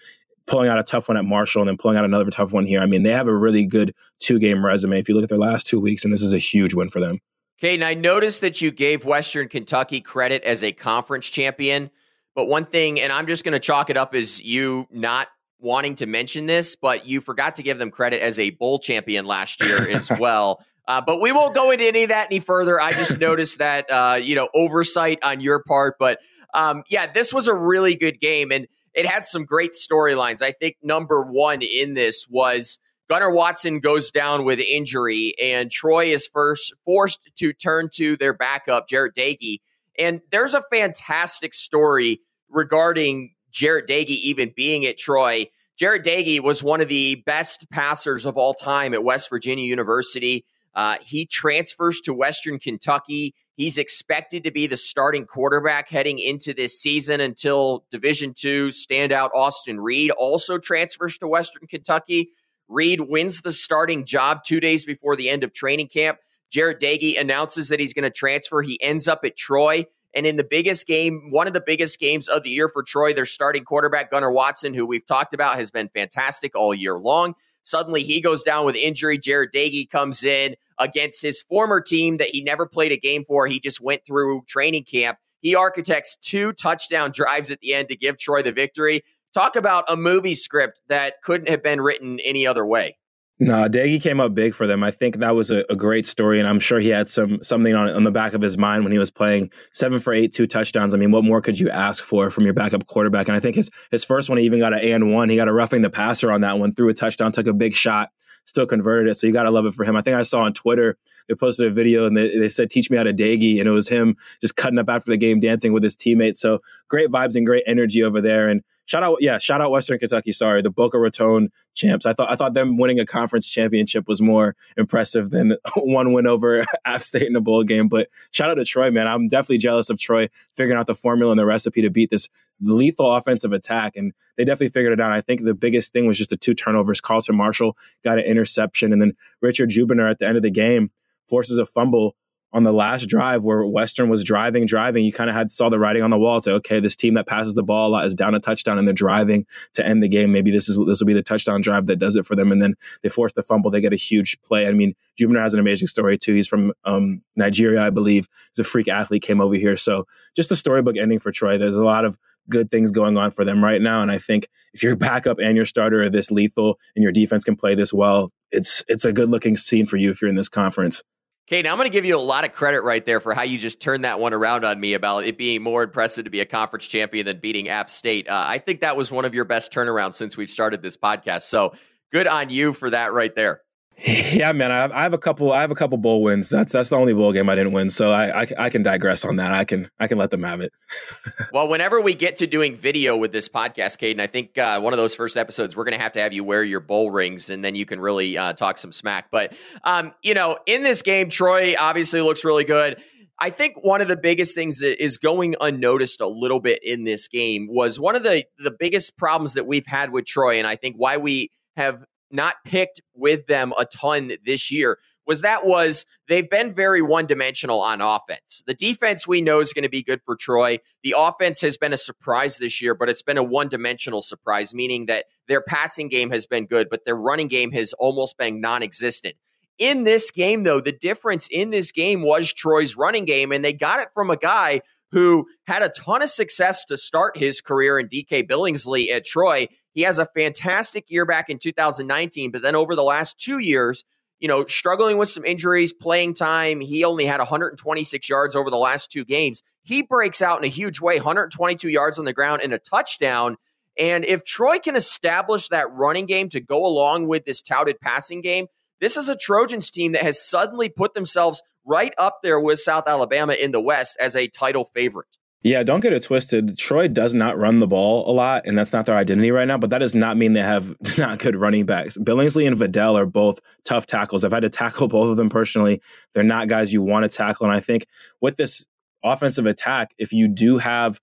pulling 0.46 0.68
out 0.68 0.78
a 0.78 0.84
tough 0.84 1.08
one 1.08 1.18
at 1.18 1.26
Marshall 1.26 1.62
and 1.62 1.70
then 1.70 1.78
pulling 1.78 1.98
out 1.98 2.06
another 2.06 2.30
tough 2.30 2.52
one 2.52 2.66
here. 2.66 2.82
I 2.82 2.86
mean, 2.86 3.04
they 3.04 3.12
have 3.12 3.28
a 3.28 3.36
really 3.36 3.66
good 3.66 3.94
two 4.20 4.40
game 4.40 4.66
resume 4.66 5.00
if 5.00 5.08
you 5.08 5.16
look 5.16 5.24
at 5.24 5.30
their 5.30 5.38
last 5.38 5.68
two 5.68 5.80
weeks, 5.80 6.04
and 6.04 6.14
this 6.14 6.22
is 6.22 6.34
a 6.34 6.38
huge 6.38 6.74
win 6.74 6.90
for 6.90 7.00
them. 7.00 7.20
Okay, 7.60 7.76
and 7.76 7.84
I 7.84 7.94
noticed 7.94 8.42
that 8.42 8.62
you 8.62 8.72
gave 8.72 9.06
Western 9.06 9.48
Kentucky 9.48 10.02
credit 10.02 10.44
as 10.44 10.64
a 10.64 10.74
conference 10.74 11.30
champion. 11.30 11.92
But 12.36 12.48
one 12.48 12.66
thing, 12.66 13.00
and 13.00 13.14
I'm 13.14 13.28
just 13.28 13.44
going 13.44 13.54
to 13.54 13.60
chalk 13.60 13.90
it 13.90 13.96
up 13.96 14.16
as 14.16 14.42
you 14.42 14.88
not 14.92 15.28
wanting 15.64 15.96
to 15.96 16.06
mention 16.06 16.46
this, 16.46 16.76
but 16.76 17.08
you 17.08 17.22
forgot 17.22 17.56
to 17.56 17.64
give 17.64 17.80
them 17.80 17.90
credit 17.90 18.22
as 18.22 18.38
a 18.38 18.52
bowl 18.52 18.80
champion 18.80 19.26
last 19.26 19.64
year 19.64 19.90
as 19.90 20.12
well. 20.20 20.64
Uh, 20.88 21.02
but 21.02 21.22
we 21.22 21.32
won't 21.32 21.56
go 21.56 21.72
into 21.72 21.86
any 21.86 22.04
of 22.04 22.10
that 22.10 22.28
any 22.28 22.40
further. 22.40 22.80
I 22.80 22.92
just 22.92 23.18
noticed 23.20 23.60
that, 23.60 23.90
uh, 23.90 24.20
you 24.22 24.36
know, 24.36 24.50
oversight 24.54 25.20
on 25.24 25.40
your 25.40 25.64
part. 25.64 25.96
But 25.98 26.20
um, 26.54 26.84
yeah, 26.90 27.12
this 27.12 27.34
was 27.34 27.48
a 27.48 27.54
really 27.54 27.96
good 27.96 28.20
game. 28.20 28.52
And 28.52 28.68
it 28.94 29.06
had 29.06 29.26
some 29.26 29.46
great 29.46 29.72
storylines. 29.72 30.42
I 30.42 30.52
think 30.52 30.76
number 30.84 31.24
one 31.24 31.62
in 31.62 31.94
this 31.94 32.28
was 32.30 32.80
Gunnar 33.10 33.32
Watson 33.32 33.80
goes 33.80 34.12
down 34.12 34.46
with 34.46 34.60
injury, 34.60 35.34
and 35.42 35.70
Troy 35.70 36.14
is 36.14 36.28
first 36.32 36.74
forced 36.86 37.20
to 37.38 37.54
turn 37.54 37.90
to 37.96 38.16
their 38.18 38.34
backup, 38.34 38.88
Jarret 38.88 39.14
Doege. 39.18 39.58
And 39.98 40.22
there's 40.32 40.54
a 40.54 40.64
fantastic 40.72 41.54
story 41.54 42.22
regarding 42.50 43.33
Jarret 43.54 43.88
Doege 43.88 44.10
even 44.10 44.52
being 44.56 44.86
at 44.86 44.98
Troy. 44.98 45.48
Jarret 45.80 46.04
Doege 46.04 46.42
was 46.42 46.64
one 46.64 46.82
of 46.82 46.88
the 46.88 47.16
best 47.26 47.70
passers 47.70 48.26
of 48.26 48.38
all 48.38 48.54
time 48.54 48.94
at 48.94 49.04
West 49.04 49.30
Virginia 49.30 49.66
University. 49.66 50.46
Uh, 50.76 50.98
he 51.02 51.26
transfers 51.26 52.02
to 52.02 52.14
Western 52.14 52.60
Kentucky. 52.60 53.36
He's 53.56 53.78
expected 53.78 54.44
to 54.44 54.52
be 54.52 54.66
the 54.66 54.78
starting 54.78 55.26
quarterback 55.26 55.90
heading 55.90 56.18
into 56.18 56.54
this 56.54 56.80
season 56.80 57.22
until 57.22 57.86
Division 57.92 58.34
Two 58.34 58.70
standout 58.70 59.30
Austin 59.36 59.80
Reed 59.80 60.10
also 60.12 60.58
transfers 60.58 61.20
to 61.20 61.28
Western 61.28 61.68
Kentucky. 61.68 62.32
Reed 62.68 63.02
wins 63.02 63.42
the 63.42 63.52
starting 63.52 64.06
job 64.06 64.40
two 64.44 64.60
days 64.60 64.86
before 64.86 65.16
the 65.16 65.30
end 65.30 65.44
of 65.44 65.54
training 65.54 65.90
camp. 65.90 66.18
Jarret 66.52 66.80
Doege 66.80 67.20
announces 67.20 67.68
that 67.68 67.80
he's 67.80 67.94
going 67.94 68.04
to 68.04 68.10
transfer. 68.10 68.62
He 68.62 68.82
ends 68.82 69.08
up 69.08 69.22
at 69.24 69.36
Troy. 69.36 69.86
And 70.16 70.28
in 70.28 70.36
the 70.36 70.44
biggest 70.44 70.86
game, 70.86 71.32
one 71.32 71.48
of 71.48 71.54
the 71.54 71.64
biggest 71.66 72.00
games 72.00 72.28
of 72.28 72.44
the 72.44 72.50
year 72.50 72.70
for 72.70 72.84
Troy, 72.84 73.14
their 73.14 73.26
starting 73.26 73.64
quarterback, 73.64 74.12
Gunnar 74.12 74.32
Watson, 74.32 74.74
who 74.74 74.86
we've 74.86 75.06
talked 75.06 75.34
about, 75.34 75.58
has 75.58 75.72
been 75.72 75.90
fantastic 75.90 76.56
all 76.56 76.74
year 76.74 77.00
long. 77.00 77.34
Suddenly 77.64 78.04
he 78.04 78.22
goes 78.22 78.44
down 78.44 78.66
with 78.66 78.76
injury. 78.76 79.18
Jarret 79.18 79.52
Doege 79.54 79.90
comes 79.90 80.24
in 80.24 80.56
against 80.80 81.22
his 81.22 81.42
former 81.42 81.82
team 81.82 82.18
that 82.18 82.30
he 82.30 82.44
never 82.44 82.68
played 82.68 82.92
a 82.92 82.98
game 82.98 83.24
for. 83.26 83.48
He 83.48 83.60
just 83.60 83.82
went 83.82 84.06
through 84.06 84.44
training 84.48 84.84
camp. 84.84 85.18
He 85.42 85.56
architects 85.56 86.16
two 86.16 86.54
touchdown 86.54 87.12
drives 87.12 87.52
at 87.52 87.60
the 87.60 87.74
end 87.74 87.90
to 87.90 87.96
give 87.96 88.18
Troy 88.18 88.44
the 88.44 88.52
victory. 88.52 89.04
Talk 89.34 89.56
about 89.56 89.86
a 89.88 89.96
movie 89.96 90.36
script 90.36 90.80
that 90.90 91.22
couldn't 91.24 91.50
have 91.50 91.64
been 91.64 91.82
written 91.82 92.20
any 92.20 92.46
other 92.46 92.66
way. 92.66 92.98
No, 93.44 93.68
Doege 93.68 94.02
came 94.02 94.22
up 94.22 94.34
big 94.34 94.56
for 94.56 94.68
them. 94.68 94.86
I 94.86 94.92
think 94.92 95.18
that 95.18 95.36
was 95.36 95.52
a, 95.52 95.66
a, 95.70 95.76
great 95.76 96.06
story, 96.08 96.40
and 96.40 96.48
I'm 96.48 96.62
sure 96.62 96.80
he 96.80 96.88
had 96.88 97.10
some 97.10 97.44
something 97.44 97.76
on 97.76 97.90
on 97.90 98.04
the 98.04 98.12
back 98.12 98.34
of 98.34 98.42
his 98.42 98.58
mind 98.58 98.86
when 98.86 98.94
he 98.94 98.98
was 98.98 99.12
playing 99.12 99.52
seven 99.74 100.00
for 100.00 100.14
eight, 100.14 100.32
two 100.32 100.48
touchdowns. 100.48 100.94
I 100.94 100.98
mean, 100.98 101.12
what 101.12 101.26
more 101.26 101.42
could 101.42 101.60
you 101.60 101.70
ask 101.70 102.06
for 102.06 102.30
from 102.30 102.46
your 102.46 102.54
backup 102.54 102.88
quarterback? 102.88 103.28
And 103.28 103.36
I 103.36 103.42
think 103.42 103.58
his 103.58 103.70
his 103.92 104.06
first 104.06 104.30
one, 104.30 104.38
he 104.38 104.46
even 104.46 104.60
got 104.60 104.72
an 104.72 104.80
A 104.80 104.94
and 104.94 105.12
one. 105.12 105.30
He 105.30 105.36
got 105.36 105.50
a 105.50 105.54
roughing 105.54 105.82
the 105.82 105.90
passer 105.90 106.32
on 106.32 106.40
that 106.40 106.58
one, 106.58 106.74
threw 106.74 106.88
a 106.88 106.94
touchdown, 106.94 107.34
took 107.34 107.48
a 107.48 107.54
big 107.54 107.74
shot 107.74 108.12
still 108.46 108.66
converted 108.66 109.10
it. 109.10 109.16
So 109.16 109.28
you 109.28 109.34
got 109.34 109.44
to 109.44 109.52
love 109.52 109.66
it 109.66 109.74
for 109.74 109.86
him. 109.86 109.96
I 109.96 110.02
think 110.02 110.18
I 110.18 110.24
saw 110.24 110.42
on 110.42 110.54
Twitter, 110.54 110.98
they 111.28 111.36
posted 111.36 111.68
a 111.68 111.72
video 111.72 112.06
and 112.06 112.16
they, 112.16 112.38
they 112.38 112.50
said, 112.50 112.70
teach 112.70 112.90
me 112.90 112.98
how 112.98 113.04
to 113.04 113.14
Daggy," 113.14 113.60
And 113.60 113.68
it 113.68 113.72
was 113.72 113.88
him 113.88 114.16
just 114.42 114.56
cutting 114.56 114.80
up 114.80 114.90
after 114.90 115.12
the 115.12 115.18
game, 115.18 115.40
dancing 115.40 115.74
with 115.74 115.84
his 115.84 115.96
teammates. 115.96 116.40
So 116.40 116.60
great 116.90 117.10
vibes 117.10 117.36
and 117.36 117.46
great 117.46 117.64
energy 117.66 118.04
over 118.04 118.22
there. 118.22 118.50
And 118.50 118.62
Shout 118.86 119.02
out, 119.02 119.18
yeah, 119.22 119.38
shout 119.38 119.62
out 119.62 119.72
Western 119.72 119.98
Kentucky. 119.98 120.32
Sorry, 120.32 120.62
the 120.62 120.70
Boca 120.70 121.00
Raton 121.00 121.50
champs. 121.74 122.06
I 122.06 122.14
thought 122.14 122.32
I 122.32 122.36
thought 122.36 122.54
them 122.54 122.78
winning 122.78 123.00
a 123.00 123.06
conference 123.06 123.48
championship 123.48 124.08
was 124.08 124.22
more 124.22 124.56
impressive 124.76 125.30
than 125.30 125.56
one 125.78 126.12
win 126.12 126.28
over 126.28 126.66
App 126.86 127.02
State 127.02 127.28
in 127.28 127.36
a 127.36 127.42
bowl 127.42 127.64
game. 127.64 127.88
But 127.88 128.10
shout 128.32 128.50
out 128.50 128.56
to 128.56 128.66
Troy, 128.66 128.92
man. 128.92 129.08
I'm 129.08 129.30
definitely 129.30 129.60
jealous 129.60 129.90
of 129.90 130.00
Troy 130.00 130.28
figuring 130.54 130.78
out 130.78 130.88
the 130.88 130.96
formula 130.96 131.32
and 131.32 131.40
the 131.40 131.46
recipe 131.46 131.82
to 131.82 131.90
beat 131.90 132.10
this 132.10 132.28
lethal 132.60 133.16
offensive 133.16 133.54
attack, 133.54 133.96
and 133.96 134.12
they 134.38 134.44
definitely 134.44 134.70
figured 134.70 134.94
it 134.94 135.02
out. 135.02 135.12
I 135.12 135.22
think 135.22 135.44
the 135.44 135.54
biggest 135.54 135.94
thing 135.94 136.06
was 136.06 136.18
just 136.18 136.30
the 136.30 136.38
two 136.38 136.54
turnovers. 136.54 137.00
Carlton 137.00 137.36
Martial 137.36 137.78
got 138.04 138.20
an 138.20 138.26
interception, 138.26 138.92
and 138.92 139.02
then 139.02 139.14
Richard 139.42 139.70
Jibunor 139.70 140.10
at 140.10 140.20
the 140.20 140.28
end 140.28 140.38
of 140.38 140.44
the 140.44 140.52
game 140.52 140.92
forces 141.28 141.58
a 141.58 141.66
fumble 141.66 142.16
on 142.54 142.64
the 142.64 142.72
last 142.72 143.08
drive 143.08 143.44
where 143.44 143.66
Western 143.66 144.10
was 144.10 144.24
driving, 144.24 144.68
driving, 144.68 145.04
you 145.04 145.12
kind 145.12 145.30
of 145.30 145.36
had 145.36 145.50
saw 145.50 145.70
the 145.70 145.80
writing 145.80 146.04
on 146.04 146.12
the 146.12 146.20
wall 146.20 146.40
to 146.42 146.52
okay, 146.54 146.80
this 146.80 146.96
team 146.96 147.16
that 147.16 147.28
passes 147.28 147.56
the 147.56 147.64
ball 147.64 147.90
a 147.90 147.92
lot 147.92 148.06
is 148.06 148.14
down 148.14 148.36
a 148.36 148.40
touchdown 148.40 148.78
and 148.78 148.88
they're 148.88 148.94
driving 148.94 149.46
to 149.74 149.86
end 149.86 150.04
the 150.04 150.08
game. 150.08 150.32
Maybe 150.32 150.52
this 150.52 150.70
is 150.70 150.78
this 150.88 151.00
will 151.00 151.08
be 151.08 151.14
the 151.14 151.24
touchdown 151.24 151.62
drive 151.62 151.88
that 151.88 151.98
does 151.98 152.16
it 152.16 152.26
for 152.26 152.36
them. 152.36 152.52
And 152.52 152.62
then 152.62 152.76
they 153.02 153.10
force 153.10 153.34
the 153.34 153.42
fumble, 153.42 153.72
they 153.72 153.82
get 153.82 153.92
a 153.92 153.98
huge 153.98 154.40
play. 154.44 154.68
I 154.68 154.72
mean, 154.72 154.94
Jibunor 155.20 155.42
has 155.42 155.54
an 155.54 155.60
amazing 155.60 155.88
story 155.88 156.18
too. 156.18 156.34
He's 156.34 156.48
from 156.48 156.74
um, 156.86 157.24
Nigeria, 157.36 157.82
I 157.82 157.90
believe. 157.90 158.28
He's 158.56 158.66
a 158.66 158.70
freak 158.70 158.88
athlete, 158.88 159.24
came 159.24 159.42
over 159.42 159.56
here. 159.56 159.76
So 159.76 160.06
just 160.36 160.52
a 160.52 160.56
storybook 160.56 160.96
ending 160.98 161.20
for 161.20 161.32
Troy. 161.32 161.58
There's 161.58 161.76
a 161.76 161.84
lot 161.84 162.06
of 162.06 162.18
good 162.50 162.70
things 162.70 162.92
going 162.92 163.18
on 163.18 163.32
for 163.32 163.46
them 163.46 163.64
right 163.64 163.82
now. 163.82 164.02
And 164.02 164.12
I 164.12 164.18
think 164.18 164.48
if 164.74 164.84
your 164.84 164.96
backup 164.96 165.40
and 165.40 165.56
your 165.56 165.66
starter 165.66 166.04
are 166.04 166.10
this 166.10 166.30
lethal 166.30 166.78
and 166.96 167.02
your 167.02 167.12
defense 167.12 167.44
can 167.44 167.56
play 167.56 167.74
this 167.74 167.94
well, 167.94 168.32
it's 168.52 168.84
it's 168.88 169.06
a 169.06 169.12
good 169.12 169.30
looking 169.30 169.58
scene 169.58 169.88
for 169.88 169.98
you 169.98 170.12
if 170.12 170.22
you're 170.22 170.30
in 170.30 170.36
this 170.36 170.50
conference. 170.50 171.02
Okay, 171.50 171.62
now 171.62 171.72
I'm 171.72 171.78
going 171.78 171.90
to 171.90 171.94
give 171.94 172.06
you 172.06 172.16
a 172.16 172.20
lot 172.20 172.46
of 172.46 172.54
credit 172.54 172.84
right 172.84 173.06
there 173.06 173.20
for 173.20 173.34
how 173.34 173.42
you 173.42 173.58
just 173.58 173.82
turned 173.82 174.06
that 174.06 174.18
one 174.18 174.34
around 174.34 174.64
on 174.64 174.80
me 174.80 174.94
about 174.94 175.26
it 175.26 175.38
being 175.38 175.62
more 175.62 175.84
impressive 175.84 176.24
to 176.24 176.32
be 176.32 176.40
a 176.40 176.46
conference 176.46 176.88
champion 176.88 177.26
than 177.26 177.40
beating 177.40 177.68
App 177.68 177.90
State. 177.90 178.30
Uh, 178.30 178.46
I 178.48 178.60
think 178.60 178.80
that 178.80 178.96
was 178.96 179.12
one 179.12 179.26
of 179.26 179.34
your 179.34 179.44
best 179.44 179.72
turnarounds 179.74 180.14
since 180.14 180.38
we've 180.38 180.50
started 180.50 180.82
this 180.82 180.96
podcast. 180.96 181.44
So 181.44 181.74
good 182.14 182.28
on 182.28 182.50
you 182.50 182.72
for 182.72 182.90
that 182.92 183.12
right 183.12 183.36
there. 183.36 183.62
Yeah, 184.34 184.52
man, 184.52 184.72
I 184.72 184.78
have, 184.78 184.92
I 184.92 185.04
have, 185.04 185.14
a 185.14 185.18
couple. 185.18 185.52
I 185.52 185.62
have 185.62 185.72
a 185.72 185.76
couple 185.76 185.98
bowl 185.98 186.24
wins. 186.24 186.50
That's 186.50 186.72
that's 186.72 186.90
the 186.90 186.96
only 186.96 187.14
bowl 187.14 187.32
game 187.32 187.50
I 187.50 187.56
didn't 187.56 187.72
win. 187.72 187.90
So 187.90 188.12
I, 188.12 188.42
I, 188.42 188.48
I 188.58 188.70
can 188.70 188.82
digress 188.82 189.24
on 189.24 189.36
that. 189.36 189.54
I 189.54 189.64
can 189.64 189.88
I 190.00 190.08
can 190.08 190.18
let 190.18 190.32
them 190.32 190.44
have 190.44 190.60
it. 190.60 190.74
well, 191.54 191.68
whenever 191.68 192.02
we 192.02 192.16
get 192.16 192.38
to 192.38 192.48
doing 192.48 192.76
video 192.76 193.16
with 193.16 193.32
this 193.32 193.48
podcast, 193.48 194.00
Kaiden, 194.00 194.20
I 194.20 194.28
think 194.28 194.58
uh, 194.58 194.80
one 194.82 194.92
of 194.92 194.98
those 194.98 195.14
first 195.14 195.38
episodes 195.38 195.76
we're 195.76 195.84
going 195.84 195.98
to 195.98 196.04
have 196.04 196.14
to 196.14 196.20
have 196.20 196.34
you 196.34 196.44
wear 196.44 196.64
your 196.64 196.80
bowl 196.80 197.12
rings, 197.12 197.50
and 197.50 197.64
then 197.64 197.76
you 197.76 197.86
can 197.86 198.00
really 198.00 198.38
uh, 198.38 198.54
talk 198.54 198.78
some 198.78 198.92
smack. 198.92 199.30
But 199.32 199.54
um, 199.84 200.14
you 200.24 200.34
know, 200.34 200.58
in 200.66 200.84
this 200.84 201.02
game, 201.02 201.30
Troy 201.30 201.76
obviously 201.80 202.22
looks 202.22 202.44
really 202.44 202.66
good. 202.66 203.02
I 203.40 203.52
think 203.52 203.76
one 203.84 204.02
of 204.02 204.08
the 204.08 204.18
biggest 204.18 204.56
things 204.56 204.80
that 204.80 205.04
is 205.04 205.18
going 205.18 205.56
unnoticed 205.62 206.20
a 206.20 206.28
little 206.28 206.60
bit 206.60 206.84
in 206.84 207.04
this 207.04 207.28
game 207.28 207.68
was 207.70 208.00
one 208.00 208.16
of 208.16 208.24
the 208.24 208.46
the 208.58 208.72
biggest 208.72 209.18
problems 209.18 209.54
that 209.54 209.68
we've 209.68 209.88
had 209.88 210.12
with 210.12 210.26
Troy, 210.26 210.58
and 210.58 210.68
I 210.68 210.76
think 210.76 210.96
why 210.98 211.18
we 211.18 211.52
have 211.76 212.04
not 212.34 212.56
picked 212.66 213.02
with 213.14 213.48
them 213.48 213.74
a 213.78 213.86
ton 213.86 214.34
this 214.46 214.72
year 214.72 215.00
was 215.26 215.42
that 215.42 215.66
was 215.66 216.06
they've 216.28 216.50
been 216.50 216.74
very 216.74 217.02
one 217.02 217.26
dimensional 217.26 217.82
on 217.82 218.02
offense. 218.02 218.64
The 218.66 218.74
defense 218.74 219.28
we 219.28 219.42
know 219.42 219.60
is 219.60 219.74
going 219.74 219.84
to 219.84 219.90
be 219.90 220.04
good 220.04 220.22
for 220.26 220.36
Troy. 220.36 220.80
The 221.04 221.16
offense 221.18 221.62
has 221.62 221.78
been 221.78 221.94
a 221.94 221.98
surprise 221.98 222.58
this 222.58 222.82
year, 222.82 222.96
but 222.96 223.10
it's 223.10 223.22
been 223.22 223.38
a 223.38 223.44
one 223.44 223.70
dimensional 223.70 224.22
surprise, 224.22 224.74
meaning 224.74 225.06
that 225.08 225.26
their 225.48 225.62
passing 225.62 226.10
game 226.10 226.32
has 226.32 226.46
been 226.46 226.66
good, 226.66 226.90
but 226.90 227.06
their 227.06 227.16
running 227.16 227.48
game 227.48 227.72
has 227.72 227.94
almost 227.94 228.38
been 228.38 228.60
non 228.60 228.84
existent. 228.84 229.36
In 229.80 230.04
this 230.04 230.30
game, 230.30 230.64
though, 230.64 230.80
the 230.80 230.92
difference 230.92 231.48
in 231.50 231.72
this 231.72 231.92
game 231.92 232.22
was 232.22 232.54
Troy's 232.54 232.96
running 232.96 233.26
game, 233.26 233.52
and 233.52 233.66
they 233.66 233.74
got 233.74 234.00
it 234.00 234.10
from 234.14 234.30
a 234.30 234.38
guy 234.38 234.82
who 235.12 235.48
had 235.66 235.82
a 235.84 235.90
ton 235.90 236.22
of 236.22 236.30
success 236.30 236.86
to 236.86 236.98
start 236.98 237.38
his 237.38 237.62
career 237.62 238.00
in 238.00 238.08
DK 238.08 238.48
Billingsley 238.48 239.10
at 239.10 239.26
Troy. 239.26 239.68
He 239.94 240.02
has 240.02 240.18
a 240.20 240.26
fantastic 240.26 241.10
year 241.10 241.26
back 241.26 241.50
in 241.50 241.60
2019, 241.60 242.52
but 242.52 242.62
then 242.62 242.76
over 242.76 242.96
the 242.96 243.04
last 243.04 243.40
two 243.40 243.60
years, 243.60 244.04
you 244.40 244.48
know, 244.48 244.66
struggling 244.66 245.18
with 245.18 245.30
some 245.30 245.46
injuries, 245.46 245.94
playing 245.94 246.34
time, 246.34 246.82
he 246.82 247.04
only 247.04 247.26
had 247.26 247.40
126 247.40 248.28
yards 248.28 248.56
over 248.56 248.70
the 248.70 248.78
last 248.78 249.12
two 249.12 249.24
games. 249.24 249.62
He 249.84 250.02
breaks 250.02 250.42
out 250.42 250.58
in 250.58 250.66
a 250.66 250.70
huge 250.70 251.00
way 251.00 251.16
122 251.16 251.90
yards 251.90 252.20
on 252.20 252.26
the 252.26 252.34
ground 252.34 252.62
and 252.62 252.74
a 252.74 252.80
touchdown. 252.80 253.58
And 253.98 254.26
if 254.26 254.44
Troy 254.44 254.80
can 254.80 254.96
establish 254.96 255.70
that 255.70 255.92
running 255.92 256.26
game 256.26 256.50
to 256.50 256.60
go 256.60 256.86
along 256.86 257.28
with 257.28 257.46
this 257.46 257.62
touted 257.62 258.00
passing 258.02 258.42
game, 258.42 258.68
this 259.00 259.18
is 259.18 259.30
a 259.30 259.36
Trojans 259.36 259.92
team 259.92 260.14
that 260.14 260.24
has 260.24 260.42
suddenly 260.42 260.90
put 260.90 261.14
themselves 261.14 261.62
right 261.86 262.14
up 262.18 262.40
there 262.42 262.60
with 262.60 262.80
South 262.80 263.08
Alabama 263.08 263.54
in 263.54 263.72
the 263.72 263.82
West 263.82 264.18
as 264.20 264.36
a 264.36 264.48
title 264.48 264.90
favorite. 264.94 265.28
Yeah, 265.64 265.82
don't 265.84 266.02
get 266.02 266.12
it 266.12 266.24
twisted. 266.24 266.78
Troy 266.78 267.08
does 267.08 267.34
not 267.34 267.58
run 267.58 267.80
the 267.80 267.88
ball 267.88 268.30
a 268.30 268.34
lot, 268.34 268.64
and 268.66 268.78
that's 268.78 268.92
not 268.92 269.06
their 269.06 269.16
identity 269.16 269.50
right 269.50 269.68
now, 269.68 269.78
but 269.78 269.92
that 269.92 270.00
does 270.00 270.14
not 270.14 270.36
mean 270.36 270.52
they 270.52 270.60
have 270.60 270.94
not 271.18 271.40
good 271.40 271.56
running 271.56 271.86
backs. 271.86 272.18
Billingsley 272.18 272.68
and 272.68 272.76
Vidal 272.76 273.18
are 273.18 273.26
both 273.26 273.60
tough 273.86 274.06
tackles. 274.06 274.44
I've 274.44 274.52
had 274.52 274.62
to 274.62 274.70
tackle 274.70 275.08
both 275.10 275.32
of 275.32 275.38
them 275.38 275.50
personally. 275.50 276.02
They're 276.34 276.44
not 276.44 276.68
guys 276.68 276.92
you 276.92 277.02
want 277.02 277.24
to 277.24 277.36
tackle. 277.36 277.66
And 277.66 277.76
I 277.76 277.80
think 277.80 278.08
with 278.42 278.58
this 278.58 278.86
offensive 279.24 279.66
attack, 279.66 280.14
if 280.18 280.34
you 280.34 280.50
do 280.50 280.80
have 280.80 281.22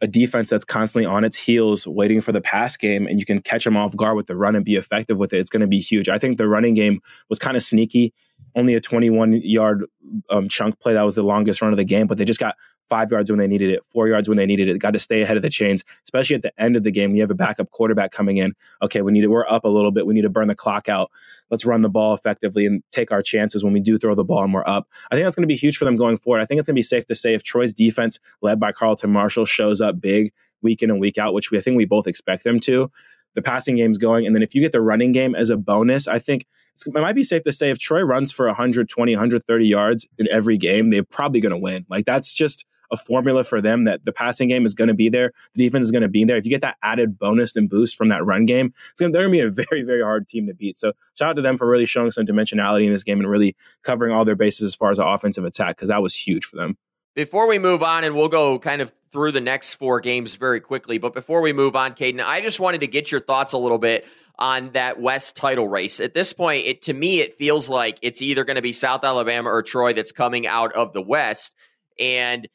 a 0.00 0.06
defense 0.06 0.50
that's 0.50 0.64
constantly 0.64 1.06
on 1.06 1.24
its 1.24 1.36
heels 1.36 1.86
waiting 1.86 2.20
for 2.20 2.32
the 2.32 2.40
pass 2.40 2.76
game 2.76 3.06
and 3.06 3.20
you 3.20 3.24
can 3.24 3.40
catch 3.40 3.64
them 3.64 3.76
off 3.76 3.96
guard 3.96 4.16
with 4.16 4.26
the 4.26 4.34
run 4.34 4.56
and 4.56 4.64
be 4.64 4.74
effective 4.74 5.16
with 5.16 5.32
it, 5.32 5.38
it's 5.38 5.50
going 5.50 5.60
to 5.60 5.66
be 5.66 5.78
huge. 5.80 6.08
I 6.08 6.18
think 6.18 6.38
the 6.38 6.48
running 6.48 6.74
game 6.74 7.00
was 7.28 7.38
kind 7.38 7.56
of 7.56 7.62
sneaky. 7.62 8.12
Only 8.54 8.74
a 8.74 8.80
21 8.80 9.40
yard 9.42 9.84
um, 10.30 10.48
chunk 10.48 10.78
play. 10.80 10.94
That 10.94 11.02
was 11.02 11.14
the 11.14 11.22
longest 11.22 11.62
run 11.62 11.72
of 11.72 11.76
the 11.76 11.84
game, 11.84 12.06
but 12.06 12.18
they 12.18 12.24
just 12.24 12.40
got 12.40 12.56
five 12.88 13.10
yards 13.10 13.30
when 13.30 13.38
they 13.38 13.46
needed 13.46 13.70
it, 13.70 13.82
four 13.86 14.06
yards 14.08 14.28
when 14.28 14.36
they 14.36 14.44
needed 14.44 14.68
it. 14.68 14.78
Got 14.78 14.90
to 14.90 14.98
stay 14.98 15.22
ahead 15.22 15.36
of 15.36 15.42
the 15.42 15.48
chains, 15.48 15.82
especially 16.04 16.36
at 16.36 16.42
the 16.42 16.52
end 16.58 16.76
of 16.76 16.82
the 16.82 16.90
game. 16.90 17.14
You 17.14 17.22
have 17.22 17.30
a 17.30 17.34
backup 17.34 17.70
quarterback 17.70 18.12
coming 18.12 18.36
in. 18.36 18.52
Okay, 18.82 19.00
we 19.00 19.12
need 19.12 19.24
it. 19.24 19.28
We're 19.28 19.48
up 19.48 19.64
a 19.64 19.68
little 19.68 19.90
bit. 19.90 20.06
We 20.06 20.12
need 20.12 20.22
to 20.22 20.28
burn 20.28 20.48
the 20.48 20.54
clock 20.54 20.90
out. 20.90 21.10
Let's 21.50 21.64
run 21.64 21.80
the 21.80 21.88
ball 21.88 22.12
effectively 22.12 22.66
and 22.66 22.82
take 22.92 23.10
our 23.10 23.22
chances 23.22 23.64
when 23.64 23.72
we 23.72 23.80
do 23.80 23.98
throw 23.98 24.14
the 24.14 24.24
ball 24.24 24.44
and 24.44 24.52
we're 24.52 24.66
up. 24.66 24.88
I 25.10 25.14
think 25.14 25.24
that's 25.24 25.36
going 25.36 25.48
to 25.48 25.52
be 25.52 25.56
huge 25.56 25.78
for 25.78 25.86
them 25.86 25.96
going 25.96 26.18
forward. 26.18 26.42
I 26.42 26.44
think 26.44 26.58
it's 26.58 26.68
going 26.68 26.74
to 26.74 26.78
be 26.78 26.82
safe 26.82 27.06
to 27.06 27.14
say 27.14 27.32
if 27.32 27.42
Troy's 27.42 27.72
defense, 27.72 28.18
led 28.42 28.60
by 28.60 28.72
Carlton 28.72 29.10
Martial, 29.10 29.46
shows 29.46 29.80
up 29.80 29.98
big 29.98 30.32
week 30.60 30.82
in 30.82 30.90
and 30.90 31.00
week 31.00 31.16
out, 31.16 31.32
which 31.34 31.50
we, 31.50 31.56
I 31.56 31.60
think 31.62 31.78
we 31.78 31.86
both 31.86 32.06
expect 32.06 32.44
them 32.44 32.60
to, 32.60 32.90
the 33.34 33.42
passing 33.42 33.76
game's 33.76 33.98
going. 33.98 34.26
And 34.26 34.36
then 34.36 34.42
if 34.42 34.54
you 34.54 34.60
get 34.60 34.72
the 34.72 34.82
running 34.82 35.12
game 35.12 35.34
as 35.34 35.48
a 35.48 35.56
bonus, 35.56 36.06
I 36.06 36.18
think 36.18 36.46
it 36.86 36.92
might 36.94 37.14
be 37.14 37.24
safe 37.24 37.42
to 37.44 37.52
say 37.52 37.70
if 37.70 37.78
Troy 37.78 38.02
runs 38.02 38.32
for 38.32 38.46
120, 38.46 39.14
130 39.14 39.66
yards 39.66 40.06
in 40.18 40.28
every 40.30 40.56
game, 40.56 40.90
they're 40.90 41.04
probably 41.04 41.40
going 41.40 41.50
to 41.50 41.58
win. 41.58 41.86
Like 41.88 42.06
that's 42.06 42.32
just 42.32 42.64
a 42.92 42.96
formula 42.96 43.42
for 43.42 43.60
them 43.60 43.84
that 43.84 44.04
the 44.04 44.12
passing 44.12 44.48
game 44.48 44.66
is 44.66 44.74
going 44.74 44.88
to 44.88 44.94
be 44.94 45.08
there, 45.08 45.32
the 45.54 45.64
defense 45.64 45.84
is 45.84 45.90
going 45.90 46.02
to 46.02 46.08
be 46.08 46.24
there. 46.24 46.36
If 46.36 46.44
you 46.44 46.50
get 46.50 46.60
that 46.60 46.76
added 46.82 47.18
bonus 47.18 47.56
and 47.56 47.68
boost 47.68 47.96
from 47.96 48.08
that 48.10 48.24
run 48.24 48.44
game, 48.44 48.72
gonna, 48.98 49.10
they're 49.10 49.22
going 49.22 49.32
to 49.32 49.52
be 49.52 49.60
a 49.60 49.64
very, 49.70 49.82
very 49.82 50.02
hard 50.02 50.28
team 50.28 50.46
to 50.46 50.54
beat. 50.54 50.76
So 50.76 50.92
shout 51.18 51.30
out 51.30 51.36
to 51.36 51.42
them 51.42 51.56
for 51.56 51.66
really 51.66 51.86
showing 51.86 52.10
some 52.10 52.26
dimensionality 52.26 52.84
in 52.84 52.92
this 52.92 53.02
game 53.02 53.18
and 53.18 53.28
really 53.28 53.56
covering 53.82 54.12
all 54.12 54.24
their 54.24 54.36
bases 54.36 54.62
as 54.62 54.74
far 54.74 54.90
as 54.90 54.98
the 54.98 55.06
offensive 55.06 55.44
attack 55.44 55.76
because 55.76 55.88
that 55.88 56.02
was 56.02 56.14
huge 56.14 56.44
for 56.44 56.56
them. 56.56 56.76
Before 57.14 57.46
we 57.46 57.58
move 57.58 57.82
on, 57.82 58.04
and 58.04 58.14
we'll 58.14 58.28
go 58.28 58.58
kind 58.58 58.80
of 58.80 58.92
through 59.12 59.32
the 59.32 59.40
next 59.40 59.74
four 59.74 60.00
games 60.00 60.36
very 60.36 60.60
quickly, 60.60 60.98
but 60.98 61.12
before 61.12 61.42
we 61.42 61.52
move 61.52 61.76
on, 61.76 61.92
Kaiden, 61.92 62.22
I 62.24 62.40
just 62.40 62.58
wanted 62.58 62.80
to 62.80 62.86
get 62.86 63.12
your 63.12 63.20
thoughts 63.20 63.52
a 63.52 63.58
little 63.58 63.78
bit 63.78 64.06
on 64.38 64.70
that 64.72 64.98
West 64.98 65.36
title 65.36 65.68
race. 65.68 66.00
At 66.00 66.14
this 66.14 66.32
point, 66.32 66.66
it 66.66 66.82
to 66.82 66.94
me 66.94 67.20
it 67.20 67.36
feels 67.36 67.68
like 67.68 67.98
it's 68.00 68.22
either 68.22 68.44
going 68.44 68.56
to 68.56 68.62
be 68.62 68.72
South 68.72 69.04
Alabama 69.04 69.50
or 69.50 69.62
Troy 69.62 69.92
that's 69.92 70.12
coming 70.12 70.46
out 70.46 70.72
of 70.72 70.94
the 70.94 71.02
West. 71.02 71.54
And 72.00 72.48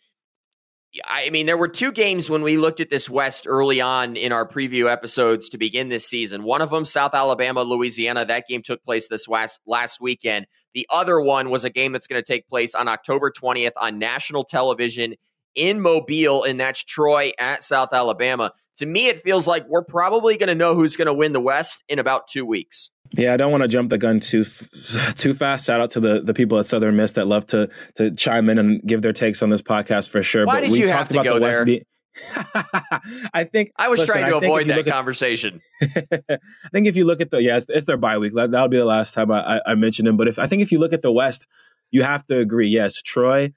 I 1.05 1.29
mean, 1.29 1.45
there 1.45 1.57
were 1.57 1.67
two 1.67 1.91
games 1.91 2.29
when 2.29 2.41
we 2.41 2.57
looked 2.57 2.79
at 2.79 2.89
this 2.89 3.09
West 3.09 3.45
early 3.47 3.81
on 3.81 4.15
in 4.15 4.31
our 4.31 4.47
preview 4.47 4.91
episodes 4.91 5.49
to 5.49 5.57
begin 5.57 5.89
this 5.89 6.07
season. 6.07 6.43
One 6.43 6.61
of 6.61 6.71
them, 6.71 6.85
South 6.85 7.13
Alabama, 7.13 7.61
Louisiana. 7.61 8.25
That 8.25 8.47
game 8.47 8.63
took 8.63 8.83
place 8.83 9.07
this 9.07 9.27
last, 9.27 9.59
last 9.67 10.01
weekend. 10.01 10.47
The 10.73 10.87
other 10.89 11.19
one 11.19 11.49
was 11.49 11.63
a 11.63 11.69
game 11.69 11.91
that's 11.91 12.07
going 12.07 12.21
to 12.21 12.25
take 12.25 12.47
place 12.47 12.75
on 12.75 12.87
October 12.87 13.31
20th 13.31 13.71
on 13.77 13.99
national 13.99 14.43
television 14.43 15.15
in 15.55 15.81
Mobile, 15.81 16.43
and 16.43 16.59
that's 16.59 16.83
Troy 16.83 17.31
at 17.39 17.63
South 17.63 17.89
Alabama. 17.91 18.53
To 18.77 18.85
me, 18.85 19.07
it 19.07 19.21
feels 19.21 19.47
like 19.47 19.67
we're 19.67 19.83
probably 19.83 20.37
going 20.37 20.49
to 20.49 20.55
know 20.55 20.75
who's 20.75 20.95
going 20.95 21.07
to 21.07 21.13
win 21.13 21.33
the 21.33 21.41
West 21.41 21.83
in 21.89 21.97
about 21.97 22.27
two 22.27 22.45
weeks. 22.45 22.91
Yeah, 23.11 23.33
I 23.33 23.37
don't 23.37 23.51
want 23.51 23.63
to 23.63 23.67
jump 23.67 23.89
the 23.89 23.97
gun 23.97 24.19
too 24.19 24.43
too 25.15 25.33
fast. 25.33 25.65
Shout 25.65 25.81
out 25.81 25.89
to 25.91 25.99
the, 25.99 26.21
the 26.21 26.33
people 26.33 26.59
at 26.59 26.65
Southern 26.65 26.95
Miss 26.95 27.13
that 27.13 27.25
love 27.25 27.45
to 27.47 27.69
to 27.95 28.11
chime 28.11 28.49
in 28.49 28.57
and 28.57 28.81
give 28.83 29.01
their 29.01 29.13
takes 29.13 29.41
on 29.41 29.49
this 29.49 29.61
podcast 29.61 30.09
for 30.09 30.21
sure. 30.21 30.45
Why 30.45 30.55
but 30.55 30.61
did 30.61 30.71
we 30.71 30.81
you 30.81 30.87
talked 30.87 30.97
have 30.97 31.07
to 31.09 31.13
about 31.15 31.23
go 31.23 31.35
the 31.35 31.41
West. 31.41 31.65
Be- 31.65 31.83
I 33.33 33.43
think 33.43 33.71
I 33.77 33.87
was 33.89 33.99
listen, 33.99 34.15
trying 34.15 34.29
to 34.29 34.37
avoid 34.37 34.67
that 34.67 34.85
conversation. 34.85 35.61
I 35.81 36.39
think 36.71 36.87
if 36.87 36.95
you 36.95 37.05
look 37.05 37.21
at 37.21 37.31
the 37.31 37.41
yeah, 37.41 37.57
it's, 37.57 37.65
it's 37.69 37.85
their 37.85 37.97
bye 37.97 38.17
week. 38.17 38.33
That, 38.35 38.51
will 38.51 38.67
be 38.67 38.77
the 38.77 38.85
last 38.85 39.13
time 39.13 39.31
I, 39.31 39.61
I, 39.65 39.75
mentioned 39.75 40.07
him. 40.07 40.17
But 40.17 40.27
if 40.27 40.39
I 40.39 40.47
think 40.47 40.61
if 40.61 40.71
you 40.71 40.79
look 40.79 40.93
at 40.93 41.01
the 41.01 41.11
West, 41.11 41.47
you 41.91 42.03
have 42.03 42.25
to 42.27 42.39
agree. 42.39 42.67
Yes, 42.67 43.01
Troy 43.01 43.53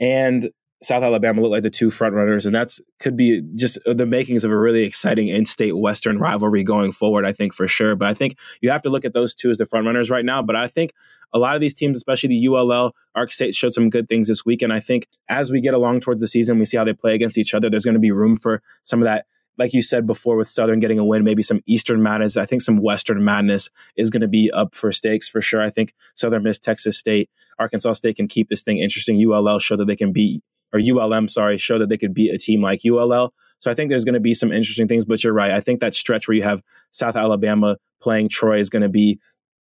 and 0.00 0.50
South 0.82 1.02
Alabama 1.02 1.40
look 1.40 1.50
like 1.50 1.62
the 1.62 1.70
two 1.70 1.90
front 1.90 2.14
runners, 2.14 2.44
and 2.44 2.54
that's 2.54 2.80
could 2.98 3.16
be 3.16 3.40
just 3.54 3.78
the 3.86 4.06
makings 4.06 4.42
of 4.44 4.50
a 4.50 4.58
really 4.58 4.82
exciting 4.82 5.28
in-state 5.28 5.76
Western 5.76 6.18
rivalry 6.18 6.64
going 6.64 6.90
forward. 6.90 7.24
I 7.24 7.32
think 7.32 7.54
for 7.54 7.66
sure, 7.68 7.94
but 7.94 8.08
I 8.08 8.14
think 8.14 8.36
you 8.60 8.70
have 8.70 8.82
to 8.82 8.90
look 8.90 9.04
at 9.04 9.14
those 9.14 9.34
two 9.34 9.50
as 9.50 9.58
the 9.58 9.66
front 9.66 9.86
runners 9.86 10.10
right 10.10 10.24
now. 10.24 10.42
But 10.42 10.56
I 10.56 10.66
think 10.66 10.92
a 11.32 11.38
lot 11.38 11.54
of 11.54 11.60
these 11.60 11.74
teams, 11.74 11.96
especially 11.96 12.30
the 12.30 12.46
ULL, 12.48 12.94
Ark 13.14 13.32
State, 13.32 13.54
showed 13.54 13.74
some 13.74 13.90
good 13.90 14.08
things 14.08 14.28
this 14.28 14.44
week, 14.44 14.60
and 14.62 14.72
I 14.72 14.80
think 14.80 15.06
as 15.28 15.50
we 15.50 15.60
get 15.60 15.74
along 15.74 16.00
towards 16.00 16.20
the 16.20 16.28
season, 16.28 16.58
we 16.58 16.64
see 16.64 16.76
how 16.76 16.84
they 16.84 16.94
play 16.94 17.14
against 17.14 17.38
each 17.38 17.54
other. 17.54 17.70
There's 17.70 17.84
going 17.84 17.94
to 17.94 18.00
be 18.00 18.10
room 18.10 18.36
for 18.36 18.62
some 18.82 19.00
of 19.00 19.04
that 19.04 19.26
like 19.58 19.74
you 19.74 19.82
said 19.82 20.06
before 20.06 20.36
with 20.36 20.48
Southern 20.48 20.78
getting 20.78 20.98
a 20.98 21.04
win, 21.04 21.24
maybe 21.24 21.42
some 21.42 21.60
Eastern 21.66 22.02
madness. 22.02 22.38
I 22.38 22.46
think 22.46 22.62
some 22.62 22.78
Western 22.78 23.22
madness 23.22 23.68
is 23.96 24.10
going 24.10 24.22
to 24.22 24.28
be 24.28 24.50
up 24.50 24.74
for 24.74 24.90
stakes 24.92 25.28
for 25.28 25.40
sure. 25.40 25.62
I 25.62 25.70
think 25.70 25.92
Southern 26.14 26.42
Miss, 26.42 26.58
Texas 26.58 26.98
State, 26.98 27.28
Arkansas 27.58 27.92
State 27.92 28.16
can 28.16 28.28
keep 28.28 28.48
this 28.48 28.62
thing 28.62 28.78
interesting. 28.78 29.22
ULL 29.22 29.58
show 29.58 29.76
that 29.76 29.84
they 29.84 29.94
can 29.94 30.12
beat 30.12 30.42
or 30.72 30.80
ULM, 30.80 31.28
sorry, 31.28 31.58
show 31.58 31.78
that 31.78 31.88
they 31.88 31.98
could 31.98 32.14
beat 32.14 32.34
a 32.34 32.38
team 32.38 32.62
like 32.62 32.80
ULL. 32.86 33.32
So 33.60 33.70
I 33.70 33.74
think 33.74 33.90
there's 33.90 34.04
going 34.04 34.14
to 34.14 34.20
be 34.20 34.34
some 34.34 34.52
interesting 34.52 34.88
things, 34.88 35.04
but 35.04 35.22
you're 35.22 35.32
right. 35.32 35.52
I 35.52 35.60
think 35.60 35.80
that 35.80 35.94
stretch 35.94 36.26
where 36.26 36.36
you 36.36 36.42
have 36.42 36.62
South 36.90 37.16
Alabama 37.16 37.76
playing 38.00 38.28
Troy 38.28 38.58
is 38.58 38.70
going 38.70 38.82
to 38.82 38.88
be 38.88 39.20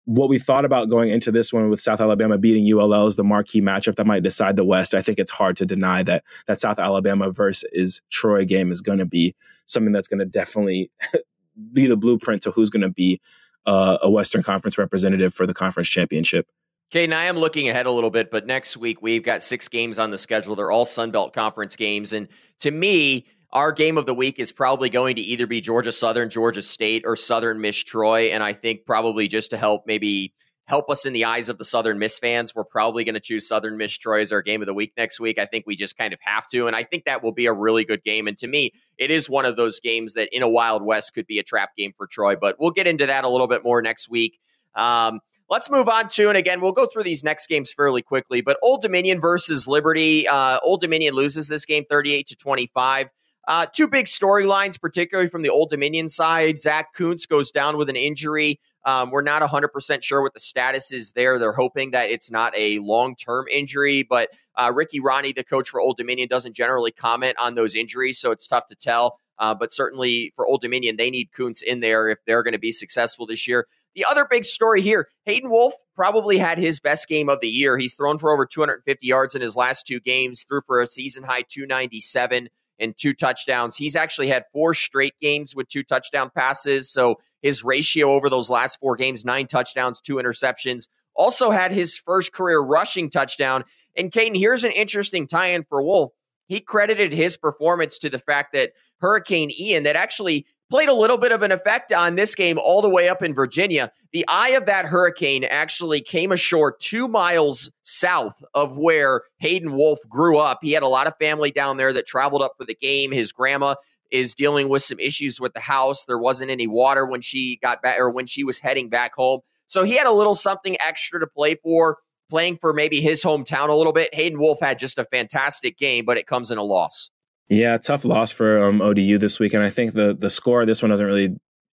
what 0.07 0.29
we 0.29 0.39
thought 0.39 0.63
about 0.63 0.89
going 0.89 1.09
into 1.09 1.33
this 1.33 1.51
one 1.51 1.69
with 1.69 1.81
South 1.81 1.99
Alabama 1.99 2.37
beating 2.37 2.65
ULL 2.71 3.07
is 3.07 3.17
the 3.17 3.25
marquee 3.25 3.61
matchup 3.61 3.97
that 3.97 4.07
might 4.07 4.23
decide 4.23 4.55
the 4.55 4.63
West. 4.63 4.95
I 4.95 5.01
think 5.01 5.19
it's 5.19 5.31
hard 5.31 5.57
to 5.57 5.65
deny 5.65 6.01
that 6.03 6.23
that 6.47 6.61
South 6.61 6.79
Alabama 6.79 7.29
versus 7.29 8.01
Troy 8.09 8.45
game 8.45 8.71
is 8.71 8.79
going 8.79 8.99
to 8.99 9.05
be 9.05 9.35
something 9.65 9.91
that's 9.91 10.07
going 10.07 10.19
to 10.19 10.25
definitely 10.25 10.89
be 11.73 11.87
the 11.87 11.97
blueprint 11.97 12.41
to 12.43 12.51
who's 12.51 12.69
going 12.69 12.83
to 12.83 12.89
be 12.89 13.19
uh, 13.65 13.97
a 14.01 14.09
Western 14.09 14.43
Conference 14.43 14.77
representative 14.77 15.33
for 15.33 15.45
the 15.45 15.53
conference 15.53 15.89
championship. 15.89 16.47
Okay, 16.89 17.05
now 17.05 17.19
I 17.19 17.25
am 17.25 17.35
looking 17.37 17.67
ahead 17.67 17.85
a 17.85 17.91
little 17.91 18.09
bit, 18.09 18.31
but 18.31 18.47
next 18.47 18.77
week 18.77 19.01
we've 19.01 19.23
got 19.23 19.43
six 19.43 19.67
games 19.67 19.99
on 19.99 20.09
the 20.09 20.17
schedule. 20.17 20.55
They're 20.55 20.71
all 20.71 20.85
Sun 20.85 21.11
Belt 21.11 21.33
Conference 21.33 21.75
games. 21.75 22.13
And 22.13 22.29
to 22.59 22.71
me, 22.71 23.25
our 23.51 23.73
game 23.73 23.97
of 23.97 24.05
the 24.05 24.13
week 24.13 24.39
is 24.39 24.53
probably 24.53 24.89
going 24.89 25.17
to 25.17 25.21
either 25.21 25.47
be 25.47 25.59
Georgia 25.59 25.91
Southern, 25.91 26.29
Georgia 26.29 26.61
State, 26.61 27.03
or 27.05 27.17
Southern 27.17 27.59
Miss 27.59 27.75
Troy. 27.75 28.27
And 28.27 28.41
I 28.41 28.53
think 28.53 28.85
probably 28.85 29.27
just 29.27 29.49
to 29.49 29.57
help 29.57 29.85
maybe 29.85 30.33
help 30.63 30.89
us 30.89 31.05
in 31.05 31.11
the 31.11 31.25
eyes 31.25 31.49
of 31.49 31.57
the 31.57 31.65
Southern 31.65 31.99
Miss 31.99 32.19
fans, 32.19 32.55
we're 32.55 32.63
probably 32.63 33.03
going 33.03 33.15
to 33.15 33.21
choose 33.21 33.45
Southern 33.47 33.75
Miss 33.75 33.97
Troy 33.97 34.21
as 34.21 34.31
our 34.31 34.41
game 34.41 34.61
of 34.61 34.65
the 34.65 34.73
week 34.73 34.93
next 34.95 35.19
week. 35.19 35.39
I 35.39 35.45
think 35.45 35.65
we 35.67 35.75
just 35.75 35.97
kind 35.97 36.13
of 36.13 36.19
have 36.21 36.47
to. 36.51 36.67
And 36.67 36.75
I 36.75 36.85
think 36.85 37.03
that 37.03 37.21
will 37.21 37.33
be 37.33 37.47
a 37.47 37.53
really 37.53 37.83
good 37.83 38.03
game. 38.05 38.27
And 38.27 38.37
to 38.37 38.47
me, 38.47 38.71
it 38.97 39.11
is 39.11 39.29
one 39.29 39.43
of 39.43 39.57
those 39.57 39.81
games 39.81 40.13
that 40.13 40.29
in 40.33 40.41
a 40.41 40.49
Wild 40.49 40.83
West 40.83 41.13
could 41.13 41.27
be 41.27 41.39
a 41.39 41.43
trap 41.43 41.71
game 41.77 41.91
for 41.97 42.07
Troy. 42.07 42.37
But 42.37 42.55
we'll 42.59 42.71
get 42.71 42.87
into 42.87 43.05
that 43.07 43.25
a 43.25 43.29
little 43.29 43.47
bit 43.47 43.63
more 43.65 43.81
next 43.81 44.09
week. 44.09 44.39
Um, 44.75 45.19
Let's 45.49 45.69
move 45.69 45.87
on 45.87 46.09
to, 46.09 46.27
and 46.27 46.37
again, 46.37 46.59
we'll 46.59 46.73
go 46.73 46.87
through 46.87 47.03
these 47.03 47.23
next 47.23 47.47
games 47.47 47.71
fairly 47.71 48.01
quickly. 48.01 48.41
But 48.41 48.57
Old 48.61 48.81
Dominion 48.81 49.21
versus 49.21 49.65
Liberty. 49.65 50.27
Uh, 50.27 50.59
Old 50.61 50.81
Dominion 50.81 51.15
loses 51.15 51.47
this 51.47 51.65
game 51.65 51.85
38 51.89 52.27
to 52.27 52.35
25. 52.35 53.07
Uh, 53.47 53.65
two 53.65 53.87
big 53.87 54.07
storylines, 54.07 54.79
particularly 54.79 55.29
from 55.29 55.43
the 55.43 55.49
Old 55.49 55.69
Dominion 55.69 56.09
side. 56.09 56.59
Zach 56.59 56.93
Kuntz 56.93 57.25
goes 57.25 57.49
down 57.49 57.77
with 57.77 57.87
an 57.89 57.95
injury. 57.95 58.59
Um, 58.83 59.09
we're 59.09 59.21
not 59.21 59.41
100% 59.41 60.03
sure 60.03 60.21
what 60.21 60.33
the 60.33 60.39
status 60.41 60.91
is 60.91 61.11
there. 61.11 61.39
They're 61.39 61.53
hoping 61.53 61.91
that 61.91 62.09
it's 62.09 62.29
not 62.29 62.53
a 62.57 62.79
long 62.79 63.15
term 63.15 63.45
injury, 63.49 64.03
but 64.03 64.29
uh, 64.55 64.73
Ricky 64.75 64.99
Rahne, 64.99 65.33
the 65.33 65.45
coach 65.45 65.69
for 65.69 65.79
Old 65.79 65.95
Dominion, 65.95 66.27
doesn't 66.27 66.55
generally 66.55 66.91
comment 66.91 67.37
on 67.39 67.55
those 67.55 67.73
injuries, 67.73 68.19
so 68.19 68.31
it's 68.31 68.47
tough 68.47 68.65
to 68.67 68.75
tell. 68.75 69.19
Uh, 69.39 69.53
but 69.53 69.71
certainly 69.71 70.33
for 70.35 70.45
Old 70.45 70.59
Dominion, 70.59 70.97
they 70.97 71.09
need 71.09 71.31
Kuntz 71.31 71.61
in 71.61 71.79
there 71.79 72.09
if 72.09 72.19
they're 72.25 72.43
going 72.43 72.53
to 72.53 72.59
be 72.59 72.71
successful 72.73 73.25
this 73.25 73.47
year. 73.47 73.67
The 73.97 74.05
other 74.05 74.27
big 74.29 74.45
story 74.45 74.81
here 74.81 75.09
Hayden 75.25 75.49
Wolff 75.49 75.73
probably 75.95 76.37
had 76.37 76.59
his 76.59 76.79
best 76.79 77.07
game 77.07 77.29
of 77.29 77.41
the 77.41 77.49
year. 77.49 77.79
He's 77.79 77.95
thrown 77.95 78.19
for 78.19 78.31
over 78.31 78.45
250 78.45 79.07
yards 79.07 79.33
in 79.33 79.41
his 79.41 79.55
last 79.55 79.87
two 79.87 79.99
games, 79.99 80.45
threw 80.47 80.61
for 80.67 80.79
a 80.79 80.85
season 80.85 81.23
high 81.23 81.41
297 81.49 82.49
and 82.77 82.95
two 82.95 83.15
touchdowns. 83.15 83.75
He's 83.75 83.95
actually 83.95 84.27
had 84.27 84.43
four 84.53 84.75
straight 84.75 85.15
games 85.19 85.55
with 85.55 85.67
two 85.67 85.81
touchdown 85.81 86.29
passes. 86.29 86.91
So 86.91 87.15
his 87.41 87.63
ratio 87.63 88.11
over 88.11 88.29
those 88.29 88.51
last 88.51 88.79
four 88.79 88.95
games 88.97 89.25
nine 89.25 89.47
touchdowns, 89.47 89.99
two 89.99 90.17
interceptions. 90.17 90.87
Also 91.15 91.49
had 91.49 91.71
his 91.71 91.97
first 91.97 92.31
career 92.31 92.59
rushing 92.59 93.09
touchdown. 93.09 93.63
And 93.95 94.11
Kaiden, 94.11 94.37
here's 94.37 94.63
an 94.63 94.73
interesting 94.73 95.25
tie 95.25 95.47
in 95.47 95.63
for 95.63 95.81
Wolff. 95.81 96.11
He 96.45 96.59
credited 96.59 97.13
his 97.13 97.35
performance 97.35 97.97
to 97.97 98.11
the 98.11 98.19
fact 98.19 98.53
that 98.53 98.73
Hurricane 98.99 99.49
Ian, 99.59 99.83
that 99.83 99.95
actually 99.95 100.45
played 100.69 100.89
a 100.89 100.93
little 100.93 101.17
bit 101.17 101.31
of 101.31 101.41
an 101.41 101.51
effect 101.51 101.91
on 101.91 102.15
this 102.15 102.35
game 102.35 102.57
all 102.57 102.81
the 102.81 102.89
way 102.89 103.09
up 103.09 103.23
in 103.23 103.33
Virginia. 103.33 103.91
The 104.11 104.25
eye 104.27 104.49
of 104.49 104.65
that 104.65 104.85
hurricane 104.85 105.43
actually 105.43 106.01
came 106.01 106.31
ashore 106.31 106.71
two 106.71 107.07
miles 107.07 107.71
south 107.83 108.43
of 108.53 108.77
where 108.77 109.21
Hayden 109.39 109.73
Wolff 109.73 109.99
grew 110.09 110.37
up. 110.37 110.59
He 110.61 110.71
had 110.71 110.83
a 110.83 110.87
lot 110.87 111.07
of 111.07 111.13
family 111.19 111.51
down 111.51 111.77
there 111.77 111.93
that 111.93 112.05
traveled 112.05 112.41
up 112.41 112.53
for 112.57 112.65
the 112.65 112.75
game. 112.75 113.11
His 113.11 113.31
grandma 113.31 113.75
is 114.11 114.33
dealing 114.33 114.69
with 114.69 114.83
some 114.83 114.99
issues 114.99 115.39
with 115.39 115.53
the 115.53 115.59
house. 115.59 116.05
There 116.05 116.17
wasn't 116.17 116.51
any 116.51 116.67
water 116.67 117.05
when 117.05 117.21
she 117.21 117.57
got 117.61 117.81
back 117.81 117.99
or 117.99 118.09
when 118.09 118.25
she 118.25 118.43
was 118.43 118.59
heading 118.59 118.89
back 118.89 119.15
home. 119.15 119.41
So 119.67 119.83
he 119.83 119.97
had 119.97 120.07
a 120.07 120.13
little 120.13 120.35
something 120.35 120.77
extra 120.85 121.19
to 121.19 121.27
play 121.27 121.55
for, 121.55 121.97
playing 122.29 122.57
for 122.57 122.73
maybe 122.73 123.01
his 123.01 123.21
hometown 123.21 123.69
a 123.69 123.73
little 123.73 123.93
bit. 123.93 124.13
Hayden 124.15 124.39
Wolff 124.39 124.59
had 124.61 124.79
just 124.79 124.97
a 124.97 125.05
fantastic 125.05 125.77
game, 125.77 126.05
but 126.05 126.17
it 126.17 126.25
comes 126.25 126.51
in 126.51 126.57
a 126.57 126.63
loss. 126.63 127.09
Yeah, 127.49 127.77
tough 127.77 128.03
loss 128.03 128.31
for 128.31 128.63
um, 128.67 128.81
ODU 128.81 129.17
this 129.17 129.39
week, 129.39 129.53
and 129.53 129.63
I 129.63 129.69
think 129.69 129.93
the 129.93 130.15
the 130.17 130.29
score 130.29 130.65
this 130.65 130.81
one 130.81 130.89
doesn't 130.89 131.05
really 131.05 131.37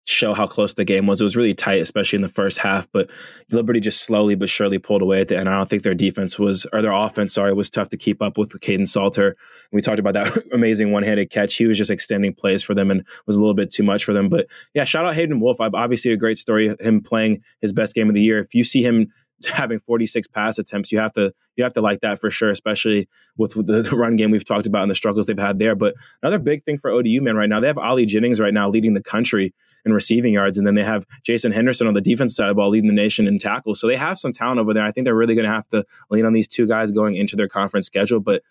show 0.09 0.33
how 0.33 0.47
close 0.47 0.73
the 0.73 0.83
game 0.83 1.05
was. 1.05 1.21
It 1.21 1.23
was 1.23 1.35
really 1.35 1.53
tight, 1.53 1.81
especially 1.81 2.17
in 2.17 2.23
the 2.23 2.27
first 2.27 2.57
half. 2.57 2.87
But 2.91 3.11
Liberty 3.51 3.79
just 3.79 4.03
slowly 4.03 4.33
but 4.33 4.49
surely 4.49 4.79
pulled 4.79 5.03
away 5.03 5.21
at 5.21 5.27
the 5.27 5.37
end. 5.37 5.47
I 5.47 5.55
don't 5.55 5.69
think 5.69 5.83
their 5.83 5.93
defense 5.93 6.39
was, 6.39 6.65
or 6.73 6.81
their 6.81 6.91
offense, 6.91 7.33
sorry, 7.33 7.53
was 7.53 7.69
tough 7.69 7.89
to 7.89 7.97
keep 7.97 8.21
up 8.21 8.37
with 8.37 8.49
Kaidon 8.49 8.87
Salter. 8.87 9.35
We 9.71 9.81
talked 9.81 9.99
about 9.99 10.13
that 10.15 10.43
amazing 10.53 10.91
one 10.91 11.03
handed 11.03 11.29
catch. 11.29 11.55
He 11.55 11.67
was 11.67 11.77
just 11.77 11.91
extending 11.91 12.33
plays 12.33 12.63
for 12.63 12.73
them 12.73 12.89
and 12.89 13.05
was 13.27 13.35
a 13.35 13.39
little 13.39 13.53
bit 13.53 13.71
too 13.71 13.83
much 13.83 14.03
for 14.03 14.13
them. 14.13 14.29
But 14.29 14.47
yeah, 14.73 14.83
shout 14.83 15.05
out 15.05 15.13
Hayden 15.13 15.39
Wolff. 15.39 15.57
Obviously, 15.59 16.11
a 16.11 16.17
great 16.17 16.39
story. 16.39 16.75
Him 16.79 17.01
playing 17.01 17.43
his 17.61 17.71
best 17.71 17.93
game 17.93 18.09
of 18.09 18.15
the 18.15 18.21
year. 18.21 18.39
If 18.39 18.55
you 18.55 18.63
see 18.63 18.81
him 18.81 19.11
having 19.47 19.79
46 19.79 20.27
pass 20.27 20.57
attempts. 20.57 20.91
You 20.91 20.99
have 20.99 21.13
to 21.13 21.31
you 21.55 21.63
have 21.63 21.73
to 21.73 21.81
like 21.81 22.01
that 22.01 22.19
for 22.19 22.29
sure, 22.29 22.49
especially 22.49 23.07
with, 23.37 23.55
with 23.55 23.67
the, 23.67 23.81
the, 23.81 23.95
run 23.95 24.15
game 24.15 24.31
we've 24.31 24.45
talked 24.45 24.65
about 24.65 24.83
and 24.83 24.91
the 24.91 24.95
struggles 24.95 25.25
they've 25.25 25.37
had 25.37 25.59
there. 25.59 25.75
But 25.75 25.95
another 26.21 26.39
big 26.39 26.63
thing 26.63 26.77
for 26.77 26.89
ODU 26.91 27.21
man 27.21 27.35
right 27.35 27.49
now, 27.49 27.59
they 27.59 27.67
have 27.67 27.77
Ali 27.77 28.05
Jennings 28.05 28.39
right 28.39 28.53
now 28.53 28.69
leading 28.69 28.93
the 28.93 29.03
country 29.03 29.53
in 29.85 29.93
receiving 29.93 30.33
yards, 30.33 30.57
and 30.57 30.67
then 30.67 30.75
they 30.75 30.83
have 30.83 31.05
Jason 31.23 31.51
Henderson 31.51 31.87
on 31.87 31.93
the 31.93 32.01
defense 32.01 32.35
side 32.35 32.49
of 32.49 32.51
the 32.51 32.55
ball 32.55 32.69
leading 32.69 32.89
the 32.89 32.95
nation 32.95 33.27
in 33.27 33.39
tackles. 33.39 33.79
So 33.79 33.87
they 33.87 33.95
have 33.95 34.19
some 34.19 34.31
talent 34.31 34.59
over 34.59 34.73
there. 34.73 34.85
I 34.85 34.91
think 34.91 35.05
they're 35.05 35.15
really 35.15 35.35
going 35.35 35.47
to 35.47 35.53
have 35.53 35.67
to 35.69 35.85
lean 36.09 36.25
on 36.25 36.33
these 36.33 36.47
two 36.47 36.67
guys 36.67 36.91
going 36.91 37.15
into 37.15 37.35
their 37.35 37.49
conference 37.49 37.85
schedule, 37.85 38.19
but. 38.19 38.43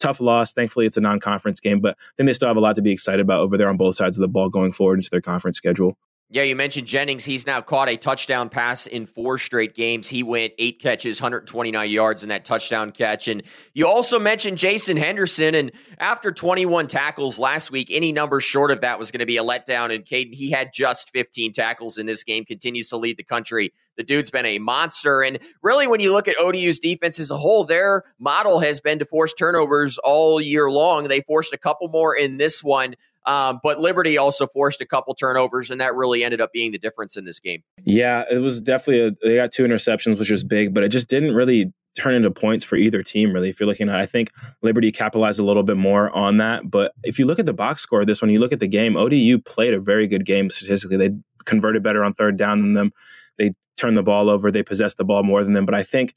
Tough 0.00 0.20
loss. 0.20 0.52
Thankfully, 0.52 0.84
it's 0.84 0.96
a 0.96 1.00
non-conference 1.00 1.60
game, 1.60 1.78
but 1.78 1.96
then 2.16 2.26
they 2.26 2.32
still 2.32 2.48
have 2.48 2.56
a 2.56 2.60
lot 2.60 2.74
to 2.74 2.82
be 2.82 2.90
excited 2.90 3.20
about 3.20 3.38
over 3.38 3.56
there 3.56 3.68
on 3.68 3.76
both 3.76 3.94
sides 3.94 4.16
of 4.16 4.20
the 4.20 4.26
ball 4.26 4.48
going 4.48 4.72
forward 4.72 4.96
into 4.96 5.08
their 5.08 5.20
conference 5.20 5.56
schedule. 5.56 5.96
Yeah, 6.32 6.44
you 6.44 6.56
mentioned 6.56 6.86
Jennings. 6.86 7.26
He's 7.26 7.46
now 7.46 7.60
caught 7.60 7.90
a 7.90 7.96
touchdown 7.98 8.48
pass 8.48 8.86
in 8.86 9.04
four 9.04 9.36
straight 9.36 9.74
games. 9.74 10.08
He 10.08 10.22
went 10.22 10.54
eight 10.56 10.80
catches, 10.80 11.20
129 11.20 11.90
yards 11.90 12.22
in 12.22 12.30
that 12.30 12.46
touchdown 12.46 12.90
catch. 12.90 13.28
And 13.28 13.42
you 13.74 13.86
also 13.86 14.18
mentioned 14.18 14.56
Jason 14.56 14.96
Henderson. 14.96 15.54
And 15.54 15.72
after 15.98 16.30
21 16.30 16.86
tackles 16.86 17.38
last 17.38 17.70
week, 17.70 17.88
any 17.90 18.12
number 18.12 18.40
short 18.40 18.70
of 18.70 18.80
that 18.80 18.98
was 18.98 19.10
going 19.10 19.18
to 19.18 19.26
be 19.26 19.36
a 19.36 19.44
letdown. 19.44 19.94
And 19.94 20.06
Kaiden, 20.06 20.32
he 20.32 20.50
had 20.50 20.70
just 20.72 21.10
15 21.10 21.52
tackles 21.52 21.98
in 21.98 22.06
this 22.06 22.24
game, 22.24 22.46
continues 22.46 22.88
to 22.88 22.96
lead 22.96 23.18
the 23.18 23.24
country. 23.24 23.74
The 23.98 24.02
dude's 24.02 24.30
been 24.30 24.46
a 24.46 24.58
monster. 24.58 25.20
And 25.20 25.38
really, 25.62 25.86
when 25.86 26.00
you 26.00 26.12
look 26.12 26.28
at 26.28 26.40
ODU's 26.40 26.78
defense 26.78 27.20
as 27.20 27.30
a 27.30 27.36
whole, 27.36 27.64
their 27.64 28.04
model 28.18 28.60
has 28.60 28.80
been 28.80 28.98
to 29.00 29.04
force 29.04 29.34
turnovers 29.34 29.98
all 29.98 30.40
year 30.40 30.70
long. 30.70 31.08
They 31.08 31.20
forced 31.20 31.52
a 31.52 31.58
couple 31.58 31.88
more 31.88 32.16
in 32.16 32.38
this 32.38 32.64
one. 32.64 32.94
Um, 33.24 33.60
but 33.62 33.80
Liberty 33.80 34.18
also 34.18 34.46
forced 34.46 34.80
a 34.80 34.86
couple 34.86 35.14
turnovers, 35.14 35.70
and 35.70 35.80
that 35.80 35.94
really 35.94 36.24
ended 36.24 36.40
up 36.40 36.52
being 36.52 36.72
the 36.72 36.78
difference 36.78 37.16
in 37.16 37.24
this 37.24 37.38
game. 37.38 37.62
Yeah, 37.84 38.24
it 38.30 38.38
was 38.38 38.60
definitely 38.60 39.08
a, 39.08 39.26
they 39.26 39.36
got 39.36 39.52
two 39.52 39.64
interceptions, 39.64 40.18
which 40.18 40.30
was 40.30 40.42
big, 40.42 40.74
but 40.74 40.82
it 40.82 40.88
just 40.88 41.08
didn't 41.08 41.34
really 41.34 41.72
turn 41.94 42.14
into 42.14 42.30
points 42.30 42.64
for 42.64 42.76
either 42.76 43.02
team. 43.02 43.32
Really, 43.32 43.50
if 43.50 43.60
you're 43.60 43.68
looking 43.68 43.88
at, 43.88 43.96
I 43.96 44.06
think 44.06 44.32
Liberty 44.62 44.90
capitalized 44.90 45.38
a 45.38 45.44
little 45.44 45.62
bit 45.62 45.76
more 45.76 46.10
on 46.10 46.38
that. 46.38 46.70
But 46.70 46.92
if 47.04 47.18
you 47.18 47.26
look 47.26 47.38
at 47.38 47.46
the 47.46 47.52
box 47.52 47.82
score, 47.82 48.04
this 48.04 48.22
one, 48.22 48.30
you 48.30 48.40
look 48.40 48.52
at 48.52 48.60
the 48.60 48.68
game, 48.68 48.96
ODU 48.96 49.38
played 49.38 49.74
a 49.74 49.80
very 49.80 50.08
good 50.08 50.26
game 50.26 50.50
statistically. 50.50 50.96
They 50.96 51.10
converted 51.44 51.82
better 51.82 52.04
on 52.04 52.14
third 52.14 52.36
down 52.36 52.60
than 52.60 52.72
them. 52.74 52.92
They 53.38 53.52
turned 53.76 53.96
the 53.96 54.02
ball 54.02 54.30
over. 54.30 54.50
They 54.50 54.62
possessed 54.62 54.96
the 54.96 55.04
ball 55.04 55.22
more 55.22 55.44
than 55.44 55.52
them. 55.52 55.66
But 55.66 55.74
I 55.74 55.82
think 55.82 56.14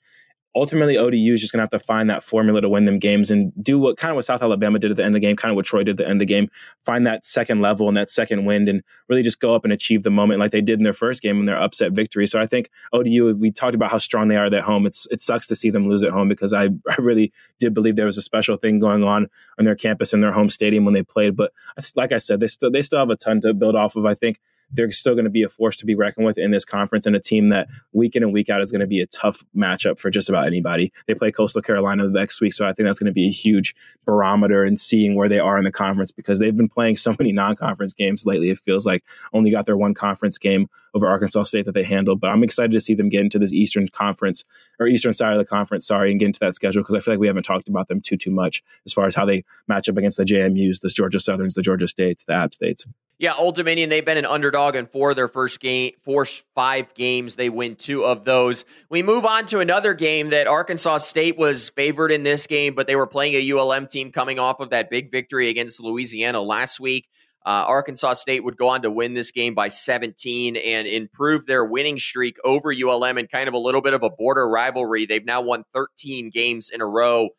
ultimately 0.55 0.97
ODU 0.97 1.33
is 1.33 1.41
just 1.41 1.51
going 1.51 1.59
to 1.59 1.63
have 1.63 1.81
to 1.81 1.85
find 1.85 2.09
that 2.09 2.23
formula 2.23 2.61
to 2.61 2.69
win 2.69 2.85
them 2.85 2.97
games 2.97 3.29
and 3.29 3.51
do 3.61 3.77
what 3.77 3.97
kind 3.97 4.11
of 4.11 4.15
what 4.15 4.25
South 4.25 4.41
Alabama 4.41 4.79
did 4.79 4.89
at 4.89 4.97
the 4.97 5.03
end 5.03 5.15
of 5.15 5.21
the 5.21 5.27
game, 5.27 5.35
kind 5.35 5.51
of 5.51 5.55
what 5.55 5.65
Troy 5.65 5.83
did 5.83 5.91
at 5.91 5.97
the 5.97 6.05
end 6.05 6.21
of 6.21 6.27
the 6.27 6.33
game, 6.33 6.49
find 6.85 7.05
that 7.05 7.25
second 7.25 7.61
level 7.61 7.87
and 7.87 7.97
that 7.97 8.09
second 8.09 8.45
wind 8.45 8.69
and 8.69 8.81
really 9.09 9.21
just 9.21 9.39
go 9.39 9.53
up 9.53 9.65
and 9.65 9.73
achieve 9.73 10.03
the 10.03 10.09
moment 10.09 10.39
like 10.39 10.51
they 10.51 10.61
did 10.61 10.79
in 10.79 10.83
their 10.83 10.93
first 10.93 11.21
game 11.21 11.39
in 11.39 11.45
their 11.45 11.61
upset 11.61 11.91
victory. 11.91 12.25
So 12.25 12.39
I 12.39 12.45
think 12.45 12.69
ODU, 12.93 13.35
we 13.35 13.51
talked 13.51 13.75
about 13.75 13.91
how 13.91 13.97
strong 13.97 14.29
they 14.29 14.37
are 14.37 14.45
at 14.45 14.63
home. 14.63 14.85
It's 14.85 15.07
it 15.11 15.19
sucks 15.19 15.47
to 15.47 15.55
see 15.55 15.69
them 15.69 15.89
lose 15.89 16.03
at 16.03 16.11
home 16.11 16.29
because 16.29 16.53
I, 16.53 16.65
I 16.89 16.95
really 16.99 17.33
did 17.59 17.73
believe 17.73 17.95
there 17.95 18.05
was 18.05 18.17
a 18.17 18.21
special 18.21 18.55
thing 18.55 18.79
going 18.79 19.03
on 19.03 19.27
on 19.59 19.65
their 19.65 19.75
campus 19.75 20.13
in 20.13 20.21
their 20.21 20.31
home 20.31 20.49
stadium 20.49 20.85
when 20.85 20.93
they 20.93 21.03
played. 21.03 21.35
But 21.35 21.51
like 21.95 22.11
I 22.11 22.17
said, 22.17 22.39
they 22.39 22.47
still 22.47 22.71
they 22.71 22.81
still 22.81 22.99
have 22.99 23.09
a 23.09 23.15
ton 23.17 23.41
to 23.41 23.53
build 23.53 23.75
off 23.75 23.95
of. 23.95 24.05
I 24.05 24.13
think 24.13 24.39
they're 24.71 24.91
still 24.91 25.13
going 25.13 25.25
to 25.25 25.31
be 25.31 25.43
a 25.43 25.49
force 25.49 25.75
to 25.77 25.85
be 25.85 25.95
reckoned 25.95 26.25
with 26.25 26.37
in 26.37 26.51
this 26.51 26.65
conference 26.65 27.05
and 27.05 27.15
a 27.15 27.19
team 27.19 27.49
that 27.49 27.67
week 27.93 28.15
in 28.15 28.23
and 28.23 28.33
week 28.33 28.49
out 28.49 28.61
is 28.61 28.71
going 28.71 28.81
to 28.81 28.87
be 28.87 28.99
a 28.99 29.07
tough 29.07 29.43
matchup 29.55 29.99
for 29.99 30.09
just 30.09 30.29
about 30.29 30.45
anybody. 30.45 30.91
They 31.07 31.13
play 31.13 31.31
Coastal 31.31 31.61
Carolina 31.61 32.05
the 32.05 32.19
next 32.19 32.41
week, 32.41 32.53
so 32.53 32.65
I 32.65 32.73
think 32.73 32.85
that's 32.87 32.99
going 32.99 33.07
to 33.07 33.13
be 33.13 33.27
a 33.27 33.31
huge 33.31 33.75
barometer 34.05 34.65
in 34.65 34.77
seeing 34.77 35.15
where 35.15 35.29
they 35.29 35.39
are 35.39 35.57
in 35.57 35.63
the 35.63 35.71
conference 35.71 36.11
because 36.11 36.39
they've 36.39 36.55
been 36.55 36.69
playing 36.69 36.97
so 36.97 37.15
many 37.19 37.31
non-conference 37.31 37.93
games 37.93 38.25
lately. 38.25 38.49
It 38.49 38.59
feels 38.59 38.85
like 38.85 39.03
only 39.33 39.51
got 39.51 39.65
their 39.65 39.77
one 39.77 39.93
conference 39.93 40.37
game 40.37 40.67
over 40.93 41.07
Arkansas 41.07 41.43
State 41.43 41.65
that 41.65 41.73
they 41.73 41.83
handled, 41.83 42.19
but 42.19 42.31
I'm 42.31 42.43
excited 42.43 42.71
to 42.71 42.79
see 42.79 42.93
them 42.93 43.09
get 43.09 43.21
into 43.21 43.39
this 43.39 43.53
Eastern 43.53 43.87
Conference 43.87 44.43
or 44.79 44.87
Eastern 44.87 45.13
side 45.13 45.33
of 45.33 45.39
the 45.39 45.45
conference, 45.45 45.85
sorry, 45.85 46.11
and 46.11 46.19
get 46.19 46.27
into 46.27 46.39
that 46.39 46.55
schedule 46.55 46.81
because 46.81 46.95
I 46.95 46.99
feel 46.99 47.13
like 47.13 47.19
we 47.19 47.27
haven't 47.27 47.43
talked 47.43 47.67
about 47.67 47.87
them 47.87 48.01
too 48.01 48.17
too 48.17 48.31
much 48.31 48.63
as 48.85 48.93
far 48.93 49.05
as 49.05 49.15
how 49.15 49.25
they 49.25 49.43
match 49.67 49.89
up 49.89 49.97
against 49.97 50.17
the 50.17 50.23
JMU's, 50.23 50.79
the 50.79 50.89
Georgia 50.89 51.19
Southerns, 51.19 51.53
the 51.53 51.61
Georgia 51.61 51.87
States, 51.87 52.25
the 52.25 52.33
App 52.33 52.53
States. 52.53 52.85
Yeah, 53.17 53.33
Old 53.33 53.55
Dominion, 53.55 53.89
they've 53.89 54.03
been 54.03 54.17
an 54.17 54.25
underdog 54.25 54.75
in 54.75 54.87
four 54.87 55.11
of 55.11 55.15
their 55.15 55.29
first 55.29 55.61
game, 55.61 55.93
four, 56.03 56.25
five 56.53 56.93
games. 56.93 57.37
They 57.37 57.47
win 57.49 57.77
two 57.77 58.03
of 58.03 58.25
those. 58.25 58.65
We 58.89 59.03
move 59.03 59.23
on 59.23 59.45
to 59.47 59.59
another 59.61 59.93
game 59.93 60.31
that 60.31 60.47
Arkansas 60.47 60.97
State 60.97 61.37
was 61.37 61.69
favored 61.69 62.11
in 62.11 62.23
this 62.23 62.45
game, 62.45 62.75
but 62.75 62.87
they 62.87 62.97
were 62.97 63.07
playing 63.07 63.35
a 63.35 63.51
ULM 63.51 63.87
team 63.87 64.11
coming 64.11 64.37
off 64.37 64.59
of 64.59 64.71
that 64.71 64.89
big 64.89 65.11
victory 65.11 65.49
against 65.49 65.79
Louisiana 65.79 66.41
last 66.41 66.81
week. 66.81 67.07
Uh, 67.45 67.63
Arkansas 67.65 68.15
State 68.15 68.43
would 68.43 68.57
go 68.57 68.67
on 68.67 68.81
to 68.81 68.91
win 68.91 69.13
this 69.13 69.31
game 69.31 69.53
by 69.53 69.69
17 69.69 70.57
and 70.57 70.85
improve 70.85 71.45
their 71.45 71.63
winning 71.63 71.97
streak 71.97 72.35
over 72.43 72.73
ULM 72.73 73.17
in 73.17 73.27
kind 73.27 73.47
of 73.47 73.53
a 73.53 73.59
little 73.59 73.81
bit 73.81 73.93
of 73.93 74.03
a 74.03 74.09
border 74.09 74.49
rivalry. 74.49 75.05
They've 75.05 75.23
now 75.23 75.41
won 75.41 75.63
13 75.73 76.31
games 76.31 76.69
in 76.69 76.81
a 76.81 76.87
row 76.87 77.29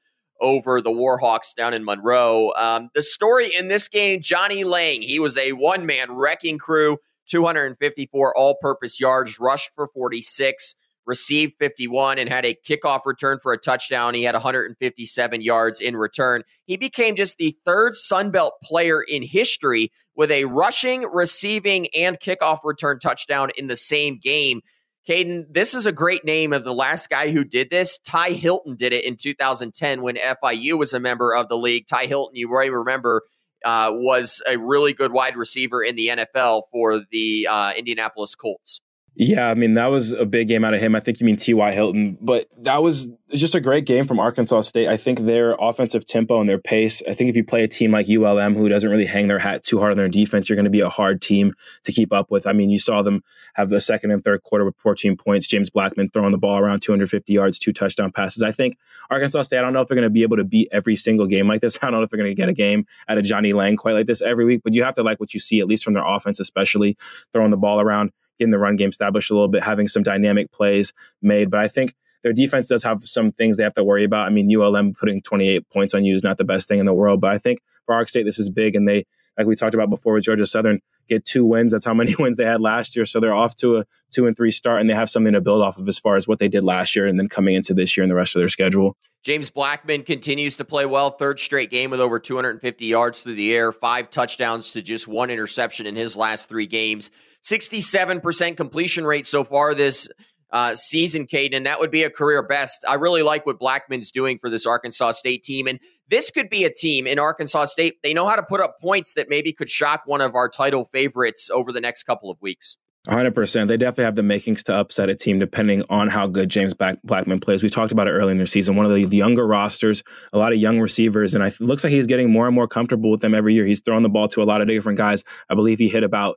over 0.41 0.81
the 0.81 0.91
Warhawks 0.91 1.55
down 1.55 1.75
in 1.75 1.85
Monroe. 1.85 2.53
Um, 2.57 2.91
the 2.95 3.03
story 3.03 3.55
in 3.55 3.69
this 3.69 3.89
game, 3.89 4.21
Johnnie 4.21 4.65
Lang, 4.65 5.03
he 5.03 5.19
was 5.19 5.37
a 5.37 5.53
one 5.53 5.87
man 5.87 6.13
wrecking 6.13 6.59
crew, 6.59 6.99
254 7.29 8.37
all 8.37 8.57
purpose 8.61 9.01
yards, 9.01 9.39
rushed 9.41 9.71
for 9.75 9.89
46, 9.89 10.75
received 11.07 11.55
51, 11.59 12.19
and 12.19 12.29
had 12.29 12.45
a 12.45 12.57
kickoff 12.67 13.07
return 13.07 13.39
for 13.43 13.53
a 13.53 13.59
touchdown. 13.59 14.15
He 14.15 14.25
had 14.25 14.35
157 14.35 15.41
yards 15.41 15.81
in 15.81 15.97
return. 15.97 16.43
He 16.65 16.77
became 16.77 17.17
just 17.17 17.39
the 17.39 17.57
third 17.65 17.95
Sunbelt 17.95 18.53
player 18.63 19.03
in 19.03 19.23
history 19.23 19.91
with 20.15 20.31
a 20.31 20.47
rushing, 20.47 21.03
receiving, 21.03 21.89
and 21.95 22.19
kickoff 22.19 22.61
return 22.65 22.99
touchdown 22.99 23.51
in 23.57 23.67
the 23.67 23.77
same 23.77 24.19
game. 24.19 24.63
Kaiden, 25.09 25.47
this 25.49 25.75
is 25.75 25.87
a 25.87 25.93
great 25.93 26.25
name 26.25 26.53
of 26.53 26.65
the 26.65 26.75
last 26.75 27.09
guy 27.09 27.31
who 27.31 27.45
did 27.45 27.71
this. 27.71 27.99
Ty 27.99 28.31
Hilton 28.31 28.75
did 28.75 28.93
it 28.93 29.05
in 29.05 29.17
2010 29.17 30.03
when 30.03 30.17
FIU 30.17 30.77
was 30.77 30.93
a 30.93 31.01
member 31.01 31.33
of 31.33 31.49
the 31.49 31.57
league. 31.57 31.87
Ty 31.87 32.07
Hilton, 32.07 32.35
you 32.35 32.49
may 32.49 32.71
remember, 32.71 33.23
uh, 33.65 33.91
was 33.93 34.43
a 34.49 34.59
really 34.59 34.93
good 34.93 35.13
wide 35.13 35.37
receiver 35.37 35.83
in 35.83 35.95
the 35.95 36.09
NFL 36.09 36.63
for 36.73 37.03
the 37.11 37.47
uh, 37.49 37.73
Indianapolis 37.77 38.35
Colts. 38.35 38.81
Yeah, 39.19 39.49
I 39.49 39.55
mean 39.55 39.75
that 39.75 39.87
was 39.87 40.13
a 40.13 40.27
big 40.27 40.49
game 40.49 40.63
out 40.63 40.75
of 40.75 40.81
him. 40.81 40.95
I 40.95 41.01
think 41.01 41.21
you 41.21 41.27
mean 41.27 41.37
T.Y. 41.37 41.73
Hilton, 41.73 42.19
but 42.21 42.45
that 42.59 42.83
was 42.83 43.09
just 43.35 43.55
a 43.55 43.61
great 43.61 43.87
game 43.87 44.07
from 44.07 44.21
Arkansas 44.21 44.61
State. 44.61 44.89
I 44.89 44.99
think 44.99 45.21
their 45.21 45.57
offensive 45.59 46.05
tempo 46.05 46.39
and 46.39 46.47
their 46.47 46.59
pace. 46.59 47.03
I 47.09 47.15
think 47.15 47.31
if 47.31 47.37
you 47.37 47.43
play 47.43 47.65
a 47.65 47.69
team 47.69 47.93
like 47.93 48.11
ULM 48.11 48.55
who 48.55 48.69
doesn't 48.69 48.89
really 48.89 49.07
hang 49.07 49.29
their 49.29 49.39
hat 49.39 49.63
too 49.63 49.79
hard 49.79 49.93
on 49.93 49.97
their 49.97 50.11
defense, 50.11 50.51
you're 50.51 50.57
going 50.57 50.65
to 50.65 50.71
be 50.71 50.81
a 50.81 50.91
hard 50.91 51.23
team 51.23 51.55
to 51.85 51.93
keep 51.93 52.13
up 52.13 52.31
with. 52.31 52.47
I 52.47 52.53
mean, 52.53 52.69
you 52.69 52.79
saw 52.79 53.01
them 53.01 53.23
have 53.55 53.71
the 53.71 53.81
second 53.81 54.11
and 54.11 54.23
third 54.23 54.43
quarter 54.43 54.67
with 54.67 54.77
14 54.77 55.17
points. 55.17 55.47
James 55.47 55.71
Blackman 55.71 56.11
throwing 56.11 56.33
the 56.33 56.39
ball 56.39 56.59
around 56.59 56.81
250 56.81 57.33
yards, 57.33 57.59
two 57.59 57.73
touchdown 57.73 58.13
passes. 58.13 58.43
I 58.43 58.53
think 58.53 58.77
Arkansas 59.09 59.43
State. 59.43 59.59
I 59.59 59.63
don't 59.63 59.73
know 59.73 59.81
if 59.81 59.89
they're 59.89 59.97
going 59.97 60.03
to 60.03 60.11
be 60.11 60.25
able 60.25 60.37
to 60.37 60.45
beat 60.45 60.69
every 60.73 60.95
single 60.95 61.27
game 61.27 61.49
like 61.49 61.63
this. 61.63 61.79
I 61.83 61.87
don't 61.87 61.95
know 61.95 62.03
if 62.03 62.11
they're 62.11 62.19
going 62.19 62.31
to 62.31 62.35
get 62.35 62.51
a 62.51 62.55
game 62.55 62.85
out 63.09 63.17
of 63.17 63.25
Johnnie 63.25 63.55
Lang 63.55 63.77
quite 63.77 63.95
like 63.95 64.07
this 64.07 64.21
every 64.21 64.45
week, 64.45 64.61
but 64.63 64.75
you 64.75 64.85
have 64.85 64.95
to 64.97 65.03
like 65.03 65.21
what 65.21 65.33
you 65.33 65.41
see 65.41 65.61
at 65.61 65.67
least 65.67 65.85
from 65.85 65.95
their 65.95 66.07
offense, 66.07 66.39
especially 66.39 66.99
throwing 67.33 67.51
the 67.51 67.57
ball 67.57 67.81
around 67.81 68.13
getting 68.39 68.51
the 68.51 68.59
run 68.59 68.77
game 68.77 68.91
established 68.91 69.31
a 69.31 69.35
little 69.35 69.49
bit, 69.49 69.63
having 69.63 69.89
some 69.89 70.03
dynamic 70.03 70.51
plays 70.53 70.93
made. 71.23 71.51
But 71.51 71.61
I 71.61 71.69
think 71.69 71.95
their 72.23 72.33
defense 72.33 72.69
does 72.69 72.83
have 72.83 73.03
some 73.03 73.31
things 73.31 73.57
they 73.57 73.63
have 73.63 73.75
to 73.75 73.85
worry 73.85 74.05
about. 74.05 74.27
I 74.27 74.31
mean, 74.31 74.55
ULM 74.55 74.95
putting 74.95 75.23
28 75.23 75.69
points 75.71 75.95
on 75.95 76.05
you 76.05 76.15
is 76.15 76.25
not 76.25 76.39
the 76.39 76.45
best 76.45 76.69
thing 76.69 76.81
in 76.81 76.87
the 76.87 76.95
world, 76.95 77.21
but 77.21 77.31
I 77.31 77.39
think 77.39 77.61
for 77.85 77.95
Ark 77.95 78.09
State, 78.09 78.25
this 78.25 78.39
is 78.39 78.51
big. 78.51 78.75
And 78.75 78.89
they, 78.89 79.05
like 79.39 79.47
we 79.47 79.55
talked 79.55 79.75
about 79.75 79.91
before 79.91 80.15
with 80.15 80.25
Georgia 80.25 80.47
Southern, 80.47 80.81
get 81.09 81.25
two 81.25 81.45
wins. 81.45 81.73
That's 81.73 81.85
how 81.85 81.95
many 81.95 82.15
wins 82.19 82.37
they 82.37 82.45
had 82.45 82.61
last 82.61 82.97
year. 82.97 83.05
So 83.05 83.21
they're 83.21 83.35
off 83.35 83.55
to 83.57 83.79
a 83.79 83.85
two 84.11 84.27
and 84.27 84.37
three 84.37 84.51
start, 84.51 84.81
and 84.81 84.91
they 84.91 84.95
have 84.95 85.11
something 85.11 85.35
to 85.35 85.41
build 85.41 85.63
off 85.63 85.79
of 85.79 85.87
as 85.89 85.99
far 85.99 86.17
as 86.17 86.27
what 86.27 86.39
they 86.39 86.49
did 86.49 86.65
last 86.65 86.97
year 86.97 87.07
and 87.07 87.19
then 87.19 87.29
coming 87.29 87.55
into 87.55 87.75
this 87.75 87.97
year 87.97 88.03
and 88.03 88.11
the 88.11 88.17
rest 88.17 88.35
of 88.35 88.41
their 88.41 88.49
schedule. 88.49 88.97
James 89.23 89.51
Blackman 89.51 90.05
continues 90.05 90.57
to 90.57 90.65
play 90.65 90.87
well. 90.87 91.11
Third 91.11 91.41
straight 91.41 91.71
game 91.71 91.91
with 91.91 92.01
over 92.01 92.19
250 92.19 92.87
yards 92.87 93.23
through 93.23 93.35
the 93.35 93.53
air, 93.55 93.73
five 93.73 94.09
touchdowns 94.09 94.71
to 94.73 94.83
just 94.83 95.09
one 95.09 95.31
interception 95.31 95.87
in 95.87 95.97
his 95.97 96.17
last 96.17 96.49
three 96.49 96.67
games. 96.67 97.11
67% 97.49 98.57
completion 98.57 99.07
rate 99.07 99.27
so 99.27 99.45
far 99.45 99.75
this 99.75 100.09
uh, 100.51 100.75
season, 100.75 101.27
Kaiden, 101.27 101.57
and 101.57 101.67
that 101.67 101.81
would 101.81 101.91
be 101.91 102.03
a 102.03 102.11
career 102.11 102.43
best. 102.43 102.85
I 102.89 102.95
really 102.95 103.23
like 103.23 103.47
what 103.47 103.59
Blackman's 103.59 104.11
doing 104.11 104.39
for 104.39 104.49
this 104.49 104.65
Arkansas 104.67 105.13
State 105.13 105.43
team. 105.43 105.67
And 105.67 105.81
this 106.09 106.31
could 106.31 106.49
be 106.49 106.65
a 106.65 106.73
team 106.73 107.07
in 107.07 107.19
Arkansas 107.19 107.67
State. 107.67 107.97
They 108.03 108.15
know 108.15 108.27
how 108.27 108.37
to 108.37 108.43
put 108.43 108.61
up 108.61 108.81
points 108.81 109.15
that 109.15 109.29
maybe 109.29 109.53
could 109.53 109.69
shock 109.69 110.03
one 110.07 110.21
of 110.21 110.35
our 110.35 110.49
title 110.49 110.85
favorites 110.85 111.51
over 111.53 111.73
the 111.73 111.81
next 111.81 112.05
couple 112.05 112.31
of 112.31 112.41
weeks. 112.41 112.77
100%. 113.07 113.69
They 113.69 113.77
definitely 113.77 114.05
have 114.05 114.17
the 114.17 114.23
makings 114.25 114.65
to 114.65 114.75
upset 114.75 115.09
a 115.09 115.15
team 115.15 115.39
depending 115.39 115.85
on 115.89 116.09
how 116.09 116.27
good 116.27 116.49
James 116.49 116.75
Blackman 116.75 117.39
plays. 117.39 117.63
We 117.63 117.69
talked 117.69 117.93
about 117.93 118.09
it 118.09 118.13
earlier 118.13 118.33
in 118.33 118.39
the 118.39 118.47
season. 118.49 118.75
One 118.75 118.85
of 118.85 118.93
the 118.93 119.01
younger 119.01 119.47
rosters, 119.47 120.03
a 120.33 120.39
lot 120.39 120.53
of 120.53 120.59
young 120.59 120.81
receivers, 120.81 121.35
and 121.35 121.45
it 121.45 121.61
looks 121.61 121.85
like 121.85 121.93
he's 121.93 122.09
getting 122.09 122.33
more 122.33 122.47
and 122.47 122.55
more 122.55 122.67
comfortable 122.67 123.13
with 123.13 123.21
them 123.21 123.35
every 123.35 123.55
year. 123.55 123.65
He's 123.65 123.81
throwing 123.81 124.03
the 124.03 124.09
ball 124.09 124.27
to 124.29 124.43
a 124.43 124.45
lot 124.45 124.61
of 124.61 124.67
different 124.67 124.99
guys. 124.99 125.23
I 125.49 125.55
believe 125.55 125.79
he 125.79 125.89
hit 125.89 126.03
about 126.03 126.37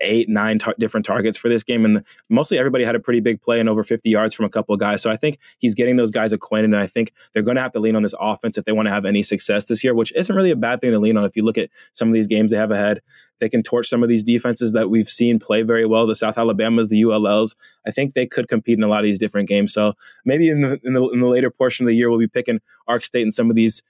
eight, 0.00 0.28
nine 0.28 0.58
tar- 0.58 0.74
different 0.78 1.04
targets 1.04 1.36
for 1.36 1.48
this 1.48 1.62
game. 1.62 1.84
And 1.84 1.96
the, 1.96 2.04
mostly 2.28 2.58
everybody 2.58 2.84
had 2.84 2.94
a 2.94 3.00
pretty 3.00 3.20
big 3.20 3.40
play 3.40 3.60
and 3.60 3.68
over 3.68 3.82
50 3.82 4.08
yards 4.08 4.34
from 4.34 4.46
a 4.46 4.48
couple 4.48 4.74
of 4.74 4.80
guys. 4.80 5.02
So 5.02 5.10
I 5.10 5.16
think 5.16 5.38
he's 5.58 5.74
getting 5.74 5.96
those 5.96 6.10
guys 6.10 6.32
acquainted. 6.32 6.72
And 6.72 6.82
I 6.82 6.86
think 6.86 7.12
they're 7.32 7.42
going 7.42 7.56
to 7.56 7.62
have 7.62 7.72
to 7.72 7.80
lean 7.80 7.96
on 7.96 8.02
this 8.02 8.14
offense 8.18 8.56
if 8.56 8.64
they 8.64 8.72
want 8.72 8.86
to 8.86 8.92
have 8.92 9.04
any 9.04 9.22
success 9.22 9.66
this 9.66 9.84
year, 9.84 9.94
which 9.94 10.12
isn't 10.14 10.34
really 10.34 10.50
a 10.50 10.56
bad 10.56 10.80
thing 10.80 10.92
to 10.92 10.98
lean 10.98 11.16
on. 11.16 11.24
If 11.24 11.36
you 11.36 11.44
look 11.44 11.58
at 11.58 11.68
some 11.92 12.08
of 12.08 12.14
these 12.14 12.26
games 12.26 12.50
they 12.50 12.56
have 12.56 12.70
ahead, 12.70 13.00
they 13.40 13.48
can 13.48 13.62
torch 13.62 13.88
some 13.88 14.02
of 14.02 14.08
these 14.08 14.22
defenses 14.22 14.72
that 14.72 14.88
we've 14.88 15.08
seen 15.08 15.38
play 15.38 15.62
very 15.62 15.84
well. 15.84 16.06
The 16.06 16.14
South 16.14 16.38
Alabamas, 16.38 16.88
the 16.88 17.02
ULLs. 17.02 17.56
I 17.86 17.90
think 17.90 18.14
they 18.14 18.26
could 18.26 18.48
compete 18.48 18.78
in 18.78 18.84
a 18.84 18.88
lot 18.88 19.00
of 19.00 19.04
these 19.04 19.18
different 19.18 19.48
games. 19.48 19.72
So 19.72 19.92
maybe 20.24 20.48
in 20.48 20.60
the, 20.60 20.80
in 20.84 20.92
the, 20.92 21.08
in 21.08 21.20
the 21.20 21.26
later 21.26 21.50
portion 21.50 21.84
of 21.84 21.88
the 21.88 21.96
year, 21.96 22.08
we'll 22.08 22.18
be 22.18 22.28
picking 22.28 22.60
Ark 22.86 23.04
State 23.04 23.22
and 23.22 23.34
some 23.34 23.50
of 23.50 23.56
these 23.56 23.82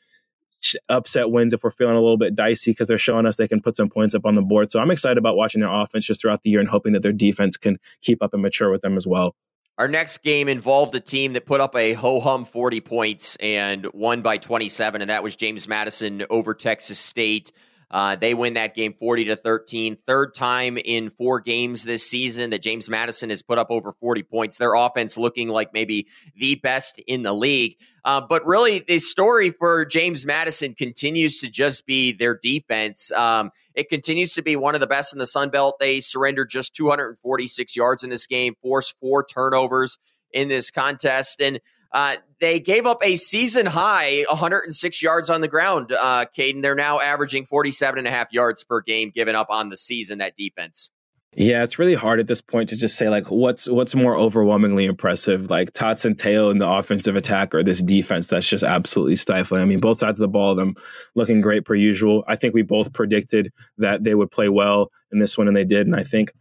upset 0.89 1.31
wins 1.31 1.53
if 1.53 1.63
we're 1.63 1.71
feeling 1.71 1.97
a 1.97 2.01
little 2.01 2.17
bit 2.17 2.35
dicey 2.35 2.73
because 2.73 2.89
they're 2.89 2.99
showing 2.99 3.27
us 3.27 3.37
they 3.37 3.49
can 3.49 3.61
put 3.61 3.77
some 3.77 3.89
points 3.89 4.15
up 4.15 4.25
on 4.25 4.35
the 4.35 4.43
board. 4.43 4.71
So 4.71 4.81
I'm 4.81 4.91
excited 4.91 5.19
about 5.19 5.37
watching 5.37 5.61
their 5.61 5.73
offense 5.73 6.07
just 6.07 6.21
throughout 6.21 6.43
the 6.43 6.51
year 6.51 6.61
and 6.61 6.69
hoping 6.69 6.93
that 6.93 7.03
their 7.03 7.13
defense 7.13 7.57
can 7.57 7.79
keep 8.01 8.23
up 8.23 8.33
and 8.33 8.43
mature 8.43 8.71
with 8.71 8.83
them 8.83 8.97
as 8.97 9.07
well. 9.07 9.35
Our 9.79 9.89
next 9.89 10.23
game 10.23 10.49
involved 10.49 10.95
a 10.95 11.01
team 11.01 11.33
that 11.33 11.47
put 11.47 11.61
up 11.61 11.75
a 11.75 11.95
ho 11.95 12.21
hum 12.21 12.45
40 12.45 12.81
points 12.83 13.37
and 13.37 13.87
won 13.95 14.21
by 14.23 14.37
27, 14.37 15.01
and 15.01 15.11
that 15.11 15.23
was 15.23 15.35
James 15.35 15.67
Madison 15.67 16.25
over 16.29 16.53
Texas 16.53 16.99
State. 16.99 17.53
Uh, 17.93 18.17
they 18.17 18.33
win 18.33 18.55
that 18.55 18.75
game 18.75 18.95
40 18.99 19.27
to 19.27 19.37
13. 19.37 19.99
Third 20.07 20.35
time 20.35 20.79
in 20.79 21.11
four 21.11 21.41
games 21.41 21.85
this 21.85 22.03
season 22.09 22.51
that 22.51 22.63
James 22.63 22.89
Madison 22.89 23.29
has 23.29 23.43
put 23.43 23.59
up 23.59 23.67
over 23.71 23.93
40 24.01 24.23
points. 24.23 24.57
Their 24.57 24.75
offense 24.75 25.19
looking 25.19 25.49
like 25.49 25.75
maybe 25.75 26.07
the 26.35 26.55
best 26.55 26.99
in 27.07 27.23
the 27.23 27.35
league. 27.35 27.77
Uh, 28.05 28.21
but 28.21 28.47
really, 28.47 28.81
the 28.81 28.99
story 28.99 29.51
for 29.51 29.85
James 29.85 30.25
Madison 30.25 30.75
continues 30.75 31.39
to 31.41 31.49
just 31.49 31.87
be 31.87 32.13
their 32.13 32.37
defense. 32.37 33.13
Um, 33.13 33.51
it 33.75 33.89
continues 33.89 34.33
to 34.35 34.43
be 34.43 34.57
one 34.57 34.75
of 34.75 34.81
the 34.81 34.87
best 34.87 35.13
in 35.13 35.19
the 35.19 35.27
Sun 35.27 35.51
Belt. 35.51 35.77
They 35.79 36.01
surrendered 36.01 36.51
just 36.51 36.75
246 36.75 37.77
yards 37.77 38.03
in 38.03 38.11
this 38.11 38.27
game, 38.27 38.55
forced 38.63 38.95
four 39.01 39.25
turnovers 39.25 39.99
in 40.33 40.49
this 40.49 40.71
contest. 40.71 41.41
And 41.41 41.61
uh, 41.93 42.17
they 42.41 42.59
gave 42.59 42.87
up 42.87 43.05
a 43.05 43.17
season 43.17 43.67
high 43.67 44.25
106 44.29 45.03
yards 45.03 45.31
on 45.31 45.41
the 45.41 45.49
ground, 45.49 45.93
uh, 45.93 46.27
Kaiden. 46.37 46.63
They're 46.63 46.75
now 46.75 47.01
averaging 47.01 47.47
47 47.47 47.99
and 47.99 48.09
a 48.09 48.11
half 48.11 48.33
yards 48.33 48.65
per 48.65 48.81
game 48.81 49.11
given 49.15 49.35
up 49.35 49.49
on 49.51 49.69
the 49.69 49.77
season, 49.77 50.19
that 50.19 50.35
defense. 50.37 50.91
Yeah, 51.35 51.63
it's 51.63 51.79
really 51.79 51.95
hard 51.95 52.21
at 52.21 52.27
this 52.27 52.43
point 52.43 52.69
to 52.69 52.77
just 52.77 52.99
say 52.99 53.09
like 53.09 53.31
what's 53.31 53.67
what's 53.67 53.95
more 53.95 54.15
overwhelmingly 54.15 54.85
impressive, 54.85 55.49
like 55.49 55.73
Tots 55.73 56.05
and 56.05 56.15
Centeio 56.15 56.51
in 56.51 56.59
the 56.59 56.69
offensive 56.69 57.17
attack 57.17 57.55
or 57.55 57.63
this 57.63 57.83
defense 57.83 58.27
that's 58.27 58.47
just 58.47 58.63
absolutely 58.63 59.17
stifling. 59.17 59.63
I 59.63 59.65
mean, 59.65 59.81
both 59.81 59.97
sides 59.97 60.19
of 60.19 60.23
the 60.23 60.29
ball, 60.29 60.55
them 60.55 60.75
looking 61.15 61.41
great 61.41 61.65
per 61.65 61.75
usual. 61.75 62.23
I 62.29 62.37
think 62.37 62.53
we 62.53 62.61
both 62.61 62.93
predicted 62.93 63.51
that 63.79 64.05
they 64.05 64.15
would 64.15 64.31
play 64.31 64.51
well 64.51 64.91
in 65.11 65.21
this 65.21 65.39
one, 65.39 65.49
and 65.49 65.57
they 65.57 65.65
did. 65.65 65.87
And 65.87 65.97
I 65.97 66.03
think 66.03 66.33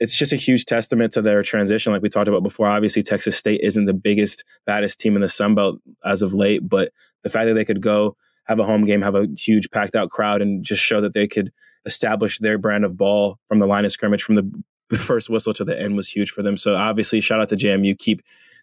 it's 0.00 0.16
just 0.16 0.32
a 0.32 0.36
huge 0.36 0.64
testament 0.64 1.12
to 1.12 1.22
their 1.22 1.42
transition, 1.42 1.92
like 1.92 2.00
we 2.00 2.08
talked 2.08 2.26
about 2.26 2.42
before. 2.42 2.66
Obviously, 2.66 3.02
Texas 3.02 3.36
State 3.36 3.60
isn't 3.62 3.84
the 3.84 3.94
biggest, 3.94 4.42
baddest 4.64 4.98
team 4.98 5.14
in 5.14 5.20
the 5.20 5.28
Sun 5.28 5.54
Belt 5.54 5.78
as 6.04 6.22
of 6.22 6.32
late, 6.32 6.66
but 6.66 6.90
the 7.22 7.28
fact 7.28 7.46
that 7.46 7.54
they 7.54 7.66
could 7.66 7.82
go 7.82 8.16
have 8.46 8.58
a 8.58 8.64
home 8.64 8.84
game, 8.84 9.02
have 9.02 9.14
a 9.14 9.26
huge 9.36 9.70
packed 9.70 9.94
out 9.94 10.08
crowd, 10.08 10.40
and 10.40 10.64
just 10.64 10.82
show 10.82 11.02
that 11.02 11.12
they 11.12 11.28
could 11.28 11.52
establish 11.84 12.38
their 12.38 12.56
brand 12.56 12.84
of 12.84 12.96
ball 12.96 13.38
from 13.46 13.58
the 13.58 13.66
line 13.66 13.84
of 13.84 13.92
scrimmage 13.92 14.22
from 14.22 14.36
the 14.36 14.96
first 14.96 15.28
whistle 15.28 15.52
to 15.52 15.64
the 15.64 15.78
end 15.78 15.96
was 15.96 16.08
huge 16.08 16.30
for 16.30 16.42
them. 16.42 16.56
So 16.56 16.74
obviously, 16.74 17.20
shout 17.20 17.42
out 17.42 17.50
to 17.50 17.56
JMU. 17.56 17.98
Keep 17.98 18.22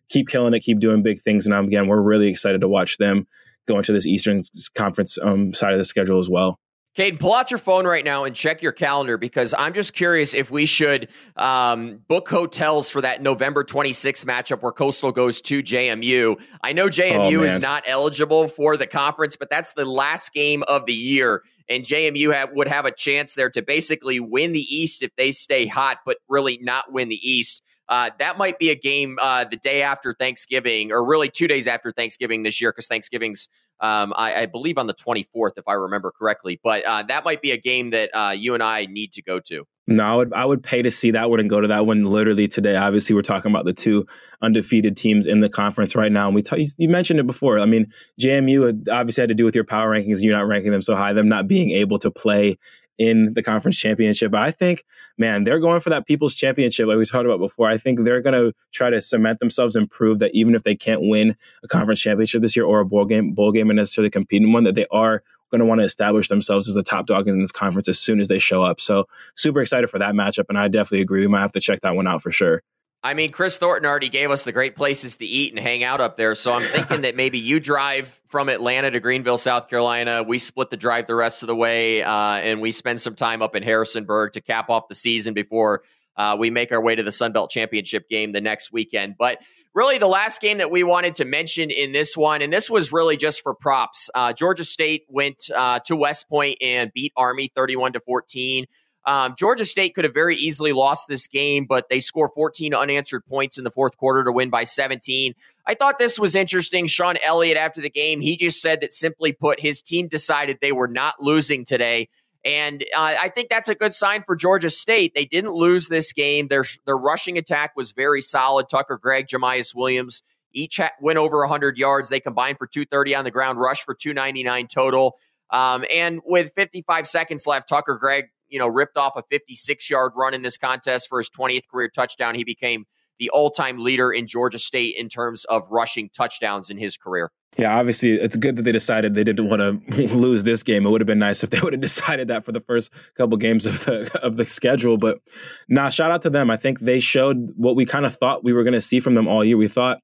keep 0.09 0.27
killing 0.27 0.53
it, 0.53 0.61
keep 0.61 0.79
doing 0.79 1.03
big 1.03 1.19
things, 1.19 1.45
and 1.45 1.53
again, 1.53 1.87
we're 1.87 2.01
really 2.01 2.29
excited 2.29 2.61
to 2.61 2.67
watch 2.67 2.97
them 2.97 3.27
go 3.67 3.77
into 3.77 3.91
this 3.91 4.07
Eastern 4.07 4.41
Conference 4.75 5.17
um, 5.21 5.53
side 5.53 5.73
of 5.73 5.77
the 5.77 5.85
schedule 5.85 6.19
as 6.19 6.29
well. 6.29 6.59
Kaiden, 6.97 7.19
pull 7.19 7.35
out 7.35 7.51
your 7.51 7.59
phone 7.59 7.85
right 7.85 8.03
now 8.03 8.23
and 8.23 8.35
check 8.35 8.63
your 8.63 8.71
calendar 8.71 9.19
because 9.19 9.53
I'm 9.55 9.75
just 9.75 9.93
curious 9.93 10.33
if 10.33 10.49
we 10.49 10.65
should 10.65 11.09
um, 11.35 11.99
book 12.07 12.27
hotels 12.27 12.89
for 12.89 13.01
that 13.01 13.21
November 13.21 13.63
26th 13.63 14.25
matchup 14.25 14.63
where 14.63 14.71
Coastal 14.71 15.11
goes 15.11 15.39
to 15.41 15.61
JMU. 15.61 16.41
I 16.63 16.73
know 16.73 16.87
JMU 16.87 17.41
oh, 17.41 17.43
is 17.43 17.59
not 17.59 17.83
eligible 17.85 18.47
for 18.47 18.77
the 18.77 18.87
conference, 18.87 19.35
but 19.35 19.47
that's 19.47 19.73
the 19.73 19.85
last 19.85 20.33
game 20.33 20.63
of 20.67 20.87
the 20.87 20.93
year. 20.93 21.43
And 21.69 21.83
JMU 21.83 22.33
have, 22.33 22.49
would 22.53 22.67
have 22.67 22.85
a 22.85 22.91
chance 22.91 23.35
there 23.35 23.51
to 23.51 23.61
basically 23.61 24.19
win 24.19 24.53
the 24.53 24.61
East 24.61 25.03
if 25.03 25.15
they 25.17 25.31
stay 25.31 25.67
hot, 25.67 25.99
but 26.03 26.17
really 26.27 26.57
not 26.63 26.91
win 26.91 27.09
the 27.09 27.29
East. 27.29 27.61
Uh, 27.87 28.09
that 28.17 28.39
might 28.39 28.57
be 28.57 28.71
a 28.71 28.75
game 28.75 29.19
uh, 29.21 29.45
the 29.45 29.57
day 29.57 29.83
after 29.83 30.15
Thanksgiving, 30.15 30.91
or 30.91 31.05
really 31.05 31.29
two 31.29 31.47
days 31.47 31.67
after 31.67 31.91
Thanksgiving 31.91 32.41
this 32.41 32.59
year, 32.59 32.71
because 32.71 32.87
Thanksgiving's 32.87 33.49
um, 33.79 34.13
I, 34.15 34.41
I, 34.41 34.45
believe 34.47 34.77
on 34.77 34.87
the 34.87 34.93
24th, 34.93 35.51
if 35.57 35.67
I 35.67 35.73
remember 35.73 36.11
correctly. 36.11 36.59
But 36.63 36.83
uh, 36.83 37.03
that 37.03 37.23
might 37.23 37.41
be 37.41 37.51
a 37.51 37.57
game 37.57 37.91
that 37.91 38.09
uh, 38.13 38.31
you 38.31 38.53
and 38.55 38.63
I 38.63 38.85
need 38.85 39.13
to 39.13 39.21
go 39.21 39.39
to. 39.41 39.65
No, 39.89 40.03
I 40.03 40.15
would 40.15 40.33
I 40.33 40.45
would 40.45 40.63
pay 40.63 40.81
to 40.81 40.91
see 40.91 41.11
that 41.11 41.29
one 41.29 41.39
and 41.39 41.49
go 41.49 41.61
to 41.61 41.67
that 41.69 41.85
one 41.85 42.03
literally 42.03 42.49
today. 42.49 42.75
Obviously, 42.75 43.15
we're 43.15 43.21
talking 43.21 43.51
about 43.51 43.63
the 43.63 43.73
two 43.73 44.05
undefeated 44.41 44.97
teams 44.97 45.25
in 45.25 45.39
the 45.39 45.47
conference 45.47 45.95
right 45.95 46.11
now, 46.11 46.27
and 46.27 46.35
we 46.35 46.41
t- 46.41 46.67
you 46.77 46.89
mentioned 46.89 47.21
it 47.21 47.25
before. 47.25 47.59
I 47.59 47.65
mean, 47.65 47.91
JMU 48.19 48.89
obviously 48.91 49.21
had 49.21 49.29
to 49.29 49.35
do 49.35 49.45
with 49.45 49.55
your 49.55 49.63
power 49.63 49.89
rankings. 49.89 50.21
You're 50.21 50.35
not 50.35 50.47
ranking 50.47 50.71
them 50.71 50.81
so 50.81 50.95
high, 50.95 51.13
them 51.13 51.29
not 51.29 51.47
being 51.47 51.71
able 51.71 51.97
to 51.99 52.11
play 52.11 52.57
in 52.97 53.33
the 53.33 53.43
conference 53.43 53.77
championship. 53.77 54.31
But 54.31 54.41
I 54.41 54.51
think, 54.51 54.83
man, 55.17 55.43
they're 55.43 55.59
going 55.59 55.81
for 55.81 55.89
that 55.89 56.05
people's 56.05 56.35
championship, 56.35 56.87
like 56.87 56.97
we 56.97 57.05
talked 57.05 57.25
about 57.25 57.39
before. 57.39 57.69
I 57.69 57.77
think 57.77 58.03
they're 58.03 58.21
going 58.21 58.33
to 58.33 58.53
try 58.73 58.89
to 58.89 59.01
cement 59.01 59.39
themselves 59.39 59.75
and 59.75 59.89
prove 59.89 60.19
that 60.19 60.31
even 60.33 60.55
if 60.55 60.63
they 60.63 60.75
can't 60.75 61.01
win 61.01 61.35
a 61.63 61.67
conference 61.67 62.01
championship 62.01 62.41
this 62.41 62.55
year 62.55 62.65
or 62.65 62.79
a 62.79 62.85
bowl 62.85 63.05
game, 63.05 63.33
bowl 63.33 63.51
game 63.51 63.69
and 63.69 63.77
necessarily 63.77 64.09
compete 64.09 64.41
in 64.41 64.51
one, 64.51 64.63
that 64.63 64.75
they 64.75 64.87
are 64.91 65.23
going 65.51 65.59
to 65.59 65.65
want 65.65 65.79
to 65.79 65.85
establish 65.85 66.27
themselves 66.27 66.67
as 66.67 66.75
the 66.75 66.83
top 66.83 67.05
dog 67.05 67.27
in 67.27 67.39
this 67.39 67.51
conference 67.51 67.87
as 67.87 67.99
soon 67.99 68.19
as 68.19 68.27
they 68.27 68.39
show 68.39 68.63
up. 68.63 68.81
So 68.81 69.05
super 69.35 69.61
excited 69.61 69.89
for 69.89 69.99
that 69.99 70.13
matchup, 70.13 70.45
and 70.49 70.57
I 70.57 70.67
definitely 70.67 71.01
agree. 71.01 71.21
We 71.21 71.27
might 71.27 71.41
have 71.41 71.53
to 71.53 71.61
check 71.61 71.81
that 71.81 71.95
one 71.95 72.07
out 72.07 72.21
for 72.21 72.31
sure. 72.31 72.63
I 73.03 73.13
mean, 73.13 73.31
Chris 73.31 73.57
Thornton 73.57 73.87
already 73.87 74.09
gave 74.09 74.31
us 74.31 74.43
the 74.43 74.51
great 74.51 74.75
places 74.75 75.17
to 75.17 75.25
eat 75.25 75.53
and 75.53 75.59
hang 75.59 75.83
out 75.83 76.01
up 76.01 76.17
there. 76.17 76.35
So 76.35 76.53
I'm 76.53 76.63
thinking 76.63 77.01
that 77.01 77.15
maybe 77.15 77.37
you 77.39 77.59
drive 77.59 78.19
from 78.25 78.49
Atlanta 78.49 78.91
to 78.91 78.99
Greenville, 78.99 79.37
South 79.37 79.69
Carolina. 79.69 80.23
We 80.23 80.39
split 80.39 80.71
the 80.71 80.77
drive 80.77 81.07
the 81.07 81.15
rest 81.15 81.43
of 81.43 81.47
the 81.47 81.55
way, 81.55 82.01
uh, 82.03 82.11
and 82.11 82.59
we 82.59 82.71
spend 82.71 82.99
some 82.99 83.15
time 83.15 83.41
up 83.41 83.55
in 83.55 83.63
Harrisonburg 83.63 84.33
to 84.33 84.41
cap 84.41 84.69
off 84.69 84.87
the 84.87 84.95
season 84.95 85.33
before 85.33 85.83
uh, 86.17 86.35
we 86.37 86.49
make 86.49 86.71
our 86.71 86.81
way 86.81 86.95
to 86.95 87.03
the 87.03 87.11
Sun 87.11 87.31
Belt 87.31 87.51
Championship 87.51 88.09
game 88.09 88.31
the 88.31 88.41
next 88.41 88.71
weekend. 88.73 89.15
But 89.17 89.37
really, 89.73 89.99
the 89.99 90.07
last 90.07 90.41
game 90.41 90.57
that 90.57 90.71
we 90.71 90.83
wanted 90.83 91.15
to 91.15 91.25
mention 91.25 91.69
in 91.69 91.91
this 91.91 92.17
one, 92.17 92.41
and 92.41 92.51
this 92.51 92.69
was 92.69 92.91
really 92.91 93.15
just 93.15 93.41
for 93.43 93.53
props. 93.53 94.09
Uh, 94.15 94.33
Georgia 94.33 94.65
State 94.65 95.05
went 95.07 95.49
uh, 95.55 95.79
to 95.85 95.95
West 95.95 96.27
Point 96.27 96.57
and 96.61 96.91
beat 96.93 97.13
Army 97.15 97.51
31 97.55 97.93
to 97.93 97.99
14. 97.99 98.65
Um, 99.07 99.35
Georgia 99.37 99.63
State 99.63 99.95
could 99.95 100.03
have 100.03 100.13
very 100.13 100.35
easily 100.35 100.73
lost 100.73 101.07
this 101.07 101.27
game, 101.27 101.65
but 101.65 101.87
they 101.89 102.01
score 102.01 102.29
14 102.35 102.73
unanswered 102.73 103.25
points 103.25 103.57
in 103.57 103.63
the 103.63 103.71
fourth 103.71 103.95
quarter 103.95 104.25
to 104.25 104.33
win 104.33 104.49
by 104.49 104.65
17. 104.65 105.33
I 105.65 105.73
thought 105.75 105.97
this 105.97 106.19
was 106.19 106.35
interesting. 106.35 106.87
Shawn 106.87 107.15
Elliott, 107.25 107.55
after 107.55 107.79
the 107.79 107.89
game, 107.89 108.19
he 108.19 108.35
just 108.35 108.61
said 108.61 108.81
that 108.81 108.93
simply 108.93 109.31
put, 109.31 109.61
his 109.61 109.81
team 109.81 110.09
decided 110.09 110.57
they 110.61 110.73
were 110.73 110.89
not 110.89 111.21
losing 111.21 111.63
today. 111.63 112.09
And 112.43 112.83
uh, 112.95 113.15
I 113.21 113.29
think 113.29 113.49
that's 113.49 113.69
a 113.69 113.75
good 113.75 113.93
sign 113.93 114.23
for 114.23 114.35
Georgia 114.35 114.69
State. 114.69 115.13
They 115.15 115.25
didn't 115.25 115.53
lose 115.53 115.87
this 115.87 116.11
game. 116.11 116.49
Their, 116.49 116.65
their 116.85 116.97
rushing 116.97 117.37
attack 117.37 117.77
was 117.77 117.93
very 117.93 118.21
solid. 118.21 118.67
Tucker 118.69 118.97
Gregg, 118.97 119.27
Jamyest 119.27 119.73
Williams, 119.73 120.21
each 120.51 120.81
went 120.99 121.17
over 121.17 121.39
100 121.39 121.77
yards. 121.77 122.09
They 122.09 122.19
combined 122.19 122.57
for 122.57 122.67
230 122.67 123.15
on 123.15 123.23
the 123.23 123.31
ground, 123.31 123.57
rushed 123.57 123.83
for 123.83 123.93
299 123.93 124.67
total. 124.67 125.17
Um, 125.49 125.85
and 125.93 126.19
with 126.25 126.51
55 126.55 127.07
seconds 127.07 127.47
left, 127.47 127.69
Tucker 127.69 127.95
Gregg 127.95 128.25
you 128.49 128.59
know, 128.59 128.67
ripped 128.67 128.97
off 128.97 129.15
a 129.15 129.23
56 129.29 129.89
yard 129.89 130.13
run 130.15 130.33
in 130.33 130.41
this 130.41 130.57
contest 130.57 131.07
for 131.09 131.19
his 131.19 131.29
20th 131.29 131.67
career 131.69 131.89
touchdown. 131.93 132.35
He 132.35 132.43
became 132.43 132.85
the 133.19 133.29
all 133.29 133.49
time 133.49 133.83
leader 133.83 134.11
in 134.11 134.27
Georgia 134.27 134.59
State 134.59 134.95
in 134.97 135.09
terms 135.09 135.45
of 135.45 135.63
rushing 135.69 136.09
touchdowns 136.09 136.69
in 136.69 136.77
his 136.77 136.97
career. 136.97 137.31
Yeah, 137.57 137.75
obviously, 137.79 138.11
it's 138.11 138.35
good 138.35 138.55
that 138.57 138.61
they 138.63 138.71
decided 138.71 139.15
they 139.15 139.23
didn't 139.23 139.49
want 139.49 139.61
to 139.61 140.07
lose 140.15 140.43
this 140.43 140.61
game. 140.61 140.85
It 140.85 140.91
would 140.91 141.01
have 141.01 141.07
been 141.07 141.17
nice 141.17 141.43
if 141.43 141.49
they 141.49 141.59
would 141.63 141.73
have 141.73 141.81
decided 141.81 142.27
that 142.27 142.43
for 142.43 142.51
the 142.51 142.59
first 142.59 142.91
couple 143.15 143.37
games 143.37 143.65
of 143.65 143.85
the 143.85 144.19
of 144.21 144.37
the 144.37 144.45
schedule. 144.45 144.97
But 144.97 145.19
nah, 145.67 145.89
shout 145.89 146.11
out 146.11 146.21
to 146.23 146.29
them. 146.29 146.51
I 146.51 146.57
think 146.57 146.81
they 146.81 146.99
showed 146.99 147.53
what 147.55 147.75
we 147.75 147.85
kind 147.85 148.05
of 148.05 148.15
thought 148.15 148.43
we 148.43 148.53
were 148.53 148.63
going 148.63 148.73
to 148.73 148.81
see 148.81 148.99
from 148.99 149.15
them 149.15 149.27
all 149.27 149.43
year. 149.43 149.57
We 149.57 149.67
thought 149.67 149.99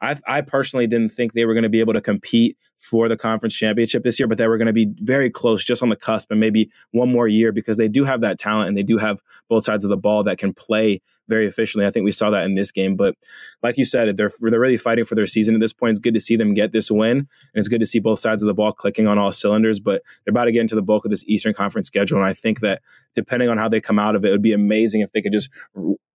I, 0.00 0.16
I 0.26 0.40
personally 0.42 0.86
didn't 0.86 1.10
think 1.10 1.32
they 1.32 1.44
were 1.44 1.54
going 1.54 1.64
to 1.64 1.68
be 1.68 1.80
able 1.80 1.94
to 1.94 2.00
compete 2.00 2.56
for 2.76 3.08
the 3.08 3.16
conference 3.16 3.54
championship 3.54 4.04
this 4.04 4.20
year, 4.20 4.28
but 4.28 4.38
they 4.38 4.46
were 4.46 4.56
going 4.56 4.66
to 4.66 4.72
be 4.72 4.86
very 4.98 5.30
close, 5.30 5.64
just 5.64 5.82
on 5.82 5.88
the 5.88 5.96
cusp, 5.96 6.30
and 6.30 6.38
maybe 6.38 6.70
one 6.92 7.10
more 7.10 7.26
year 7.26 7.50
because 7.50 7.76
they 7.76 7.88
do 7.88 8.04
have 8.04 8.20
that 8.20 8.38
talent 8.38 8.68
and 8.68 8.78
they 8.78 8.84
do 8.84 8.98
have 8.98 9.20
both 9.48 9.64
sides 9.64 9.84
of 9.84 9.90
the 9.90 9.96
ball 9.96 10.22
that 10.22 10.38
can 10.38 10.54
play 10.54 11.00
very 11.28 11.46
efficiently. 11.46 11.86
I 11.86 11.90
think 11.90 12.04
we 12.04 12.12
saw 12.12 12.30
that 12.30 12.44
in 12.44 12.54
this 12.54 12.70
game. 12.70 12.96
But 12.96 13.14
like 13.62 13.76
you 13.76 13.84
said, 13.84 14.16
they're 14.16 14.30
they're 14.40 14.60
really 14.60 14.76
fighting 14.76 15.04
for 15.04 15.14
their 15.14 15.26
season 15.26 15.54
at 15.54 15.60
this 15.60 15.72
point. 15.72 15.90
It's 15.90 15.98
good 15.98 16.14
to 16.14 16.20
see 16.20 16.36
them 16.36 16.54
get 16.54 16.72
this 16.72 16.90
win, 16.90 17.18
and 17.18 17.28
it's 17.54 17.68
good 17.68 17.80
to 17.80 17.86
see 17.86 17.98
both 17.98 18.20
sides 18.20 18.42
of 18.42 18.46
the 18.46 18.54
ball 18.54 18.72
clicking 18.72 19.06
on 19.06 19.18
all 19.18 19.32
cylinders. 19.32 19.80
But 19.80 20.02
they're 20.24 20.30
about 20.32 20.44
to 20.44 20.52
get 20.52 20.60
into 20.60 20.76
the 20.76 20.82
bulk 20.82 21.04
of 21.04 21.10
this 21.10 21.24
Eastern 21.26 21.54
Conference 21.54 21.88
schedule, 21.88 22.18
and 22.18 22.26
I 22.26 22.32
think 22.32 22.60
that 22.60 22.80
depending 23.14 23.48
on 23.48 23.58
how 23.58 23.68
they 23.68 23.80
come 23.80 23.98
out 23.98 24.14
of 24.14 24.24
it, 24.24 24.28
it 24.28 24.32
would 24.32 24.42
be 24.42 24.52
amazing 24.52 25.00
if 25.00 25.12
they 25.12 25.20
could 25.20 25.32
just 25.32 25.50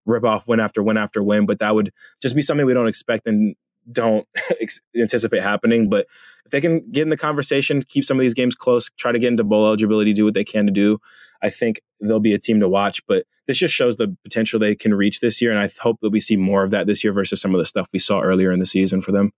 rip 0.05 0.23
off 0.23 0.47
win 0.47 0.59
after 0.59 0.83
win 0.83 0.97
after 0.97 1.23
win. 1.23 1.45
But 1.45 1.59
that 1.59 1.75
would 1.75 1.91
just 2.21 2.35
be 2.35 2.41
something 2.41 2.65
we 2.65 2.73
don't 2.73 2.87
expect 2.87 3.27
and 3.27 3.55
don't 3.91 4.27
anticipate 4.99 5.43
happening. 5.43 5.89
But 5.89 6.07
if 6.45 6.51
they 6.51 6.61
can 6.61 6.89
get 6.91 7.03
in 7.03 7.09
the 7.09 7.17
conversation, 7.17 7.81
keep 7.81 8.05
some 8.05 8.17
of 8.17 8.21
these 8.21 8.33
games 8.33 8.55
close, 8.55 8.89
try 8.97 9.11
to 9.11 9.19
get 9.19 9.27
into 9.27 9.43
bowl 9.43 9.65
eligibility, 9.65 10.13
do 10.13 10.25
what 10.25 10.33
they 10.33 10.43
can 10.43 10.65
to 10.65 10.71
do, 10.71 10.99
I 11.41 11.49
think 11.49 11.81
they'll 11.99 12.19
be 12.19 12.33
a 12.33 12.39
team 12.39 12.59
to 12.59 12.69
watch. 12.69 13.05
But 13.07 13.25
this 13.47 13.57
just 13.57 13.73
shows 13.73 13.97
the 13.97 14.15
potential 14.23 14.59
they 14.59 14.75
can 14.75 14.93
reach 14.93 15.19
this 15.19 15.41
year. 15.41 15.51
And 15.51 15.59
I 15.59 15.69
hope 15.81 15.99
that 16.01 16.09
we 16.09 16.19
see 16.19 16.37
more 16.37 16.63
of 16.63 16.71
that 16.71 16.87
this 16.87 17.03
year 17.03 17.13
versus 17.13 17.41
some 17.41 17.53
of 17.53 17.59
the 17.59 17.65
stuff 17.65 17.89
we 17.91 17.99
saw 17.99 18.21
earlier 18.21 18.51
in 18.51 18.59
the 18.59 18.65
season 18.65 19.01
for 19.01 19.11
them. 19.11 19.31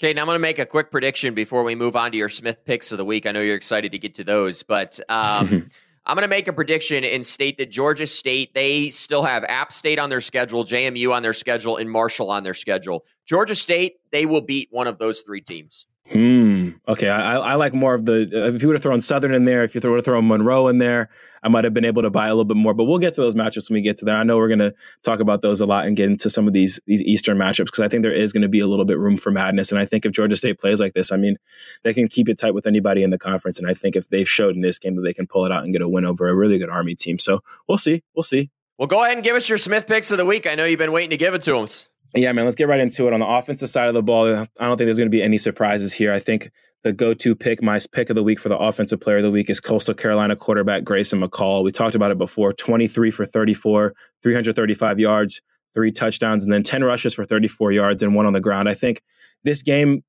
Okay, 0.00 0.12
now 0.12 0.22
I'm 0.22 0.26
going 0.26 0.34
to 0.34 0.40
make 0.40 0.58
a 0.58 0.66
quick 0.66 0.90
prediction 0.90 1.32
before 1.32 1.62
we 1.62 1.76
move 1.76 1.94
on 1.94 2.10
to 2.10 2.18
your 2.18 2.28
Smith 2.28 2.64
picks 2.64 2.90
of 2.90 2.98
the 2.98 3.04
week. 3.04 3.24
I 3.24 3.30
know 3.30 3.40
you're 3.40 3.54
excited 3.54 3.92
to 3.92 3.98
get 3.98 4.16
to 4.16 4.24
those, 4.24 4.64
but 4.64 4.98
um, 5.08 5.70
I'm 6.04 6.16
going 6.16 6.22
to 6.22 6.28
make 6.28 6.48
a 6.48 6.52
prediction 6.52 7.04
and 7.04 7.24
state 7.24 7.58
that 7.58 7.70
Georgia 7.70 8.06
State, 8.06 8.54
they 8.54 8.90
still 8.90 9.22
have 9.22 9.44
App 9.44 9.72
State 9.72 10.00
on 10.00 10.10
their 10.10 10.20
schedule, 10.20 10.64
JMU 10.64 11.12
on 11.12 11.22
their 11.22 11.32
schedule, 11.32 11.76
and 11.76 11.88
Marshall 11.88 12.28
on 12.28 12.42
their 12.42 12.54
schedule. 12.54 13.04
Georgia 13.24 13.54
State, 13.54 13.98
they 14.10 14.26
will 14.26 14.40
beat 14.40 14.68
one 14.72 14.88
of 14.88 14.98
those 14.98 15.20
three 15.20 15.40
teams. 15.40 15.86
Hmm. 16.10 16.70
Okay. 16.88 17.08
I, 17.08 17.36
I 17.36 17.54
like 17.54 17.72
more 17.72 17.94
of 17.94 18.04
the. 18.04 18.28
If 18.54 18.60
you 18.60 18.68
would 18.68 18.74
have 18.74 18.82
thrown 18.82 19.00
Southern 19.00 19.32
in 19.32 19.44
there, 19.44 19.62
if 19.62 19.74
you 19.74 19.80
would 19.82 19.96
have 19.96 20.04
thrown 20.04 20.26
Monroe 20.26 20.68
in 20.68 20.78
there, 20.78 21.08
I 21.42 21.48
might 21.48 21.64
have 21.64 21.72
been 21.72 21.84
able 21.84 22.02
to 22.02 22.10
buy 22.10 22.26
a 22.26 22.30
little 22.30 22.44
bit 22.44 22.56
more. 22.56 22.74
But 22.74 22.84
we'll 22.84 22.98
get 22.98 23.14
to 23.14 23.20
those 23.20 23.34
matchups 23.34 23.70
when 23.70 23.76
we 23.76 23.82
get 23.82 23.96
to 23.98 24.04
there. 24.04 24.16
I 24.16 24.22
know 24.24 24.36
we're 24.36 24.48
going 24.48 24.58
to 24.58 24.74
talk 25.02 25.20
about 25.20 25.42
those 25.42 25.60
a 25.60 25.66
lot 25.66 25.86
and 25.86 25.96
get 25.96 26.10
into 26.10 26.28
some 26.28 26.46
of 26.46 26.52
these 26.52 26.80
these 26.86 27.00
Eastern 27.02 27.38
matchups 27.38 27.66
because 27.66 27.80
I 27.80 27.88
think 27.88 28.02
there 28.02 28.12
is 28.12 28.32
going 28.32 28.42
to 28.42 28.48
be 28.48 28.60
a 28.60 28.66
little 28.66 28.84
bit 28.84 28.98
room 28.98 29.16
for 29.16 29.30
madness. 29.30 29.70
And 29.70 29.80
I 29.80 29.84
think 29.84 30.04
if 30.04 30.12
Georgia 30.12 30.36
State 30.36 30.58
plays 30.58 30.80
like 30.80 30.92
this, 30.92 31.12
I 31.12 31.16
mean, 31.16 31.36
they 31.84 31.94
can 31.94 32.08
keep 32.08 32.28
it 32.28 32.38
tight 32.38 32.52
with 32.52 32.66
anybody 32.66 33.02
in 33.02 33.10
the 33.10 33.18
conference. 33.18 33.58
And 33.58 33.68
I 33.68 33.72
think 33.72 33.96
if 33.96 34.08
they've 34.08 34.28
showed 34.28 34.54
in 34.54 34.60
this 34.60 34.78
game 34.78 34.96
that 34.96 35.02
they 35.02 35.14
can 35.14 35.26
pull 35.26 35.46
it 35.46 35.52
out 35.52 35.64
and 35.64 35.72
get 35.72 35.82
a 35.82 35.88
win 35.88 36.04
over 36.04 36.28
a 36.28 36.34
really 36.34 36.58
good 36.58 36.68
Army 36.68 36.94
team, 36.94 37.18
so 37.18 37.40
we'll 37.68 37.78
see. 37.78 38.02
We'll 38.14 38.22
see. 38.24 38.50
Well, 38.76 38.88
go 38.88 39.04
ahead 39.04 39.16
and 39.16 39.24
give 39.24 39.36
us 39.36 39.48
your 39.48 39.58
Smith 39.58 39.86
picks 39.86 40.10
of 40.10 40.18
the 40.18 40.26
week. 40.26 40.46
I 40.46 40.56
know 40.56 40.64
you've 40.64 40.78
been 40.78 40.92
waiting 40.92 41.10
to 41.10 41.16
give 41.16 41.34
it 41.34 41.42
to 41.42 41.58
us. 41.58 41.88
Yeah, 42.14 42.32
man, 42.32 42.44
let's 42.44 42.56
get 42.56 42.68
right 42.68 42.80
into 42.80 43.06
it. 43.06 43.14
On 43.14 43.20
the 43.20 43.26
offensive 43.26 43.70
side 43.70 43.88
of 43.88 43.94
the 43.94 44.02
ball, 44.02 44.26
I 44.26 44.46
don't 44.66 44.76
think 44.76 44.86
there's 44.86 44.98
going 44.98 45.08
to 45.08 45.16
be 45.16 45.22
any 45.22 45.38
surprises 45.38 45.94
here. 45.94 46.12
I 46.12 46.18
think 46.18 46.50
the 46.82 46.92
go-to 46.92 47.34
pick, 47.34 47.62
my 47.62 47.80
pick 47.92 48.10
of 48.10 48.16
the 48.16 48.22
week 48.22 48.38
for 48.38 48.48
the 48.48 48.58
offensive 48.58 49.00
player 49.00 49.18
of 49.18 49.22
the 49.22 49.30
week 49.30 49.48
is 49.48 49.60
Coastal 49.60 49.94
Carolina 49.94 50.36
quarterback 50.36 50.84
Grayson 50.84 51.22
McCall. 51.22 51.64
We 51.64 51.70
talked 51.70 51.94
about 51.94 52.10
it 52.10 52.18
before, 52.18 52.52
23 52.52 53.10
for 53.10 53.24
34, 53.24 53.94
335 54.22 54.98
yards, 54.98 55.40
three 55.74 55.90
touchdowns, 55.90 56.44
and 56.44 56.52
then 56.52 56.62
10 56.62 56.84
rushes 56.84 57.14
for 57.14 57.24
34 57.24 57.72
yards 57.72 58.02
and 58.02 58.14
one 58.14 58.26
on 58.26 58.34
the 58.34 58.40
ground. 58.40 58.68
I 58.68 58.74
think 58.74 59.02
this 59.44 59.62
game, 59.62 60.04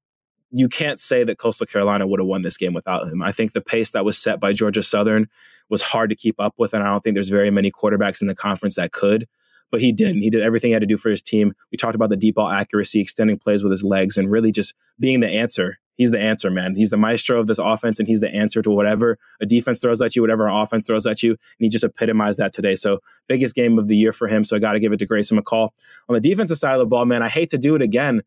you 0.52 0.68
can't 0.68 1.00
say 1.00 1.24
that 1.24 1.38
Coastal 1.38 1.68
Carolina 1.68 2.06
would 2.06 2.20
have 2.20 2.28
won 2.28 2.42
this 2.42 2.58
game 2.58 2.74
without 2.74 3.08
him. 3.08 3.22
I 3.24 3.32
think 3.32 3.54
the 3.54 3.62
pace 3.62 3.92
that 3.92 4.04
was 4.04 4.18
set 4.18 4.40
by 4.40 4.52
Georgia 4.52 4.84
Southern 4.84 5.28
was 5.70 5.82
hard 5.82 6.10
to 6.10 6.16
keep 6.16 6.36
up 6.40 6.56
with, 6.58 6.74
and 6.74 6.84
I 6.84 6.88
don't 6.88 7.02
think 7.02 7.16
there's 7.16 7.30
very 7.30 7.50
many 7.50 7.72
quarterbacks 7.72 8.22
in 8.22 8.28
the 8.28 8.36
conference 8.36 8.76
that 8.76 8.92
could 8.92 9.26
but 9.74 9.82
he 9.82 9.92
didn't. 9.92 10.22
He 10.22 10.30
did 10.30 10.44
everything 10.44 10.70
he 10.70 10.74
had 10.74 10.84
to 10.84 10.86
do 10.86 10.98
for 10.98 11.10
his 11.10 11.24
team. 11.24 11.54
We 11.72 11.80
talked 11.80 11.96
about 11.96 12.12
the 12.12 12.16
deep 12.16 12.36
ball 12.36 12.48
accuracy, 12.48 13.02
extending 13.02 13.40
plays 13.40 13.64
with 13.64 13.72
his 13.72 13.84
legs, 13.84 14.18
and 14.18 14.30
really 14.30 14.52
just 14.52 14.76
being 15.00 15.20
the 15.20 15.28
answer 15.28 15.80
he's 15.96 16.12
the 16.12 16.20
answer, 16.20 16.50
man. 16.50 16.76
He's 16.76 16.90
the 16.90 16.98
maestro 16.98 17.40
of 17.40 17.48
this 17.48 17.60
offense, 17.60 18.00
and 18.00 18.08
he's 18.08 18.20
the 18.20 18.34
answer 18.34 18.62
to 18.62 18.70
whatever 18.70 19.18
a 19.42 19.46
defense 19.46 19.80
throws 19.80 20.02
at 20.02 20.16
you, 20.16 20.22
whatever 20.22 20.48
an 20.48 20.56
offense 20.56 20.88
throws 20.88 21.06
at 21.06 21.24
you. 21.24 21.32
And 21.32 21.40
he 21.60 21.70
just 21.70 21.84
epitomized 21.84 22.40
that 22.40 22.54
today. 22.54 22.76
So 22.76 23.00
biggest 23.28 23.56
game 23.56 23.78
of 23.78 23.88
the 23.88 23.96
year 23.96 24.12
for 24.12 24.28
him. 24.28 24.44
So 24.44 24.56
I 24.56 24.60
got 24.60 24.74
to 24.74 24.80
give 24.80 24.94
it 24.94 24.98
to 24.98 25.06
Grayson 25.06 25.40
McCall. 25.40 25.70
On 26.10 26.14
the 26.14 26.20
defensive 26.20 26.58
side 26.58 26.74
of 26.74 26.80
the 26.80 26.86
ball, 26.86 27.06
man, 27.06 27.24
I 27.24 27.30
hate 27.30 27.50
to 27.50 27.58
do 27.58 27.76
it 27.76 27.82
again, 27.82 28.22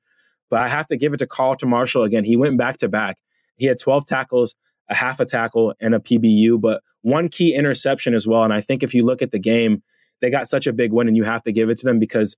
but 0.50 0.60
I 0.60 0.68
have 0.68 0.86
to 0.88 0.96
give 0.96 1.14
it 1.14 1.18
to 1.18 1.26
Carlton 1.26 1.68
Martial 1.68 2.02
again. 2.02 2.24
He 2.24 2.36
went 2.36 2.58
back 2.58 2.78
to 2.78 2.88
back. 2.88 3.18
He 3.56 3.66
had 3.66 3.78
12 3.78 4.04
tackles, 4.04 4.54
a 4.88 4.94
half 4.94 5.20
a 5.20 5.24
tackle, 5.24 5.74
and 5.80 5.94
a 5.94 5.98
PBU, 5.98 6.60
but 6.60 6.82
one 7.02 7.28
key 7.28 7.54
interception 7.54 8.14
as 8.14 8.26
well. 8.26 8.44
And 8.44 8.52
I 8.52 8.60
think 8.60 8.82
if 8.82 8.94
you 8.94 9.04
look 9.04 9.22
at 9.22 9.32
the 9.32 9.38
game, 9.38 9.82
they 10.20 10.30
got 10.30 10.48
such 10.48 10.66
a 10.66 10.72
big 10.72 10.92
win, 10.92 11.08
and 11.08 11.16
you 11.16 11.24
have 11.24 11.42
to 11.42 11.52
give 11.52 11.70
it 11.70 11.78
to 11.78 11.84
them 11.84 11.98
because 11.98 12.36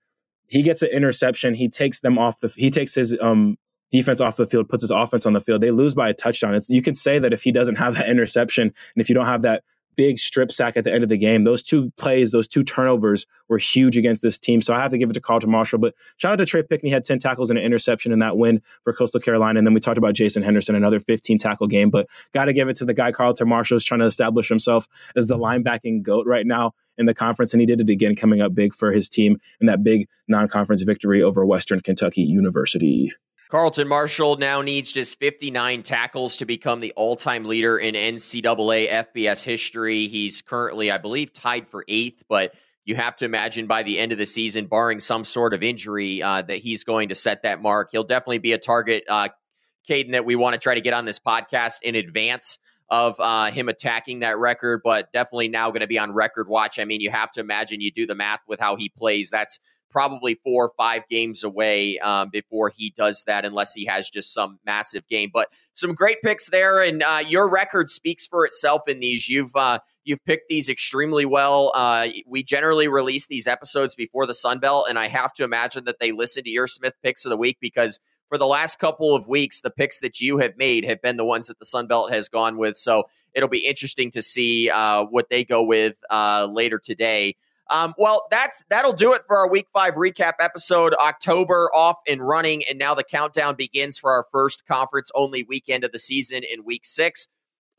he 0.48 0.62
gets 0.62 0.82
an 0.82 0.88
interception. 0.88 1.54
He 1.54 1.68
takes 1.68 2.00
them 2.00 2.18
off 2.18 2.40
the. 2.40 2.48
He 2.56 2.70
takes 2.70 2.94
his 2.94 3.16
um 3.20 3.56
defense 3.90 4.20
off 4.20 4.36
the 4.36 4.46
field, 4.46 4.68
puts 4.68 4.82
his 4.82 4.90
offense 4.90 5.26
on 5.26 5.32
the 5.32 5.40
field. 5.40 5.62
They 5.62 5.70
lose 5.70 5.94
by 5.94 6.10
a 6.10 6.14
touchdown. 6.14 6.54
It's, 6.54 6.68
you 6.68 6.82
could 6.82 6.96
say 6.96 7.18
that 7.18 7.32
if 7.32 7.42
he 7.42 7.52
doesn't 7.52 7.76
have 7.76 7.94
that 7.94 8.08
interception 8.10 8.64
and 8.64 9.00
if 9.00 9.08
you 9.08 9.14
don't 9.14 9.26
have 9.26 9.42
that 9.42 9.62
big 9.98 10.20
strip 10.20 10.52
sack 10.52 10.76
at 10.76 10.84
the 10.84 10.94
end 10.94 11.02
of 11.02 11.08
the 11.08 11.18
game, 11.18 11.42
those 11.42 11.60
two 11.60 11.90
plays, 11.96 12.30
those 12.30 12.46
two 12.46 12.62
turnovers 12.62 13.26
were 13.48 13.58
huge 13.58 13.96
against 13.96 14.22
this 14.22 14.38
team. 14.38 14.62
So 14.62 14.72
I 14.72 14.78
have 14.78 14.92
to 14.92 14.98
give 14.98 15.10
it 15.10 15.14
to 15.14 15.20
Carlton 15.20 15.50
Martial. 15.50 15.76
But 15.76 15.94
shout 16.18 16.32
out 16.32 16.36
to 16.36 16.46
Trey 16.46 16.62
Pinckney, 16.62 16.88
had 16.88 17.02
10 17.02 17.18
tackles 17.18 17.50
and 17.50 17.58
an 17.58 17.64
interception 17.64 18.12
in 18.12 18.20
that 18.20 18.36
win 18.38 18.62
for 18.84 18.92
Coastal 18.92 19.20
Carolina. 19.20 19.58
And 19.58 19.66
then 19.66 19.74
we 19.74 19.80
talked 19.80 19.98
about 19.98 20.14
Jason 20.14 20.44
Henderson, 20.44 20.76
another 20.76 21.00
15 21.00 21.36
tackle 21.36 21.66
game. 21.66 21.90
But 21.90 22.06
got 22.32 22.44
to 22.44 22.52
give 22.52 22.68
it 22.68 22.76
to 22.76 22.84
the 22.84 22.94
guy, 22.94 23.10
Carlton 23.10 23.48
Martial, 23.48 23.76
is 23.76 23.84
trying 23.84 24.00
to 24.00 24.06
establish 24.06 24.48
himself 24.48 24.86
as 25.16 25.26
the 25.26 25.36
linebacking 25.36 26.02
GOAT 26.02 26.28
right 26.28 26.46
now 26.46 26.74
in 26.96 27.06
the 27.06 27.14
conference. 27.14 27.52
And 27.52 27.60
he 27.60 27.66
did 27.66 27.80
it 27.80 27.90
again, 27.90 28.14
coming 28.14 28.40
up 28.40 28.54
big 28.54 28.74
for 28.74 28.92
his 28.92 29.08
team 29.08 29.38
in 29.60 29.66
that 29.66 29.82
big 29.82 30.08
non 30.28 30.46
conference 30.46 30.82
victory 30.82 31.24
over 31.24 31.44
Western 31.44 31.80
Kentucky 31.80 32.22
University. 32.22 33.12
Carlton 33.48 33.88
Martial 33.88 34.36
now 34.36 34.60
needs 34.60 34.92
just 34.92 35.18
59 35.18 35.82
tackles 35.82 36.36
to 36.36 36.44
become 36.44 36.80
the 36.80 36.92
all 36.96 37.16
time 37.16 37.46
leader 37.46 37.78
in 37.78 37.94
NCAA 37.94 38.90
FBS 38.90 39.42
history. 39.42 40.06
He's 40.06 40.42
currently, 40.42 40.90
I 40.90 40.98
believe, 40.98 41.32
tied 41.32 41.66
for 41.66 41.82
eighth, 41.88 42.24
but 42.28 42.54
you 42.84 42.94
have 42.94 43.16
to 43.16 43.24
imagine 43.24 43.66
by 43.66 43.82
the 43.84 43.98
end 43.98 44.12
of 44.12 44.18
the 44.18 44.26
season, 44.26 44.66
barring 44.66 45.00
some 45.00 45.24
sort 45.24 45.54
of 45.54 45.62
injury, 45.62 46.22
uh, 46.22 46.42
that 46.42 46.58
he's 46.58 46.84
going 46.84 47.08
to 47.08 47.14
set 47.14 47.42
that 47.42 47.62
mark. 47.62 47.88
He'll 47.90 48.04
definitely 48.04 48.38
be 48.38 48.52
a 48.52 48.58
target, 48.58 49.04
uh, 49.08 49.28
Kaiden, 49.88 50.12
that 50.12 50.26
we 50.26 50.36
want 50.36 50.52
to 50.54 50.60
try 50.60 50.74
to 50.74 50.80
get 50.82 50.92
on 50.92 51.06
this 51.06 51.18
podcast 51.18 51.82
in 51.82 51.94
advance 51.94 52.58
of 52.90 53.18
uh, 53.18 53.50
him 53.50 53.68
attacking 53.68 54.20
that 54.20 54.38
record, 54.38 54.80
but 54.82 55.12
definitely 55.12 55.48
now 55.48 55.70
going 55.70 55.80
to 55.80 55.86
be 55.86 55.98
on 55.98 56.12
record 56.12 56.48
watch. 56.48 56.78
I 56.78 56.84
mean, 56.84 57.00
you 57.00 57.10
have 57.10 57.30
to 57.32 57.40
imagine 57.40 57.80
you 57.80 57.90
do 57.90 58.06
the 58.06 58.14
math 58.14 58.40
with 58.46 58.60
how 58.60 58.76
he 58.76 58.88
plays. 58.90 59.30
That's 59.30 59.58
probably 59.90 60.34
four 60.34 60.66
or 60.66 60.72
five 60.76 61.02
games 61.08 61.42
away 61.42 61.98
um, 61.98 62.28
before 62.30 62.70
he 62.74 62.90
does 62.96 63.24
that, 63.26 63.44
unless 63.44 63.74
he 63.74 63.84
has 63.86 64.08
just 64.10 64.32
some 64.32 64.58
massive 64.64 65.06
game. 65.08 65.30
But 65.32 65.48
some 65.72 65.94
great 65.94 66.18
picks 66.22 66.48
there, 66.50 66.82
and 66.82 67.02
uh, 67.02 67.22
your 67.26 67.48
record 67.48 67.90
speaks 67.90 68.26
for 68.26 68.44
itself 68.44 68.82
in 68.88 69.00
these. 69.00 69.28
You've 69.28 69.54
uh, 69.54 69.80
you've 70.04 70.24
picked 70.24 70.48
these 70.48 70.68
extremely 70.68 71.24
well. 71.24 71.72
Uh, 71.74 72.08
we 72.26 72.42
generally 72.42 72.88
release 72.88 73.26
these 73.26 73.46
episodes 73.46 73.94
before 73.94 74.26
the 74.26 74.34
Sun 74.34 74.58
Belt, 74.60 74.86
and 74.88 74.98
I 74.98 75.08
have 75.08 75.32
to 75.34 75.44
imagine 75.44 75.84
that 75.84 76.00
they 76.00 76.12
listen 76.12 76.44
to 76.44 76.50
your 76.50 76.66
Smith 76.66 76.94
picks 77.02 77.24
of 77.24 77.30
the 77.30 77.36
week 77.36 77.58
because 77.60 78.00
for 78.28 78.38
the 78.38 78.46
last 78.46 78.78
couple 78.78 79.14
of 79.14 79.26
weeks, 79.26 79.60
the 79.60 79.70
picks 79.70 80.00
that 80.00 80.20
you 80.20 80.38
have 80.38 80.56
made 80.56 80.84
have 80.84 81.00
been 81.00 81.16
the 81.16 81.24
ones 81.24 81.46
that 81.46 81.58
the 81.58 81.64
Sun 81.64 81.86
Belt 81.86 82.12
has 82.12 82.28
gone 82.28 82.58
with. 82.58 82.76
So 82.76 83.04
it'll 83.32 83.48
be 83.48 83.66
interesting 83.66 84.10
to 84.12 84.22
see 84.22 84.68
uh, 84.70 85.04
what 85.04 85.30
they 85.30 85.44
go 85.44 85.62
with 85.62 85.94
uh, 86.10 86.46
later 86.50 86.78
today. 86.78 87.36
Um, 87.70 87.94
well, 87.98 88.26
that's 88.30 88.64
that'll 88.70 88.92
do 88.94 89.12
it 89.12 89.22
for 89.26 89.36
our 89.36 89.48
Week 89.48 89.66
Five 89.72 89.94
recap 89.94 90.34
episode. 90.40 90.94
October 90.94 91.70
off 91.74 91.96
and 92.06 92.26
running, 92.26 92.62
and 92.68 92.78
now 92.78 92.94
the 92.94 93.04
countdown 93.04 93.56
begins 93.56 93.98
for 93.98 94.10
our 94.10 94.26
first 94.32 94.66
conference-only 94.66 95.44
weekend 95.44 95.84
of 95.84 95.92
the 95.92 95.98
season 95.98 96.42
in 96.44 96.64
Week 96.64 96.86
Six. 96.86 97.26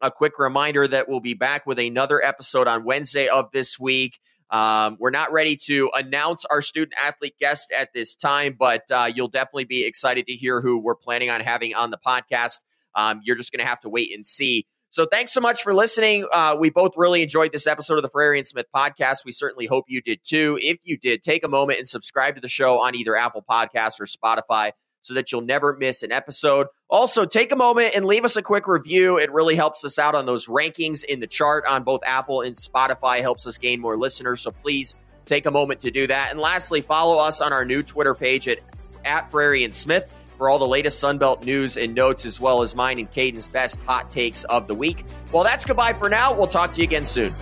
A 0.02 0.12
quick 0.12 0.38
reminder 0.38 0.88
that 0.88 1.10
we'll 1.10 1.20
be 1.20 1.34
back 1.34 1.66
with 1.66 1.80
another 1.80 2.24
episode 2.24 2.68
on 2.68 2.86
Wednesday 2.86 3.28
of 3.28 3.52
this 3.52 3.80
week. 3.80 4.20
Um, 4.52 4.98
we're 5.00 5.12
not 5.12 5.32
ready 5.32 5.56
to 5.66 5.92
announce 5.94 6.46
our 6.46 6.62
student 6.62 6.94
athlete 6.98 7.36
guest 7.40 7.72
at 7.78 7.90
this 7.94 8.16
time, 8.16 8.56
but 8.58 8.84
uh, 8.92 9.10
you'll 9.14 9.28
definitely 9.28 9.66
be 9.66 9.86
excited 9.86 10.26
to 10.28 10.34
hear 10.34 10.62
who 10.62 10.80
we're 10.80 10.96
planning 10.96 11.30
on 11.30 11.42
having 11.42 11.76
on 11.76 11.92
the 11.92 11.98
podcast. 11.98 12.62
Um, 12.96 13.22
you're 13.24 13.36
just 13.36 13.52
going 13.52 13.60
to 13.60 13.70
have 13.70 13.80
to 13.82 13.90
wait 13.90 14.14
and 14.14 14.26
see. 14.26 14.66
So 14.92 15.06
thanks 15.06 15.32
so 15.32 15.42
much 15.42 15.62
for 15.62 15.74
listening. 15.74 16.28
Uh, 16.34 16.56
we 16.60 16.72
both 16.72 16.94
really 16.98 17.22
enjoyed 17.22 17.52
this 17.52 17.68
episode 17.68 17.98
of 17.98 18.02
the 18.02 18.10
Frary 18.10 18.40
and 18.40 18.48
Smith 18.48 18.66
podcast. 18.76 19.24
We 19.24 19.32
certainly 19.32 19.68
hope 19.68 19.86
you 19.88 20.02
did 20.02 20.20
too. 20.24 20.58
If 20.62 20.80
you 20.84 20.98
did, 20.98 21.22
take 21.22 21.44
a 21.44 21.48
moment 21.48 21.80
and 21.80 21.88
subscribe 21.88 22.36
to 22.36 22.42
the 22.42 22.48
show 22.48 22.80
on 22.80 22.96
either 22.96 23.16
Apple 23.16 23.46
Podcasts 23.48 24.00
or 24.00 24.06
Spotify 24.06 24.72
so 25.02 25.14
that 25.14 25.32
you'll 25.32 25.42
never 25.42 25.76
miss 25.78 26.04
an 26.04 26.12
episode. 26.12 26.68
Also, 26.90 27.24
take 27.24 27.52
a 27.52 27.56
moment 27.56 27.94
and 27.96 28.06
leave 28.06 28.26
us 28.26 28.36
a 28.36 28.42
quick 28.42 28.68
review. 28.68 29.18
It 29.18 29.32
really 29.32 29.56
helps 29.56 29.86
us 29.86 30.00
out 30.00 30.16
on 30.16 30.26
those 30.26 30.48
rankings 30.48 31.04
in 31.04 31.20
the 31.20 31.28
chart 31.28 31.66
on 31.68 31.84
both 31.84 32.02
Apple 32.06 32.42
and 32.42 32.56
Spotify, 32.56 33.22
helps 33.22 33.46
us 33.48 33.58
gain 33.58 33.80
more 33.80 33.98
listeners. 33.98 34.42
So 34.42 34.52
please 34.52 34.96
take 35.26 35.46
a 35.46 35.52
moment 35.52 35.82
to 35.82 35.92
do 35.92 36.08
that. 36.08 36.32
And 36.32 36.40
lastly, 36.40 36.82
follow 36.82 37.18
us 37.18 37.42
on 37.42 37.54
our 37.54 37.64
new 37.64 37.84
Twitter 37.84 38.16
page 38.16 38.48
at, 38.48 38.60
at 39.06 39.34
and 39.34 39.76
Smith 39.76 40.12
for 40.40 40.50
all 40.50 40.58
the 40.58 40.68
latest 40.68 41.04
Sunbelt 41.04 41.46
news 41.46 41.78
and 41.78 41.94
notes, 41.94 42.26
as 42.26 42.40
well 42.40 42.62
as 42.62 42.74
mine 42.74 42.98
and 42.98 43.12
Kaiden's 43.12 43.46
best 43.46 43.78
hot 43.82 44.10
takes 44.10 44.46
of 44.46 44.68
the 44.68 44.74
week. 44.74 45.04
Well, 45.34 45.44
that's 45.44 45.66
goodbye 45.66 45.94
for 45.94 46.10
now. 46.10 46.34
We'll 46.34 46.48
talk 46.48 46.72
to 46.74 46.82
you 46.82 46.86
again 46.86 47.06
soon. 47.06 47.34